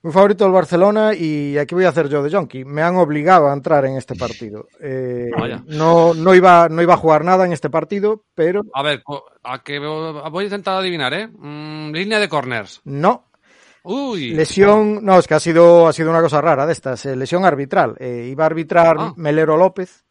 [0.00, 2.64] Muy favorito el Barcelona y aquí voy a hacer yo de Jonky.
[2.64, 4.68] Me han obligado a entrar en este partido.
[4.80, 5.28] Eh,
[5.66, 8.62] no, no, iba, no iba a jugar nada en este partido, pero.
[8.74, 9.02] A ver,
[9.42, 11.26] a que voy a intentar adivinar, ¿eh?
[11.26, 12.80] Mm, línea de corners.
[12.84, 13.24] No.
[13.82, 14.34] Uy.
[14.34, 17.04] Lesión, no, es que ha sido, ha sido una cosa rara de estas.
[17.06, 17.96] Eh, lesión arbitral.
[17.98, 19.12] Eh, iba a arbitrar ah.
[19.16, 20.04] Melero López,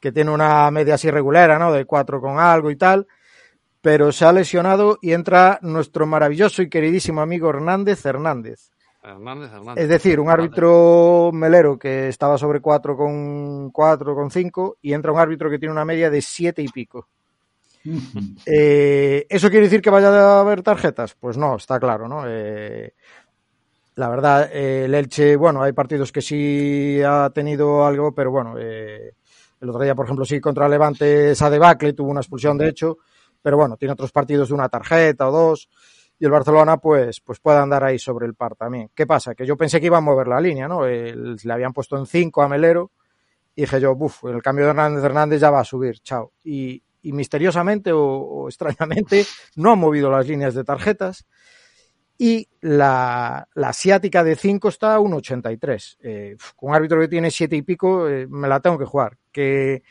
[0.00, 1.70] que tiene una media así regulera, ¿no?
[1.70, 3.06] De cuatro con algo y tal.
[3.80, 8.72] Pero se ha lesionado y entra nuestro maravilloso y queridísimo amigo Hernández Hernández.
[9.02, 9.84] Hernández, Hernández.
[9.84, 15.12] Es decir, un árbitro melero que estaba sobre 4 con 4 con 5 y entra
[15.12, 17.08] un árbitro que tiene una media de 7 y pico.
[18.46, 21.14] eh, ¿Eso quiere decir que vaya a haber tarjetas?
[21.14, 22.24] Pues no, está claro, ¿no?
[22.26, 22.92] Eh,
[23.98, 28.54] la verdad, eh, el Elche, bueno, hay partidos que sí ha tenido algo, pero bueno,
[28.56, 29.14] eh,
[29.60, 32.98] el otro día, por ejemplo, sí contra Levante esa debacle, tuvo una expulsión de hecho,
[33.42, 35.68] pero bueno, tiene otros partidos de una tarjeta o dos
[36.18, 38.90] y el Barcelona pues, pues puede andar ahí sobre el par también.
[38.94, 39.34] ¿Qué pasa?
[39.34, 40.84] Que yo pensé que iba a mover la línea, ¿no?
[40.84, 42.90] El, le habían puesto en 5 a Melero
[43.54, 46.32] Y dije yo, buf, el cambio de Hernández Hernández ya va a subir, chao.
[46.42, 49.24] Y, y misteriosamente o, extrañamente
[49.56, 51.26] no han movido las líneas de tarjetas.
[52.20, 55.98] Y la, la asiática de 5 está a 1,83.
[56.02, 59.18] Eh, con un árbitro que tiene 7 y pico, eh, me la tengo que jugar.
[59.30, 59.84] Que,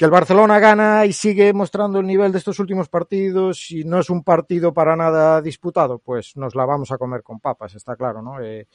[0.00, 3.98] que el Barcelona gana y sigue mostrando el nivel de estos últimos partidos y no
[3.98, 7.96] es un partido para nada disputado, pues nos la vamos a comer con papas, está
[7.96, 8.40] claro, ¿no?
[8.40, 8.66] Eh,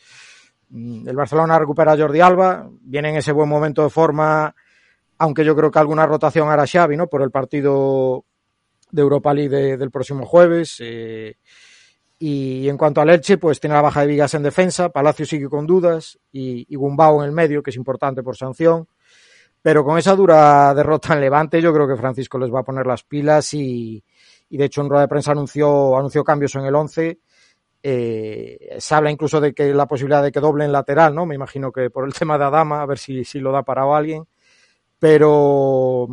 [0.72, 4.53] el Barcelona recupera a Jordi Alba, viene en ese buen momento de forma,
[5.18, 7.07] aunque yo creo que alguna rotación hará Xavi, ¿no?
[7.07, 8.23] Por el partido
[8.91, 10.76] de Europa League de, del próximo jueves.
[10.80, 11.38] Eh,
[12.19, 15.49] y en cuanto al Elche, pues tiene la baja de Vigas en defensa, Palacio sigue
[15.49, 18.88] con dudas y, y Gumbao en el medio, que es importante por sanción.
[19.65, 22.85] Pero con esa dura derrota en Levante, yo creo que Francisco les va a poner
[22.85, 24.03] las pilas y,
[24.47, 27.19] y de hecho en rueda de prensa anunció, anunció cambios en el 11.
[27.81, 31.25] Eh, se habla incluso de que la posibilidad de que doble en lateral, ¿no?
[31.25, 33.81] Me imagino que por el tema de Adama, a ver si, si lo da para
[33.97, 34.27] alguien.
[34.99, 36.07] Pero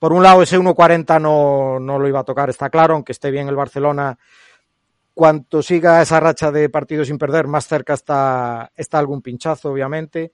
[0.00, 3.30] por un lado ese 1.40 no, no lo iba a tocar, está claro, aunque esté
[3.30, 4.18] bien el Barcelona
[5.14, 10.32] cuanto siga esa racha de partidos sin perder, más cerca está, está algún pinchazo, obviamente.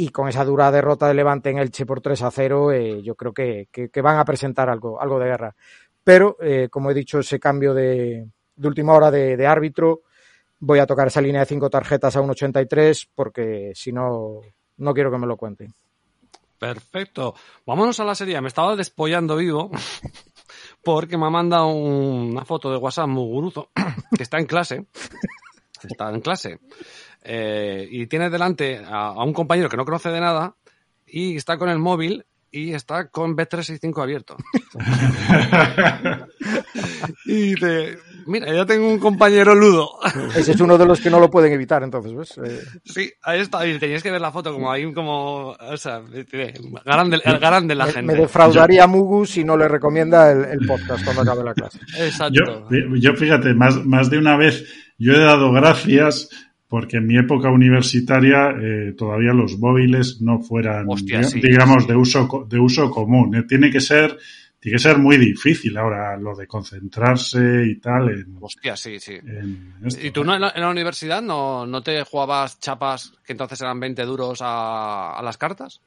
[0.00, 3.14] Y con esa dura derrota de Levante en Elche por 3 a 0, eh, yo
[3.16, 3.68] creo que,
[4.02, 5.54] van a presentar algo, algo de guerra.
[6.02, 8.26] Pero, eh, como he dicho, ese cambio de,
[8.62, 10.00] última hora de, de, árbitro,
[10.58, 14.40] voy a tocar esa línea de cinco tarjetas a un 83 porque si no,
[14.78, 15.74] no quiero que me lo cuenten.
[16.58, 17.34] Perfecto.
[17.66, 18.40] Vámonos a la serie.
[18.40, 19.70] Me estaba despollando vivo
[20.82, 23.68] porque me ha mandado una foto de WhatsApp Muguruzo,
[24.16, 24.86] que está en clase.
[25.82, 26.58] Está en clase.
[27.22, 30.54] Eh, y tiene delante a, a, un compañero que no conoce de nada
[31.06, 34.36] y está con el móvil y está con B365 abierto.
[37.24, 39.90] y dice, mira, ya tengo un compañero ludo.
[40.36, 42.38] Ese es uno de los que no lo pueden evitar, entonces, ¿ves?
[42.44, 42.60] Eh...
[42.84, 43.66] Sí, ahí está.
[43.66, 46.02] Y tenías que ver la foto como ahí como, o sea,
[46.84, 48.12] grande, el grande la me, gente.
[48.14, 48.88] Me defraudaría yo...
[48.88, 51.78] Mugu si no le recomienda el, el, podcast cuando acabe la clase.
[51.98, 52.68] Exacto.
[52.70, 54.64] Yo, yo fíjate, más, más de una vez
[54.98, 56.28] yo he dado gracias
[56.70, 61.88] porque en mi época universitaria eh, todavía los móviles no fueran, Hostia, sí, digamos, sí.
[61.88, 63.34] de uso de uso común.
[63.34, 64.16] Eh, tiene que ser
[64.60, 68.10] tiene que ser muy difícil ahora lo de concentrarse y tal.
[68.10, 69.18] En, Hostia, sí, sí.
[69.84, 73.32] Esto, ¿Y tú no, en, la, en, la, universidad no, no te jugabas chapas que
[73.32, 75.80] entonces eran 20 duros a, a las cartas?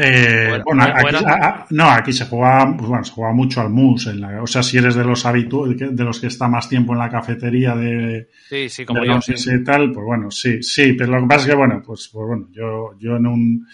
[0.00, 4.06] Eh, bueno, aquí, a, no, aquí se juega, pues bueno, se juega mucho al mus.
[4.06, 6.92] En la, o sea, si eres de los habituales, de los que está más tiempo
[6.92, 9.50] en la cafetería de, sí, sí, como de yo, sí.
[9.52, 12.26] y tal, pues bueno, sí, sí, pero lo que pasa es que, bueno, pues, pues
[12.28, 13.66] bueno, yo, yo en un,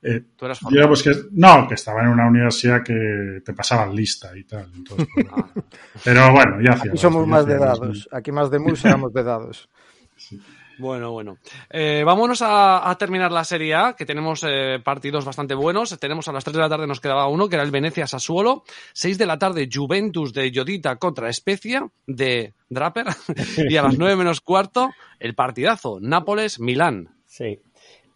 [0.00, 3.94] eh, ¿Tú eras yo, pues que, no, que estaba en una universidad que te pasaban
[3.94, 4.70] lista y tal.
[4.74, 5.26] Entonces, pues,
[6.04, 8.08] pero bueno, ya Aquí somos más de dados.
[8.12, 9.68] Aquí más de mus éramos de dados.
[10.18, 10.40] Sí.
[10.78, 11.38] Bueno, bueno.
[11.70, 15.98] Eh, vámonos a, a, terminar la Serie A, que tenemos eh, partidos bastante buenos.
[15.98, 18.64] Tenemos a las 3 de la tarde nos quedaba uno, que era el Venecia Sassuolo.
[18.92, 23.06] 6 de la tarde Juventus de Yodita contra Especia de Draper.
[23.68, 27.14] y a las 9 menos cuarto el partidazo Nápoles-Milán.
[27.26, 27.60] Sí.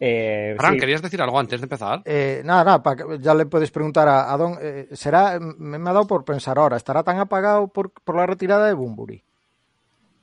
[0.03, 0.81] Eh, Fran, sí.
[0.81, 2.03] ¿querías decir algo antes de empezar?
[2.07, 4.57] Eh, nada, nada, pa, ya le puedes preguntar a, a Don.
[4.61, 8.27] Eh, será, me, me, ha dado por pensar ahora, ¿estará tan apagado por, por la
[8.27, 9.23] retirada de Bumburi?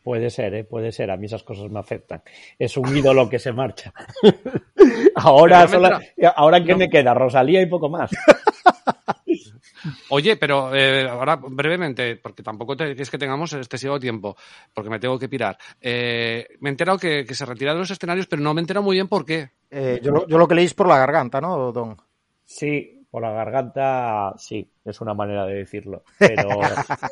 [0.08, 0.64] Puede ser, ¿eh?
[0.64, 1.12] puede ser.
[1.12, 2.22] A mí esas cosas me afectan.
[2.58, 3.94] Es un ídolo que se marcha.
[5.16, 6.00] ahora, sola,
[6.34, 6.78] ahora ¿qué no.
[6.78, 7.14] me queda?
[7.14, 8.10] Rosalía y poco más.
[10.10, 14.38] Oye, pero eh, ahora brevemente, porque tampoco te, es que tengamos excesivo tiempo,
[14.74, 15.58] porque me tengo que pirar.
[15.82, 18.64] Eh, me he enterado que, que, se retira de los escenarios, pero no me he
[18.64, 19.50] enterado muy bien por qué.
[19.70, 21.98] Eh, yo, lo, yo, lo, que leí es por la garganta, ¿no, Don?
[22.46, 26.03] Sí, por la garganta, sí, es una manera de decirlo.
[26.19, 26.49] Pero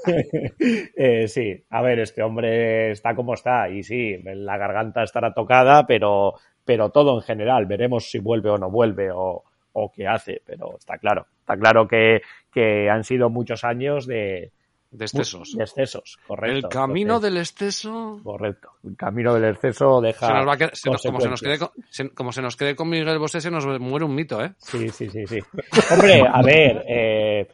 [0.96, 5.88] eh, sí, a ver, este hombre está como está, y sí, la garganta estará tocada,
[5.88, 9.42] pero, pero todo en general, veremos si vuelve o no vuelve o,
[9.74, 12.22] o qué hace, pero está claro, está claro que,
[12.54, 14.52] que han sido muchos años de,
[14.98, 15.54] de excesos.
[15.56, 16.68] De excesos, correcto.
[16.68, 18.20] El camino del exceso.
[18.24, 18.70] Correcto.
[18.84, 20.28] El camino del exceso deja.
[20.28, 22.42] Se nos va a quedar, se nos, como, se nos quede con, se, como se
[22.42, 24.54] nos quede con Miguel Bosé, se nos muere un mito, ¿eh?
[24.58, 25.40] Sí, sí, sí, sí.
[25.92, 27.48] Hombre, a ver, eh,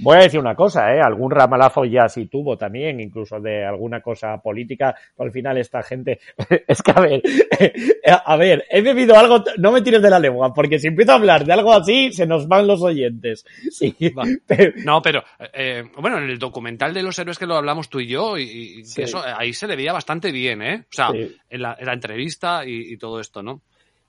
[0.00, 1.00] voy a decir una cosa, ¿eh?
[1.00, 4.94] Algún ramalazo ya sí tuvo también, incluso de alguna cosa política.
[5.18, 6.20] Al final esta gente,
[6.68, 7.22] es que a ver,
[8.24, 11.16] a ver, he bebido algo, no me tires de la lengua, porque si empiezo a
[11.16, 13.44] hablar de algo así, se nos van los oyentes.
[13.70, 13.94] Sí.
[14.84, 15.22] No, pero,
[15.52, 18.42] eh, bueno, en el documental de los héroes que lo hablamos tú y yo, y,
[18.42, 19.02] y sí.
[19.02, 20.84] eso ahí se le veía bastante bien, ¿eh?
[20.88, 21.34] O sea, sí.
[21.48, 23.62] en, la, en, la, entrevista y, y, todo esto, ¿no?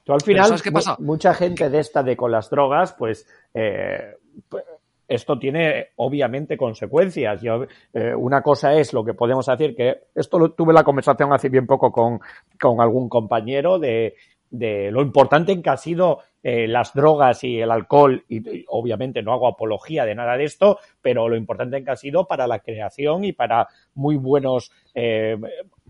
[0.03, 0.97] Tú al final, ¿sabes qué pasa?
[0.99, 4.15] mucha gente de esta de con las drogas, pues, eh,
[5.07, 7.41] esto tiene obviamente consecuencias.
[7.41, 11.33] Yo, eh, una cosa es lo que podemos decir, que esto lo, tuve la conversación
[11.33, 12.19] hace bien poco con,
[12.59, 14.15] con algún compañero de,
[14.49, 19.33] de lo importante que ha sido eh, las drogas y el alcohol, y, obviamente no
[19.33, 23.23] hago apología de nada de esto, pero lo importante que ha sido para la creación
[23.23, 25.37] y para muy buenos eh,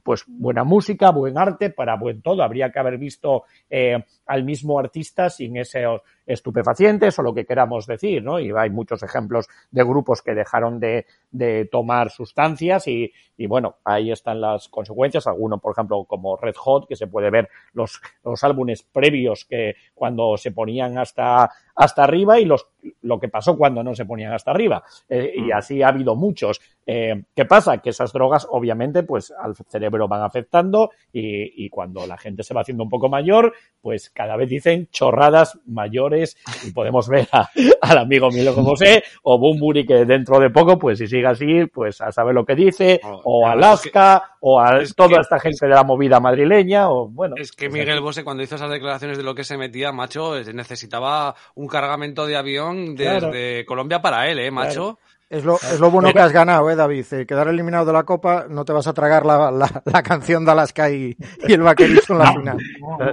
[0.02, 2.44] pues buena música, buen arte, para buen todo.
[2.44, 7.86] Habría que haber visto eh, al mismo artista sin esos estupefacientes o lo que queramos
[7.86, 8.40] decir, ¿no?
[8.40, 13.76] Y hay muchos ejemplos de grupos que dejaron de, de tomar sustancias y, y, bueno,
[13.84, 15.28] ahí están las consecuencias.
[15.28, 19.76] Alguno, por ejemplo, como Red Hot, que se puede ver los, los álbumes previos que
[19.94, 22.68] cuando se ponían hasta, hasta arriba y los,
[23.02, 24.84] lo que pasó cuando no se ponían hasta arriba.
[25.10, 25.54] Eh, y mm.
[25.54, 26.62] así ha habido muchos.
[26.88, 27.80] Eh, ¿Qué pasa?
[27.80, 32.54] Que esas drogas, obviamente, pues al cerebro van afectando y, y cuando la gente se
[32.54, 36.15] va haciendo un poco mayor, pues cada vez dicen chorradas mayores
[36.64, 37.50] y podemos ver a,
[37.82, 42.02] al amigo Milo José o Bumburi que dentro de poco, pues si sigue así, pues
[42.02, 45.84] a saber lo que dice, o Alaska, que, o a toda esta gente de la
[45.84, 47.36] movida madrileña, o bueno.
[47.38, 51.36] Es que Miguel Bosé cuando hizo esas declaraciones de lo que se metía, macho, necesitaba
[51.56, 53.66] un cargamento de avión desde claro.
[53.66, 54.96] Colombia para él, eh, macho.
[54.96, 55.15] Claro.
[55.28, 57.06] Es lo, es lo bueno que has ganado, eh, David.
[57.12, 60.46] Eh, quedar eliminado de la Copa, no te vas a tragar la, la, la canción
[60.46, 62.58] de Alaska y, y el vaquerito en la no, final.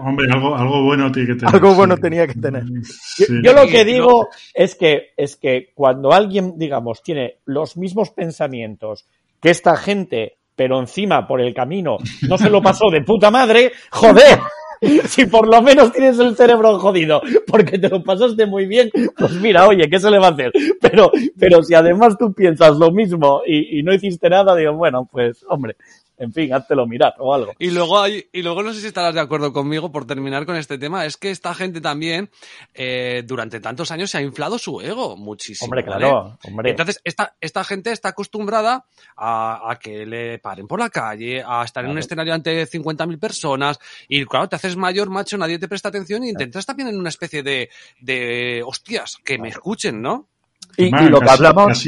[0.03, 1.55] Hombre, algo, algo bueno tiene que tener.
[1.55, 2.03] Algo bueno sí.
[2.03, 2.65] tenía que tener.
[2.83, 3.25] Sí.
[3.29, 8.11] Yo, yo, lo que digo es que, es que cuando alguien, digamos, tiene los mismos
[8.11, 9.07] pensamientos
[9.41, 11.97] que esta gente, pero encima por el camino
[12.29, 14.39] no se lo pasó de puta madre, joder
[15.07, 19.33] si por lo menos tienes el cerebro jodido porque te lo pasaste muy bien, pues
[19.35, 20.53] mira, oye, ¿qué se le va a hacer?
[20.81, 25.45] Pero, pero si además tú piensas lo mismo y, no hiciste nada, digo, bueno, pues
[25.49, 25.77] hombre,
[26.23, 27.53] en fin, háztelo mirar o algo.
[27.59, 30.57] Y luego hay, y luego no sé si estarás de acuerdo conmigo por terminar con
[30.57, 32.31] este tema, es que esta gente también
[32.75, 35.67] eh, durante tantos años se ha inflado su ego muchísimo.
[35.67, 36.39] Hombre, claro, ¿vale?
[36.45, 36.71] hombre.
[36.71, 38.85] Entonces, esta, esta gente está acostumbrada
[39.17, 41.89] a, a, que le paren por la calle, a estar claro.
[41.89, 45.89] en un escenario ante 50.000 personas, y claro, te haces mayor, macho, nadie te presta
[45.89, 47.69] atención y intentas también en una especie de,
[48.01, 50.29] de hostias, que me escuchen, ¿no?
[50.77, 51.87] Y, y, lo que hablamos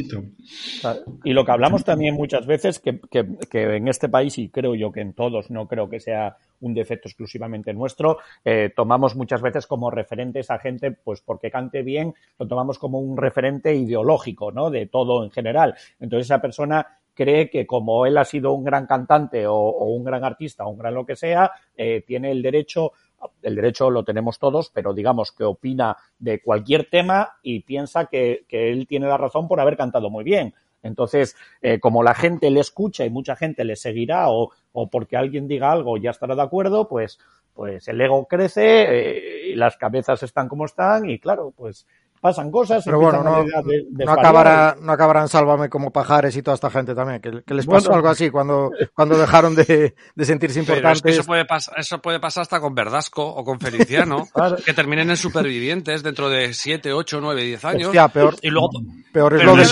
[1.24, 4.74] y lo que hablamos también muchas veces que, que, que, en este país y creo
[4.74, 9.40] yo que en todos no creo que sea un defecto exclusivamente nuestro eh, tomamos muchas
[9.42, 14.52] veces como referentes a gente pues porque cante bien lo tomamos como un referente ideológico
[14.52, 15.74] no de todo en general.
[15.98, 20.04] Entonces esa persona cree que como él ha sido un gran cantante o, o un
[20.04, 22.92] gran artista o un gran lo que sea eh, tiene el derecho
[23.42, 28.44] el derecho lo tenemos todos, pero digamos que opina de cualquier tema y piensa que,
[28.48, 30.54] que él tiene la razón por haber cantado muy bien.
[30.82, 35.16] Entonces, eh, como la gente le escucha y mucha gente le seguirá o, o porque
[35.16, 37.18] alguien diga algo ya estará de acuerdo, pues,
[37.54, 41.86] pues el ego crece eh, y las cabezas están como están y claro, pues
[42.24, 42.82] pasan cosas.
[42.82, 46.70] Pero bueno, no, de, de no, acabará, no acabarán Sálvame como Pajares y toda esta
[46.70, 50.58] gente también, que, que les pasó bueno, algo así cuando, cuando dejaron de, de sentirse
[50.58, 51.00] importantes.
[51.00, 54.56] Es que eso, puede pasar, eso puede pasar hasta con Verdasco o con Feliciano, claro.
[54.56, 57.86] que terminen en supervivientes dentro de 7, 8, 9, 10 años.
[57.88, 58.70] Hostia, peor, y luego,
[59.12, 59.66] peor es lo de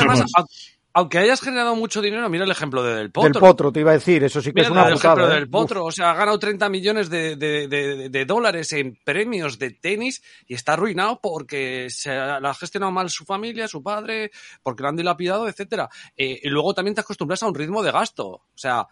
[0.94, 3.32] aunque hayas generado mucho dinero, mira el ejemplo de Del Potro.
[3.32, 5.34] Del Potro, te iba a decir, eso sí que mira es una el ejemplo ¿eh?
[5.34, 5.88] del Potro, Uf.
[5.88, 10.22] o sea, ha ganado 30 millones de, de, de, de, dólares en premios de tenis
[10.46, 14.30] y está arruinado porque se la ha gestionado mal su familia, su padre,
[14.62, 15.88] porque lo han dilapidado, etcétera.
[16.16, 18.26] Eh, y luego también te acostumbras a un ritmo de gasto.
[18.26, 18.86] O sea,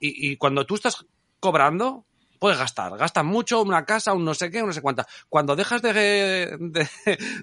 [0.00, 1.06] y, y cuando tú estás
[1.40, 2.04] cobrando,
[2.44, 2.94] puedes gastar.
[2.98, 5.06] Gastas mucho, una casa, un no sé qué, un no sé cuánta.
[5.30, 6.88] Cuando dejas de, de,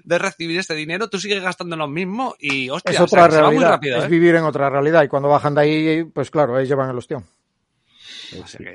[0.04, 3.40] de, recibir este dinero, tú sigues gastando lo mismo y, hostia, es otra o sea,
[3.40, 3.70] realidad.
[3.70, 4.06] Rápido, es ¿eh?
[4.06, 5.02] vivir en otra realidad.
[5.02, 7.26] Y cuando bajan de ahí, pues claro, ahí llevan el ostión.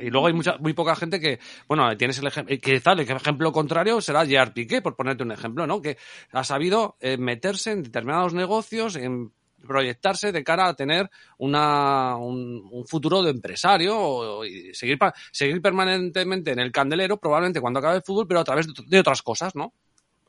[0.02, 3.54] Y luego hay mucha, muy poca gente que, bueno, tienes el ejemplo, quizá el ejemplo
[3.54, 5.82] contrario será Gerard Piqué, por ponerte un ejemplo, ¿no?
[5.82, 5.98] Que
[6.34, 9.32] ha sabido eh, meterse en determinados negocios, en
[9.68, 14.98] proyectarse de cara a tener una, un, un futuro de empresario o, y seguir,
[15.31, 18.99] seguir permanentemente en el candelero, probablemente cuando acabe el fútbol, pero a través de, de
[18.99, 19.73] otras cosas, ¿no?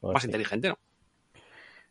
[0.01, 0.29] Pues Más sí.
[0.29, 0.79] inteligente, ¿no?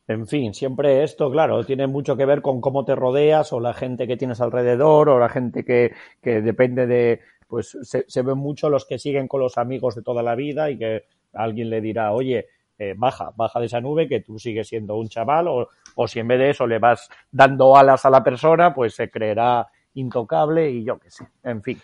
[0.08, 3.74] En fin, siempre esto, claro, tiene mucho que ver con cómo te rodeas o la
[3.74, 8.38] gente que tienes alrededor o la gente que, que depende de, pues se, se ven
[8.38, 11.04] mucho los que siguen con los amigos de toda la vida y que
[11.34, 12.48] alguien le dirá, oye,
[12.78, 16.20] eh, baja, baja de esa nube, que tú sigues siendo un chaval, o, o si
[16.20, 20.70] en vez de eso le vas dando alas a la persona, pues se creerá intocable
[20.70, 21.82] y yo qué sé, en fin.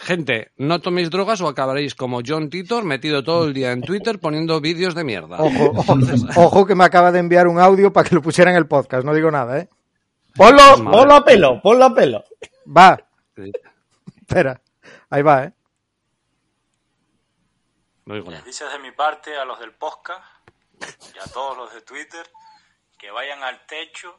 [0.00, 4.18] Gente, no toméis drogas o acabaréis como John Titor metido todo el día en Twitter
[4.18, 5.36] poniendo vídeos de mierda.
[5.38, 5.94] Ojo, ojo,
[6.36, 9.04] ojo, que me acaba de enviar un audio para que lo pusiera en el podcast,
[9.04, 9.68] no digo nada, ¿eh?
[10.34, 12.24] Ponlo, ponlo a pelo, ponlo a pelo.
[12.76, 12.98] Va.
[13.36, 13.52] Sí.
[14.20, 14.60] Espera,
[15.10, 15.52] ahí va, ¿eh?
[18.06, 18.42] No digo nada.
[18.44, 20.22] Dices de mi parte a los del podcast
[21.14, 22.28] y a todos los de Twitter
[22.98, 24.18] que vayan al techo,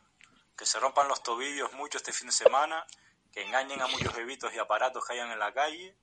[0.57, 2.86] que se rompan los tobillos mucho este fin de semana,
[3.32, 5.95] que engañen a muchos bebitos y aparatos que hayan en la calle,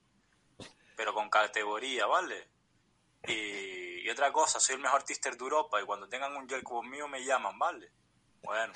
[0.95, 2.47] pero con categoría, ¿vale?
[3.27, 6.61] Y, Y otra cosa, soy el mejor tister de Europa y cuando tengan un gel
[6.61, 7.89] como mío me llaman, ¿vale?
[8.43, 8.73] Bueno.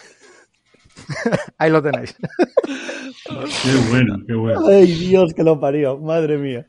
[1.57, 2.15] Ahí lo tenéis.
[2.63, 4.67] Qué bueno, qué bueno.
[4.67, 6.65] Ay, Dios que lo parió, madre mía.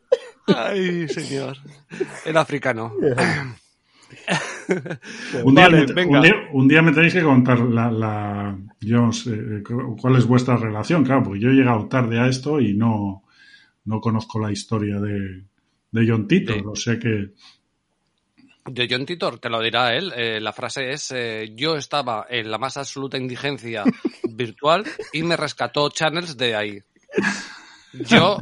[0.57, 1.57] Ay, señor.
[2.25, 2.93] El africano.
[5.45, 6.19] Un día, Vale, me, venga.
[6.19, 9.63] un, día, un día me tenéis que contar la, la yo no sé, eh,
[10.01, 13.25] cuál es vuestra relación, claro, porque yo he llegado tarde a esto y no,
[13.85, 15.43] no conozco la historia de,
[15.91, 16.63] de John Tito, Sí.
[16.67, 17.33] o sea que
[18.67, 20.13] De John Titor, te lo dirá él.
[20.17, 23.85] eh, la frase es: eh, Yo estaba en la más absoluta indigencia
[24.31, 24.85] virtual
[25.15, 26.79] y me rescató Channels de ahí.
[27.95, 28.39] Yo,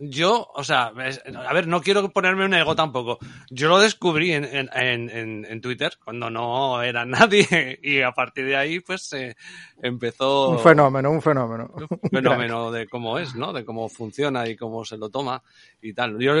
[0.00, 3.18] yo, o sea, es- a ver, no quiero ponerme un ego tampoco.
[3.50, 8.12] Yo lo descubrí en, en, en, en- en Twitter cuando no era nadie y a
[8.12, 9.36] partir de ahí, pues eh,
[9.82, 11.70] empezó Un fenómeno, un fenómeno.
[11.76, 13.52] un fenómeno de cómo es, ¿no?
[13.52, 15.42] De cómo funciona y cómo se lo toma
[15.82, 16.18] y tal.
[16.18, 16.34] Yo,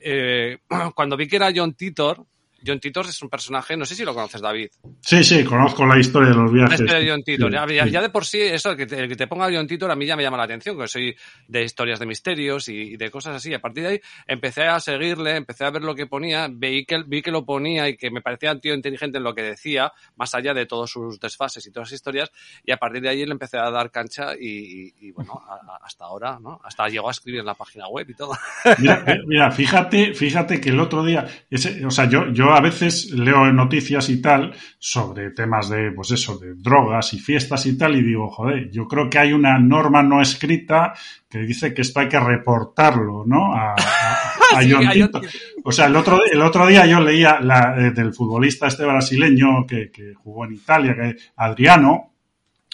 [0.00, 0.58] eh,
[0.94, 2.24] cuando vi que era John Titor,
[2.66, 4.68] John Titor es un personaje, no sé si lo conoces, David.
[5.00, 6.80] sí, sí, conozco la historia de los viajes.
[6.80, 7.50] Este de John Titor.
[7.50, 7.90] Sí, Ya, ya- sí.
[7.90, 9.96] ya de por sí, eso, el que, te, el que te ponga John Titor a
[9.96, 11.16] mí ya me llama la atención, porque soy
[11.46, 13.52] de historias de misterios y, y de cosas así.
[13.54, 17.02] A partir de ahí empecé a seguirle, empecé a ver lo que ponía, vi que,
[17.06, 19.92] vi que lo ponía y que me parecía un tío inteligente en lo que decía,
[20.16, 22.30] más allá de todos sus desfases y todas las historias,
[22.64, 24.48] y a partir de ahí le empecé a dar cancha y,
[24.88, 26.60] y- y, bueno, a- a- hasta ahora, ¿no?
[26.64, 28.32] Hasta llegó a escribir en la página web y todo.
[28.78, 33.10] Mira, mira, fíjate, fíjate que el otro día, ese- o sea, yo, yo a veces
[33.12, 37.96] leo noticias y tal sobre temas de, pues eso, de drogas y fiestas y tal,
[37.96, 40.92] y digo, joder, yo creo que hay una norma no escrita
[41.28, 43.54] que dice que esto hay que reportarlo, ¿no?
[43.54, 45.20] A, a- a Sí, John a John Tito.
[45.64, 49.66] O sea, el otro, el otro día yo leía la, eh, del futbolista este brasileño
[49.66, 52.14] que, que jugó en Italia, que Adriano,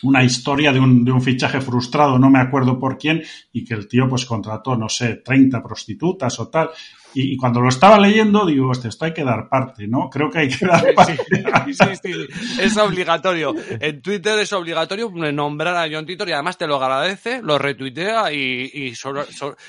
[0.05, 3.23] una historia de un, de un fichaje frustrado, no me acuerdo por quién,
[3.53, 6.71] y que el tío pues contrató, no sé, 30 prostitutas o tal.
[7.15, 10.11] Y, y cuando lo estaba leyendo, digo, hostia, esto hay que dar parte, ¿no?
[10.11, 11.19] Creo que hay que dar parte.
[11.67, 12.27] Sí, sí, sí,
[12.61, 13.55] es obligatorio.
[13.81, 18.33] En Twitter es obligatorio nombrar a John Titor y además te lo agradece, lo retuitea
[18.33, 18.95] y, y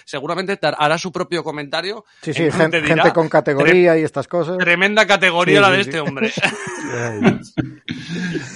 [0.05, 2.03] seguramente te hará su propio comentario.
[2.21, 4.57] Sí, sí, dirá, gente con categoría y estas cosas.
[4.57, 5.89] Tremenda categoría Sí, la de sí.
[5.89, 6.31] este hombre.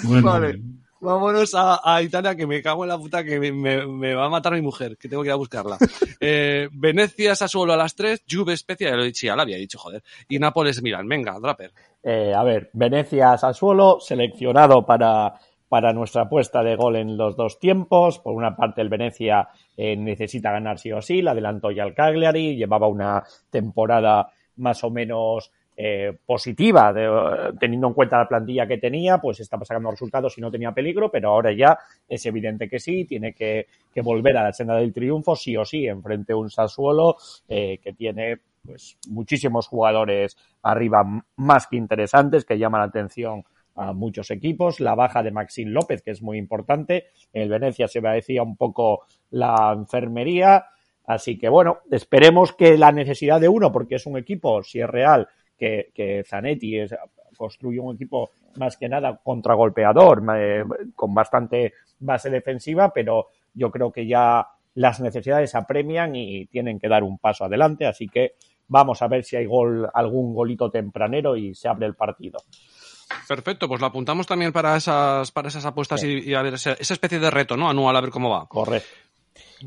[0.03, 0.60] Bueno, Vale.
[1.01, 4.26] Vámonos a, a Italia, que me cago en la puta, que me, me- me va
[4.26, 5.77] a matar mi mujer, que tengo que ir a buscarla.
[6.21, 9.55] Eh, Venecia, Sassuolo a las 3, Juve, Spezia, ya lo he dicho, ya lo había
[9.55, 10.03] dicho, joder.
[10.27, 11.07] Y Nápoles, Milan.
[11.07, 11.71] Venga, Draper.
[12.03, 15.35] Eh, a ver, Venecia Sassuolo, seleccionado para,
[15.69, 18.19] para nuestra apuesta de gol en los dos tiempos.
[18.19, 19.47] Por una parte, el Venecia
[19.77, 24.84] eh, necesita ganar sí o sí, le adelantó ya al Cagliari, llevaba una temporada más
[24.84, 25.51] o menos
[25.81, 30.41] eh, positiva, de- teniendo en cuenta la plantilla que tenía, pues estaba sacando resultados y
[30.41, 31.77] no tenía peligro, pero ahora ya
[32.07, 35.64] es evidente que sí, tiene que, que volver a la senda del triunfo, sí o
[35.64, 37.15] sí, enfrente a un Sassuolo
[37.47, 41.01] eh, que tiene pues muchísimos jugadores arriba
[41.38, 43.45] más que interesantes que llaman la atención
[43.76, 44.81] a muchos equipos.
[44.81, 47.06] La baja de Maxim López, que es muy importante.
[47.31, 50.65] El Venecia se decía un poco la enfermería.
[51.06, 54.88] Así que bueno, esperemos que la necesidad de uno, porque es un equipo, si es
[54.88, 55.27] real,
[55.60, 56.95] que, que Zanetti es,
[57.38, 60.64] construye un equipo más que nada contragolpeador, eh,
[60.95, 66.88] con bastante base defensiva, pero yo creo que ya las necesidades apremian y tienen que
[66.88, 68.34] dar un paso adelante, así que
[68.68, 72.40] vamos a ver si hay gol, algún golito tempranero y se abre el partido.
[73.27, 76.73] Perfecto, pues lo apuntamos también para esas, para esas apuestas y, y a ver esa,
[76.73, 77.68] esa especie de reto, ¿no?
[77.69, 78.45] Anual, a ver cómo va.
[78.48, 78.88] Correcto.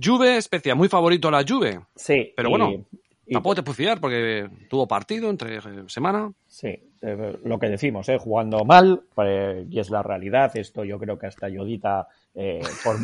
[0.03, 1.81] Juve, Especia, muy favorito la Juve.
[1.97, 2.33] Sí.
[2.37, 2.85] Pero bueno, y-
[3.33, 3.63] Tampoco te
[4.01, 6.33] porque tuvo partido entre eh, semana.
[6.47, 6.69] Sí,
[7.01, 9.03] eh, lo que decimos, eh, jugando mal,
[9.69, 10.57] y es la realidad.
[10.57, 12.07] Esto yo creo que hasta Yodita,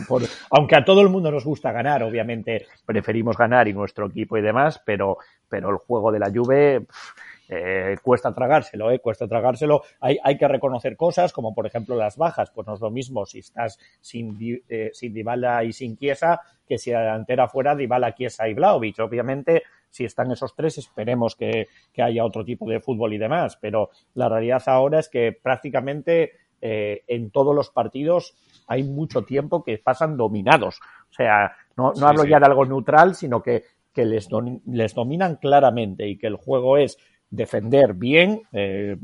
[0.08, 4.36] por, aunque a todo el mundo nos gusta ganar, obviamente preferimos ganar y nuestro equipo
[4.36, 5.18] y demás, pero,
[5.48, 7.14] pero el juego de la Juve pf,
[7.48, 9.82] eh, cuesta tragárselo, eh, cuesta tragárselo.
[10.00, 13.24] Hay, hay que reconocer cosas como por ejemplo las bajas, pues no es lo mismo
[13.26, 14.36] si estás sin,
[14.68, 18.98] eh, sin Dybala y sin Chiesa que si la delantera fuera Dybala, Chiesa y Vlaovic.
[19.00, 23.56] Obviamente, si están esos tres, esperemos que, que haya otro tipo de fútbol y demás,
[23.60, 29.64] pero la realidad ahora es que prácticamente eh, en todos los partidos hay mucho tiempo
[29.64, 30.80] que pasan dominados.
[31.10, 32.28] O sea, no, no Sí, hablo sí.
[32.28, 33.64] ya de algo neutral, sino que,
[33.94, 34.28] que les,
[34.66, 36.98] les dominan claramente y que el juego es
[37.30, 38.96] defender bien, eh,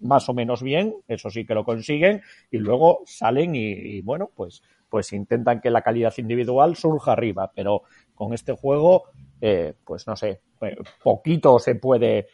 [0.00, 4.62] más o menos bien, eso sí que lo consiguen, y luego salen y, bueno, pues,
[4.88, 7.82] pues intentan que la calidad individual surja arriba, pero
[8.14, 9.04] con este juego,
[9.40, 12.28] eh, pues no sé, eh, poquito se puede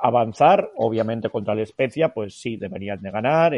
[0.00, 3.54] avanzar, obviamente contra la Especia, pues sí, deberían de ganar,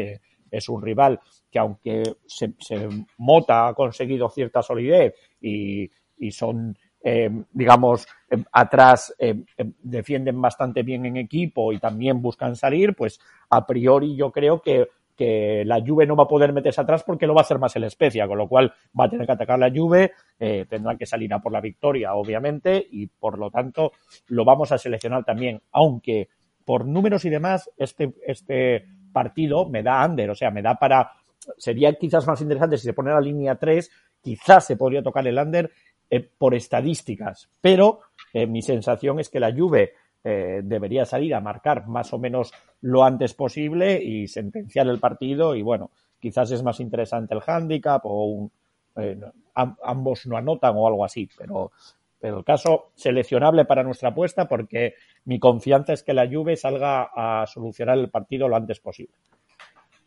[0.51, 1.19] es un rival
[1.49, 2.87] que aunque se, se
[3.17, 6.77] Mota ha conseguido cierta solidez y, y son
[7.07, 9.43] eh, digamos, eh, atrás eh,
[9.83, 13.19] defienden bastante bien en equipo y también buscan salir, pues
[13.51, 17.27] a priori yo creo que, que la Juve no va a poder meterse atrás porque
[17.27, 19.59] lo va a hacer más el Especia, con lo cual va a tener que atacar
[19.59, 20.13] la Juve,
[20.67, 23.91] tendrá que salir a por la victoria, obviamente, y por lo tanto
[24.29, 26.29] lo vamos a seleccionar también, aunque
[26.65, 28.83] por números y demás, este, este
[29.13, 31.11] partido me da under, o sea, me da para
[31.57, 33.91] sería quizás más interesante si se pone la línea 3,
[34.21, 35.71] quizás se podría tocar el under
[36.09, 38.01] eh, por estadísticas, pero
[38.33, 42.51] eh, mi sensación es que la Juve eh, debería salir a marcar más o menos
[42.81, 48.05] lo antes posible y sentenciar el partido y bueno, quizás es más interesante el handicap
[48.05, 48.51] o un,
[49.55, 51.71] ambos no anotan o algo así, pero,
[52.19, 54.95] pero el caso seleccionable para nuestra apuesta porque
[55.25, 59.15] mi confianza es que la Juve salga a solucionar el partido lo antes posible.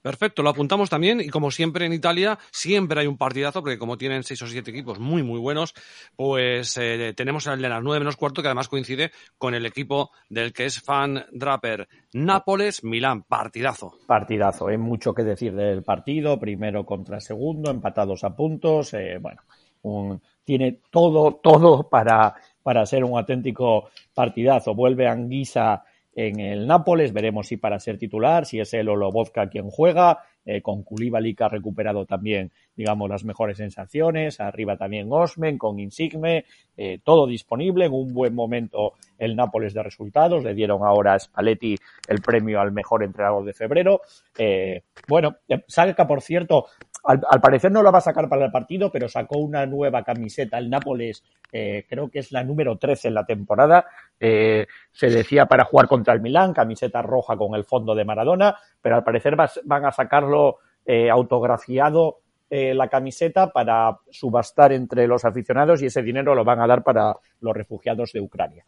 [0.02, 3.98] Perfecto, lo apuntamos también y como siempre en Italia siempre hay un partidazo porque como
[3.98, 5.74] tienen seis o siete equipos muy muy buenos,
[6.16, 10.10] pues eh, tenemos el de las nueve menos cuarto que además coincide con el equipo
[10.28, 11.88] del que es fan Draper.
[12.12, 13.98] Nápoles, Milán, partidazo.
[14.06, 19.42] Partidazo, hay mucho que decir del partido, primero contra segundo, empatados a puntos, eh, bueno,
[20.44, 24.74] tiene todo, todo para, para ser un auténtico partidazo.
[24.74, 25.84] Vuelve Anguisa
[26.18, 27.12] en el Nápoles.
[27.12, 28.96] Veremos si para ser titular, si es él o
[29.50, 30.18] quien juega.
[30.44, 34.40] Eh, con Koulibaly que ha recuperado también, digamos, las mejores sensaciones.
[34.40, 36.46] Arriba también Osmen, con Insigne.
[36.76, 37.84] Eh, todo disponible.
[37.84, 40.42] En un buen momento el Nápoles de resultados.
[40.42, 41.76] Le dieron ahora a Spalletti
[42.08, 44.00] el premio al mejor entrenador de febrero.
[44.38, 45.36] Eh, bueno,
[45.66, 46.64] Salca, por cierto,
[47.04, 50.58] al, parecer no lo va a sacar para el partido, pero sacó una nueva camiseta.
[50.58, 53.86] El Nápoles, eh, creo que es la número 13 en la temporada.
[54.18, 58.56] Eh, se decía para jugar contra el Milán, camiseta roja con el fondo de Maradona,
[58.80, 62.20] pero al parecer van a sacarlo eh, autografiado
[62.50, 67.14] la camiseta para subastar entre los aficionados y ese dinero lo van a dar para
[67.42, 68.64] los refugiados de Ucrania.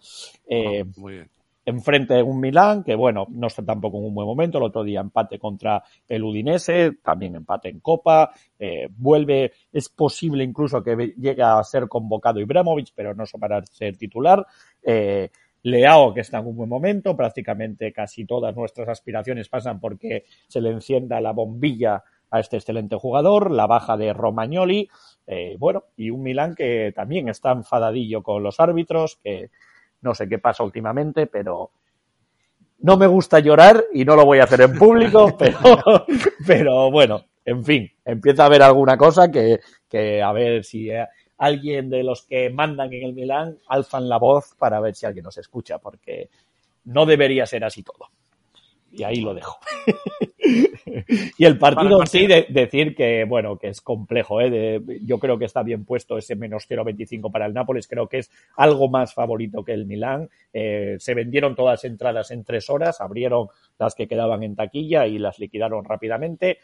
[0.51, 4.27] Ah, muy bien enfrente de un Milán, que bueno, no está tampoco en un buen
[4.27, 9.89] momento, el otro día empate contra el Udinese, también empate en Copa, eh, vuelve, es
[9.89, 14.47] posible incluso que llegue a ser convocado Ibrahimovic, pero no para ser titular,
[14.82, 15.31] eh,
[15.62, 20.61] Leao, que está en un buen momento, prácticamente casi todas nuestras aspiraciones pasan porque se
[20.61, 24.89] le encienda la bombilla a este excelente jugador, la baja de Romagnoli,
[25.27, 29.51] eh, bueno, y un Milán que también está enfadadillo con los árbitros, que
[30.02, 31.70] no sé qué pasa últimamente, pero
[32.78, 35.36] no me gusta llorar y no lo voy a hacer en público,
[36.47, 41.06] pero, bueno, en fin, empieza a haber alguna cosa que, que a ver si eh,
[41.39, 45.24] alguien de los que mandan en el Milán alzan la voz para ver si alguien
[45.24, 46.31] nos escucha, porque
[46.85, 48.10] no debería ser así todo.
[48.93, 49.59] Y ahí lo dejo.
[51.39, 54.81] y el partido en sí, de, decir que, bueno, que es complejo, ¿eh?
[55.03, 58.31] yo creo que está bien puesto ese menos 0,25 para el Nápoles, creo que es
[58.57, 60.29] algo más favorito que el Milán.
[60.53, 63.49] Eh, se vendieron todas las entradas en tres horas, abrieron
[63.79, 66.59] las que quedaban en taquilla y las liquidaron rápidamente.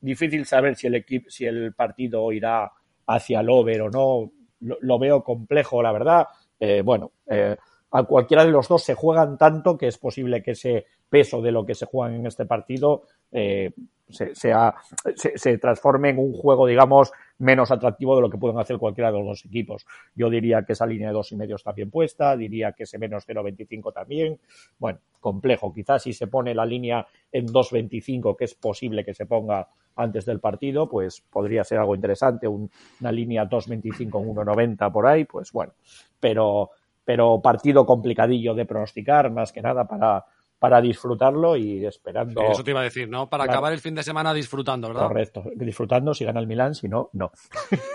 [0.00, 2.70] Difícil saber si el, equipo, si el partido irá
[3.06, 6.26] hacia el over o no, lo, veo complejo, la verdad.
[6.58, 7.56] Eh, bueno, eh,
[7.92, 11.52] a cualquiera de los dos se juegan tanto que es posible que ese peso de
[11.52, 13.72] lo que se juega en este partido eh,
[14.08, 19.10] se, se, transforme en un juego, digamos, menos atractivo de lo que pueden hacer cualquiera
[19.10, 19.86] de los dos equipos.
[20.14, 22.98] Yo diría que esa línea de dos y medio está bien puesta, diría que ese
[22.98, 24.38] menos 0.25 también.
[24.78, 25.72] Bueno, complejo.
[25.72, 30.26] Quizás si se pone la línea en 2.25, que es posible que se ponga antes
[30.26, 32.46] del partido, pues podría ser algo interesante.
[32.48, 35.72] una línea 2.25 en 1.90 por ahí, pues bueno.
[36.20, 36.70] Pero
[37.04, 40.24] pero partido complicadillo de pronosticar, más que nada para,
[40.58, 42.40] para disfrutarlo y esperando.
[42.50, 43.28] eso te iba a decir, ¿no?
[43.28, 45.08] Para acabar el fin de semana disfrutando, ¿verdad?
[45.08, 47.32] Correcto, disfrutando si gana el Milán, si no, no.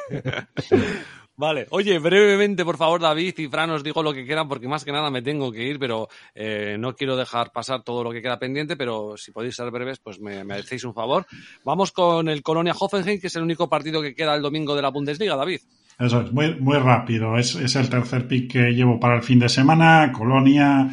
[1.40, 4.84] Vale, oye, brevemente, por favor, David y Fran, os digo lo que quieran, porque más
[4.84, 8.24] que nada me tengo que ir, pero eh, no quiero dejar pasar todo lo que
[8.24, 11.28] queda pendiente, pero si podéis ser breves, pues me, me hacéis un favor.
[11.64, 14.82] Vamos con el Colonia Hoffenheim, que es el único partido que queda el domingo de
[14.82, 15.60] la Bundesliga, David.
[16.00, 17.38] Eso es, muy, rápido.
[17.38, 20.12] Es, es el tercer pick que llevo para el fin de semana.
[20.12, 20.90] Colonia,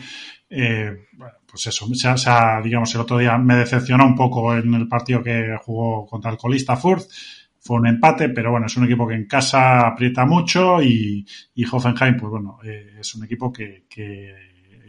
[0.49, 1.07] eh,
[1.47, 2.31] pues eso, se, se
[2.63, 6.39] digamos, el otro día me decepcionó un poco en el partido que jugó contra el
[6.39, 7.07] colista Furth.
[7.61, 11.65] Fue un empate, pero bueno, es un equipo que en casa aprieta mucho y, y
[11.65, 14.35] Hoffenheim, pues bueno, eh, es un equipo que, que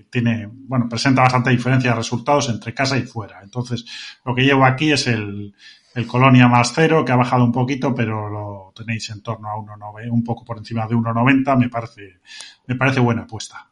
[0.09, 3.41] tiene, bueno, presenta bastante diferencia de resultados entre casa y fuera.
[3.43, 3.85] Entonces,
[4.25, 5.53] lo que llevo aquí es el,
[5.95, 9.55] el Colonia más cero, que ha bajado un poquito, pero lo tenéis en torno a
[9.55, 12.19] 1,90, un poco por encima de 1,90, me parece,
[12.67, 13.69] me parece buena apuesta.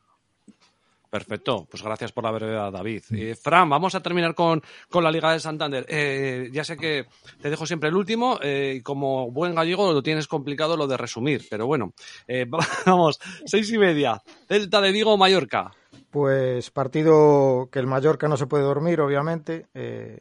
[1.09, 3.03] Perfecto, pues gracias por la brevedad, David.
[3.11, 5.85] Eh, Fran, vamos a terminar con, con la Liga de Santander.
[5.87, 7.05] Eh, ya sé que
[7.39, 10.97] te dejo siempre el último eh, y como buen gallego lo tienes complicado lo de
[10.97, 11.93] resumir, pero bueno,
[12.27, 12.47] eh,
[12.87, 15.71] vamos, seis y media, Delta de Vigo, Mallorca.
[16.09, 19.65] Pues partido que el Mallorca no se puede dormir, obviamente.
[19.73, 20.19] Eh,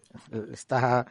[0.53, 1.07] está,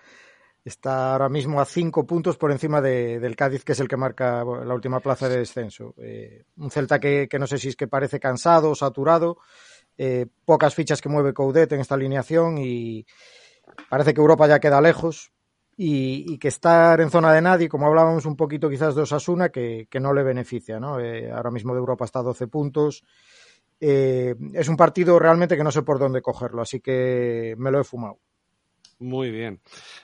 [0.63, 3.97] está ahora mismo a cinco puntos por encima de, del Cádiz, que es el que
[3.97, 5.95] marca la última plaza de descenso.
[5.97, 9.38] Eh, un Celta que, que, no sé si es que parece cansado, saturado,
[9.97, 13.05] eh, pocas fichas que mueve Coudet en esta alineación y
[13.89, 15.31] parece que Europa ya queda lejos.
[15.83, 19.88] Y, que estar en zona de nadie, como hablábamos un poquito quizás de Osasuna, que,
[19.89, 20.79] que no le beneficia.
[20.79, 20.99] ¿no?
[20.99, 23.03] Eh, ahora mismo de Europa está a 12 puntos.
[23.79, 27.83] Es un partido realmente que no sé por dónde cogerlo, así que me lo he
[27.83, 28.19] fumado.
[29.01, 29.59] Muy bien,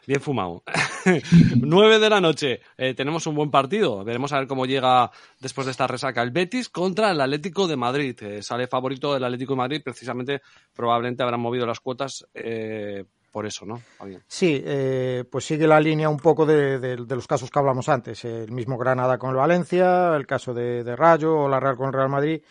[0.07, 0.63] bien fumado.
[1.61, 4.03] 9 de la noche, eh, tenemos un buen partido.
[4.03, 7.75] Veremos a ver cómo llega después de esta resaca el Betis contra el Atlético de
[7.75, 8.17] Madrid.
[8.23, 10.41] Eh, sale favorito del Atlético de Madrid, precisamente
[10.73, 13.83] probablemente habrán movido las cuotas eh, por eso, ¿no?
[14.27, 14.63] Sí,
[15.29, 18.25] pues sigue la línea un poco de, los casos que hablamos antes.
[18.25, 21.85] El mismo Granada con el Valencia, el caso de, de Rayo o la Real con
[21.87, 22.41] el Real Madrid.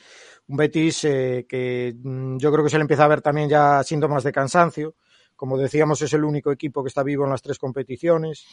[0.46, 4.22] Un Betis que mm, yo creo que se le empieza a ver también ya síntomas
[4.22, 4.94] de cansancio.
[5.36, 8.46] Como decíamos, es el único equipo que está vivo en las tres competiciones.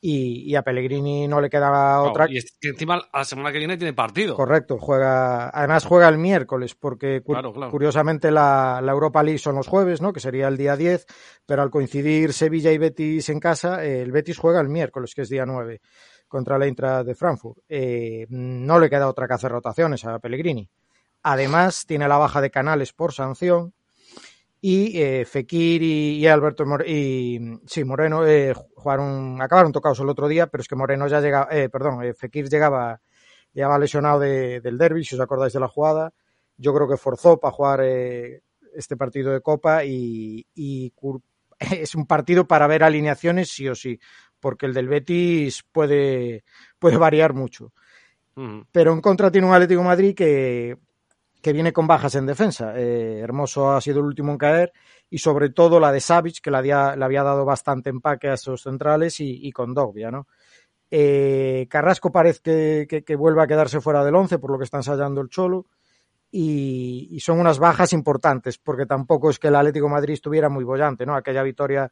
[0.00, 2.26] Y, y, a Pellegrini no le queda otra.
[2.26, 2.38] Oh, y
[2.68, 4.36] encima la semana que viene tiene partido.
[4.36, 7.72] Correcto, juega, además juega el miércoles, porque cu claro, claro.
[7.72, 10.12] curiosamente la, la, Europa League son los jueves, ¿no?
[10.12, 11.04] Que sería el día 10,
[11.44, 15.22] pero al coincidir Sevilla y Betis en casa, eh, el Betis juega el miércoles, que
[15.22, 15.80] es día 9,
[16.28, 17.58] contra la Intra de Frankfurt.
[17.68, 20.68] Eh, no le queda otra que hacer rotaciones a Pellegrini.
[21.24, 23.74] Además, tiene la baja de Canales por sanción
[24.60, 30.08] y eh, Fekir y, y, Alberto More y sí, Moreno eh, jugaron, acabaron tocados el
[30.08, 33.00] otro día, pero es que Moreno ya llegaba, eh, perdón, eh, Fekir llegaba,
[33.52, 36.12] llegaba lesionado de, del derby, si os acordáis de la jugada.
[36.56, 40.92] Yo creo que forzó para jugar este partido de Copa y, y,
[41.58, 44.00] es un partido para ver alineaciones sí o sí,
[44.40, 46.44] porque el del Betis puede,
[46.78, 47.72] puede variar mucho.
[48.70, 50.78] Pero en contra tiene un Atlético Madrid que
[51.40, 52.72] que viene con bajas en defensa.
[52.76, 54.72] Eh, Hermoso ha sido el último en caer
[55.10, 58.34] y sobre todo la de Savic, que le había, le había dado bastante empaque a
[58.34, 60.26] esos centrales y, y con Dogbia, ¿no?
[60.90, 64.64] Eh, Carrasco parece que, que, que, vuelve a quedarse fuera del 11 por lo que
[64.64, 65.66] está ensayando el Cholo
[66.30, 70.64] y, y, son unas bajas importantes porque tampoco es que el Atlético Madrid estuviera muy
[70.64, 71.14] bollante, ¿no?
[71.14, 71.90] Aquella victoria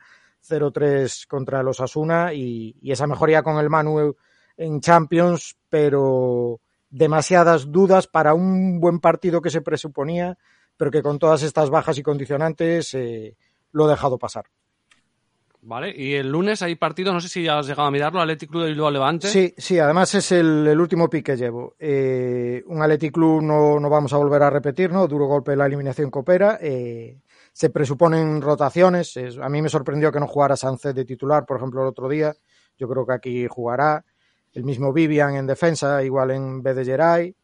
[0.48, 4.16] 0-3 contra los Asuna y, y esa mejoría con el Manu
[4.56, 6.60] en Champions, pero
[6.91, 10.39] demasiadas dudas para un buen partido que se presuponía,
[10.77, 13.37] pero que con todas estas bajas y condicionantes eh,
[13.73, 14.47] lo he dejado pasar.
[15.63, 18.49] Vale, y el lunes hay partido, no sé si ya has llegado a mirarlo, Athletic
[18.49, 19.27] Club de Bilbao Levante.
[19.27, 21.75] Sí, sí, además es el, el último pick que llevo.
[21.81, 25.09] Eh, un Athletic Club no, no vamos a volver a repetir, ¿no?
[25.09, 26.57] Duro golpe de la eliminación coopera.
[26.63, 27.19] Eh,
[27.53, 29.17] se presuponen rotaciones.
[29.17, 32.09] Es, a mí me sorprendió que no jugara Sánchez de titular, por ejemplo, el otro
[32.09, 32.33] día.
[32.79, 34.05] Yo creo que aquí jugará
[34.57, 37.37] el mismo Vivian en defensa, igual en vez de Geray.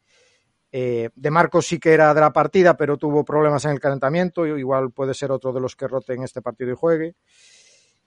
[0.73, 4.47] Eh, de Marcos sí que era de la partida, pero tuvo problemas en el calentamiento,
[4.47, 7.15] igual puede ser otro de los que rote en este partido y juegue.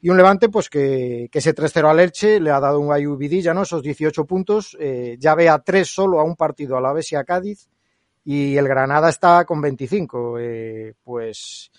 [0.02, 3.16] Y un Levante, pues que, que ese 3-0 al Elche le ha dado un Ayu
[3.16, 3.62] Vidilla, ¿no?
[3.62, 7.12] Esos 18 puntos, eh, ya ve a 3 solo a un partido a la vez
[7.12, 7.70] y a Cádiz,
[8.24, 10.40] y el Granada está con 25.
[10.40, 11.72] Eh, pues,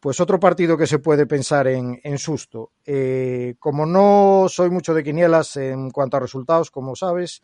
[0.00, 2.72] pues otro partido que se puede pensar en, susto.
[2.84, 7.42] Eh, como no soy mucho de quinielas en cuanto a resultados, como sabes,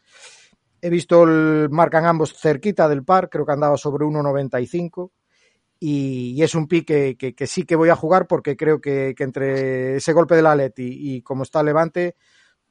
[0.80, 5.10] he visto el marcan ambos cerquita del par, creo que andaba sobre 1.95
[5.80, 9.96] y, y, es un pique que, sí que voy a jugar porque creo que, entre
[9.96, 12.14] ese golpe del Atleti y, y como está Levante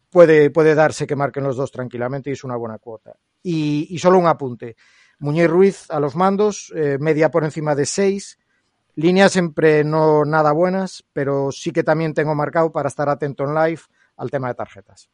[0.09, 3.17] puede, puede darse que marquen los dos tranquilamente y es una buena cuota.
[3.41, 4.77] Y, solo un apunte.
[5.19, 8.37] Muñoz Ruiz a los mandos, eh, media por encima de 6
[8.95, 13.55] Líneas siempre no nada buenas, pero sí que también tengo marcado para estar atento en
[13.55, 13.81] live
[14.17, 15.09] al tema de tarjetas.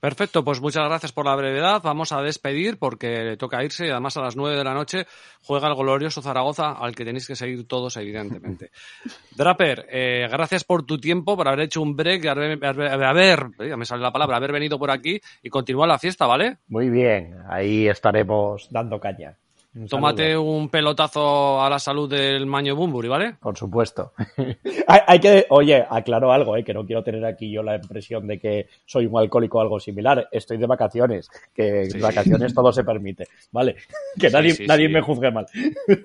[0.00, 1.80] Perfecto, pues muchas gracias por la brevedad.
[1.82, 5.06] Vamos a despedir porque le toca irse y además a las nueve de la noche
[5.42, 8.70] juega el glorioso Zaragoza al que tenéis que seguir todos, evidentemente.
[9.36, 13.76] Draper, eh, gracias por tu tiempo, por haber hecho un break, haber, haber, haber, ya
[13.76, 16.58] me sale la palabra, haber venido por aquí y continuar la fiesta, ¿vale?
[16.68, 19.38] Muy bien, ahí estaremos dando caña.
[19.76, 23.34] Un Tómate un pelotazo a la salud del Maño Bumburi, ¿vale?
[23.38, 24.14] Por supuesto.
[24.86, 26.64] hay, hay, que, oye, aclaro algo, ¿eh?
[26.64, 29.78] que no quiero tener aquí yo la impresión de que soy un alcohólico o algo
[29.78, 30.28] similar.
[30.32, 32.00] Estoy de vacaciones, que sí.
[32.00, 33.76] vacaciones todo se permite, ¿vale?
[34.18, 35.46] Que nadie, sí, sí, nadie me juzgue mal.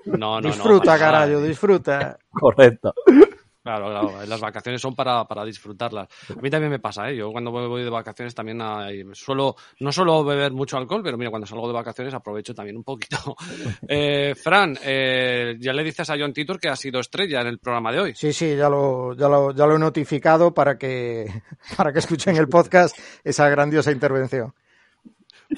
[0.04, 2.18] No, no, disfruta, no, carajo, disfruta.
[2.30, 2.92] Correcto.
[3.62, 4.26] Claro, claro.
[4.26, 6.08] Las vacaciones son para, para disfrutarlas.
[6.36, 7.16] A mí también me pasa, ¿eh?
[7.16, 11.30] Yo cuando voy de vacaciones también hay, suelo, no suelo beber mucho alcohol, pero mira,
[11.30, 13.16] cuando salgo de vacaciones aprovecho también un poquito.
[13.88, 17.58] Eh, Fran, eh, ya le dices a John Titor que ha sido estrella en el
[17.58, 18.14] programa de hoy.
[18.14, 21.26] Sí, sí, ya lo, ya lo, ya lo he notificado para que,
[21.76, 24.54] para que escuchen el podcast esa grandiosa intervención.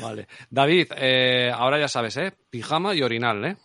[0.01, 0.27] Vale.
[0.51, 2.33] David, eh, ahora ya sabes, ¿eh?
[2.51, 3.57] Pijama y orinal, ¿eh?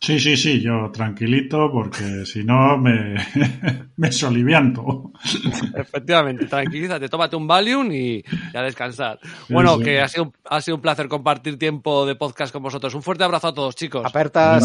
[0.00, 3.14] Sí, sí, sí, yo tranquilito porque si no me,
[3.96, 5.12] me solivianto.
[5.74, 8.22] Efectivamente, tranquilízate, tómate un Valium y
[8.54, 9.18] a descansar.
[9.48, 12.94] Bueno, que ha sido, ha sido un placer compartir tiempo de podcast con vosotros.
[12.94, 14.04] Un fuerte abrazo a todos, chicos.
[14.04, 14.64] Apertas.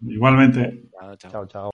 [0.00, 0.84] igualmente.
[1.18, 1.46] chao.
[1.46, 1.70] chao.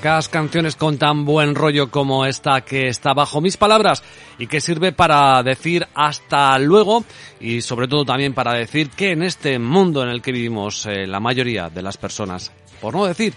[0.00, 4.02] Pocas canciones con tan buen rollo como esta que está bajo mis palabras
[4.38, 7.04] y que sirve para decir hasta luego
[7.38, 11.06] y sobre todo también para decir que en este mundo en el que vivimos eh,
[11.06, 12.50] la mayoría de las personas,
[12.80, 13.34] por no decir,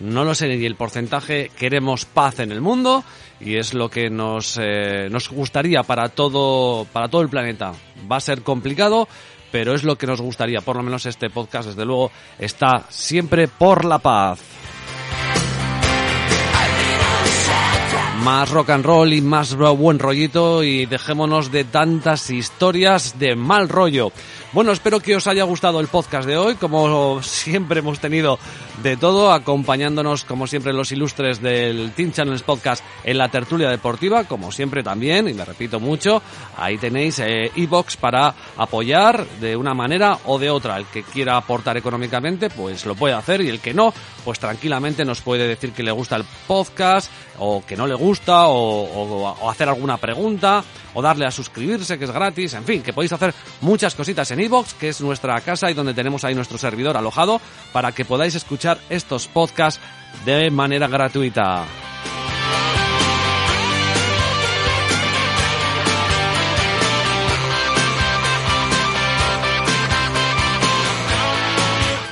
[0.00, 3.04] no lo sé ni el porcentaje, queremos paz en el mundo
[3.38, 7.72] y es lo que nos, eh, nos gustaría para todo, para todo el planeta.
[8.10, 9.06] Va a ser complicado,
[9.52, 12.10] pero es lo que nos gustaría, por lo menos este podcast desde luego
[12.40, 14.40] está siempre por la paz.
[18.24, 23.68] Más rock and roll y más buen rollito y dejémonos de tantas historias de mal
[23.68, 24.12] rollo.
[24.54, 26.54] Bueno, espero que os haya gustado el podcast de hoy.
[26.54, 28.38] Como siempre hemos tenido
[28.84, 34.22] de todo, acompañándonos como siempre los ilustres del Team Channels Podcast en la tertulia deportiva,
[34.22, 36.22] como siempre también, y me repito mucho,
[36.56, 40.76] ahí tenéis eh, e-box para apoyar de una manera o de otra.
[40.76, 43.92] El que quiera aportar económicamente, pues lo puede hacer y el que no,
[44.24, 47.10] pues tranquilamente nos puede decir que le gusta el podcast
[47.40, 50.62] o que no le gusta o, o hacer alguna pregunta
[50.94, 54.40] o darle a suscribirse, que es gratis, en fin, que podéis hacer muchas cositas en
[54.40, 57.40] iVoox, que es nuestra casa y donde tenemos ahí nuestro servidor alojado,
[57.72, 59.80] para que podáis escuchar estos podcasts
[60.24, 61.64] de manera gratuita.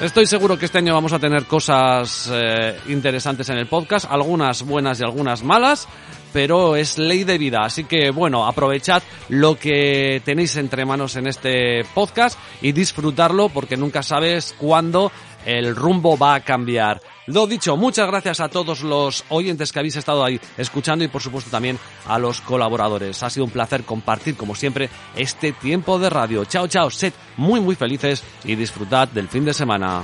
[0.03, 4.65] Estoy seguro que este año vamos a tener cosas eh, interesantes en el podcast, algunas
[4.65, 5.87] buenas y algunas malas,
[6.33, 7.61] pero es ley de vida.
[7.63, 13.77] Así que bueno, aprovechad lo que tenéis entre manos en este podcast y disfrutarlo porque
[13.77, 15.13] nunca sabes cuándo
[15.45, 17.01] el rumbo va a cambiar.
[17.27, 21.23] Lo dicho, muchas gracias a todos los oyentes que habéis estado ahí escuchando y por
[21.23, 23.23] supuesto también a los colaboradores.
[23.23, 26.45] Ha sido un placer compartir como siempre este tiempo de radio.
[26.45, 30.03] Chao, chao, sed muy muy felices y disfrutad del fin de semana.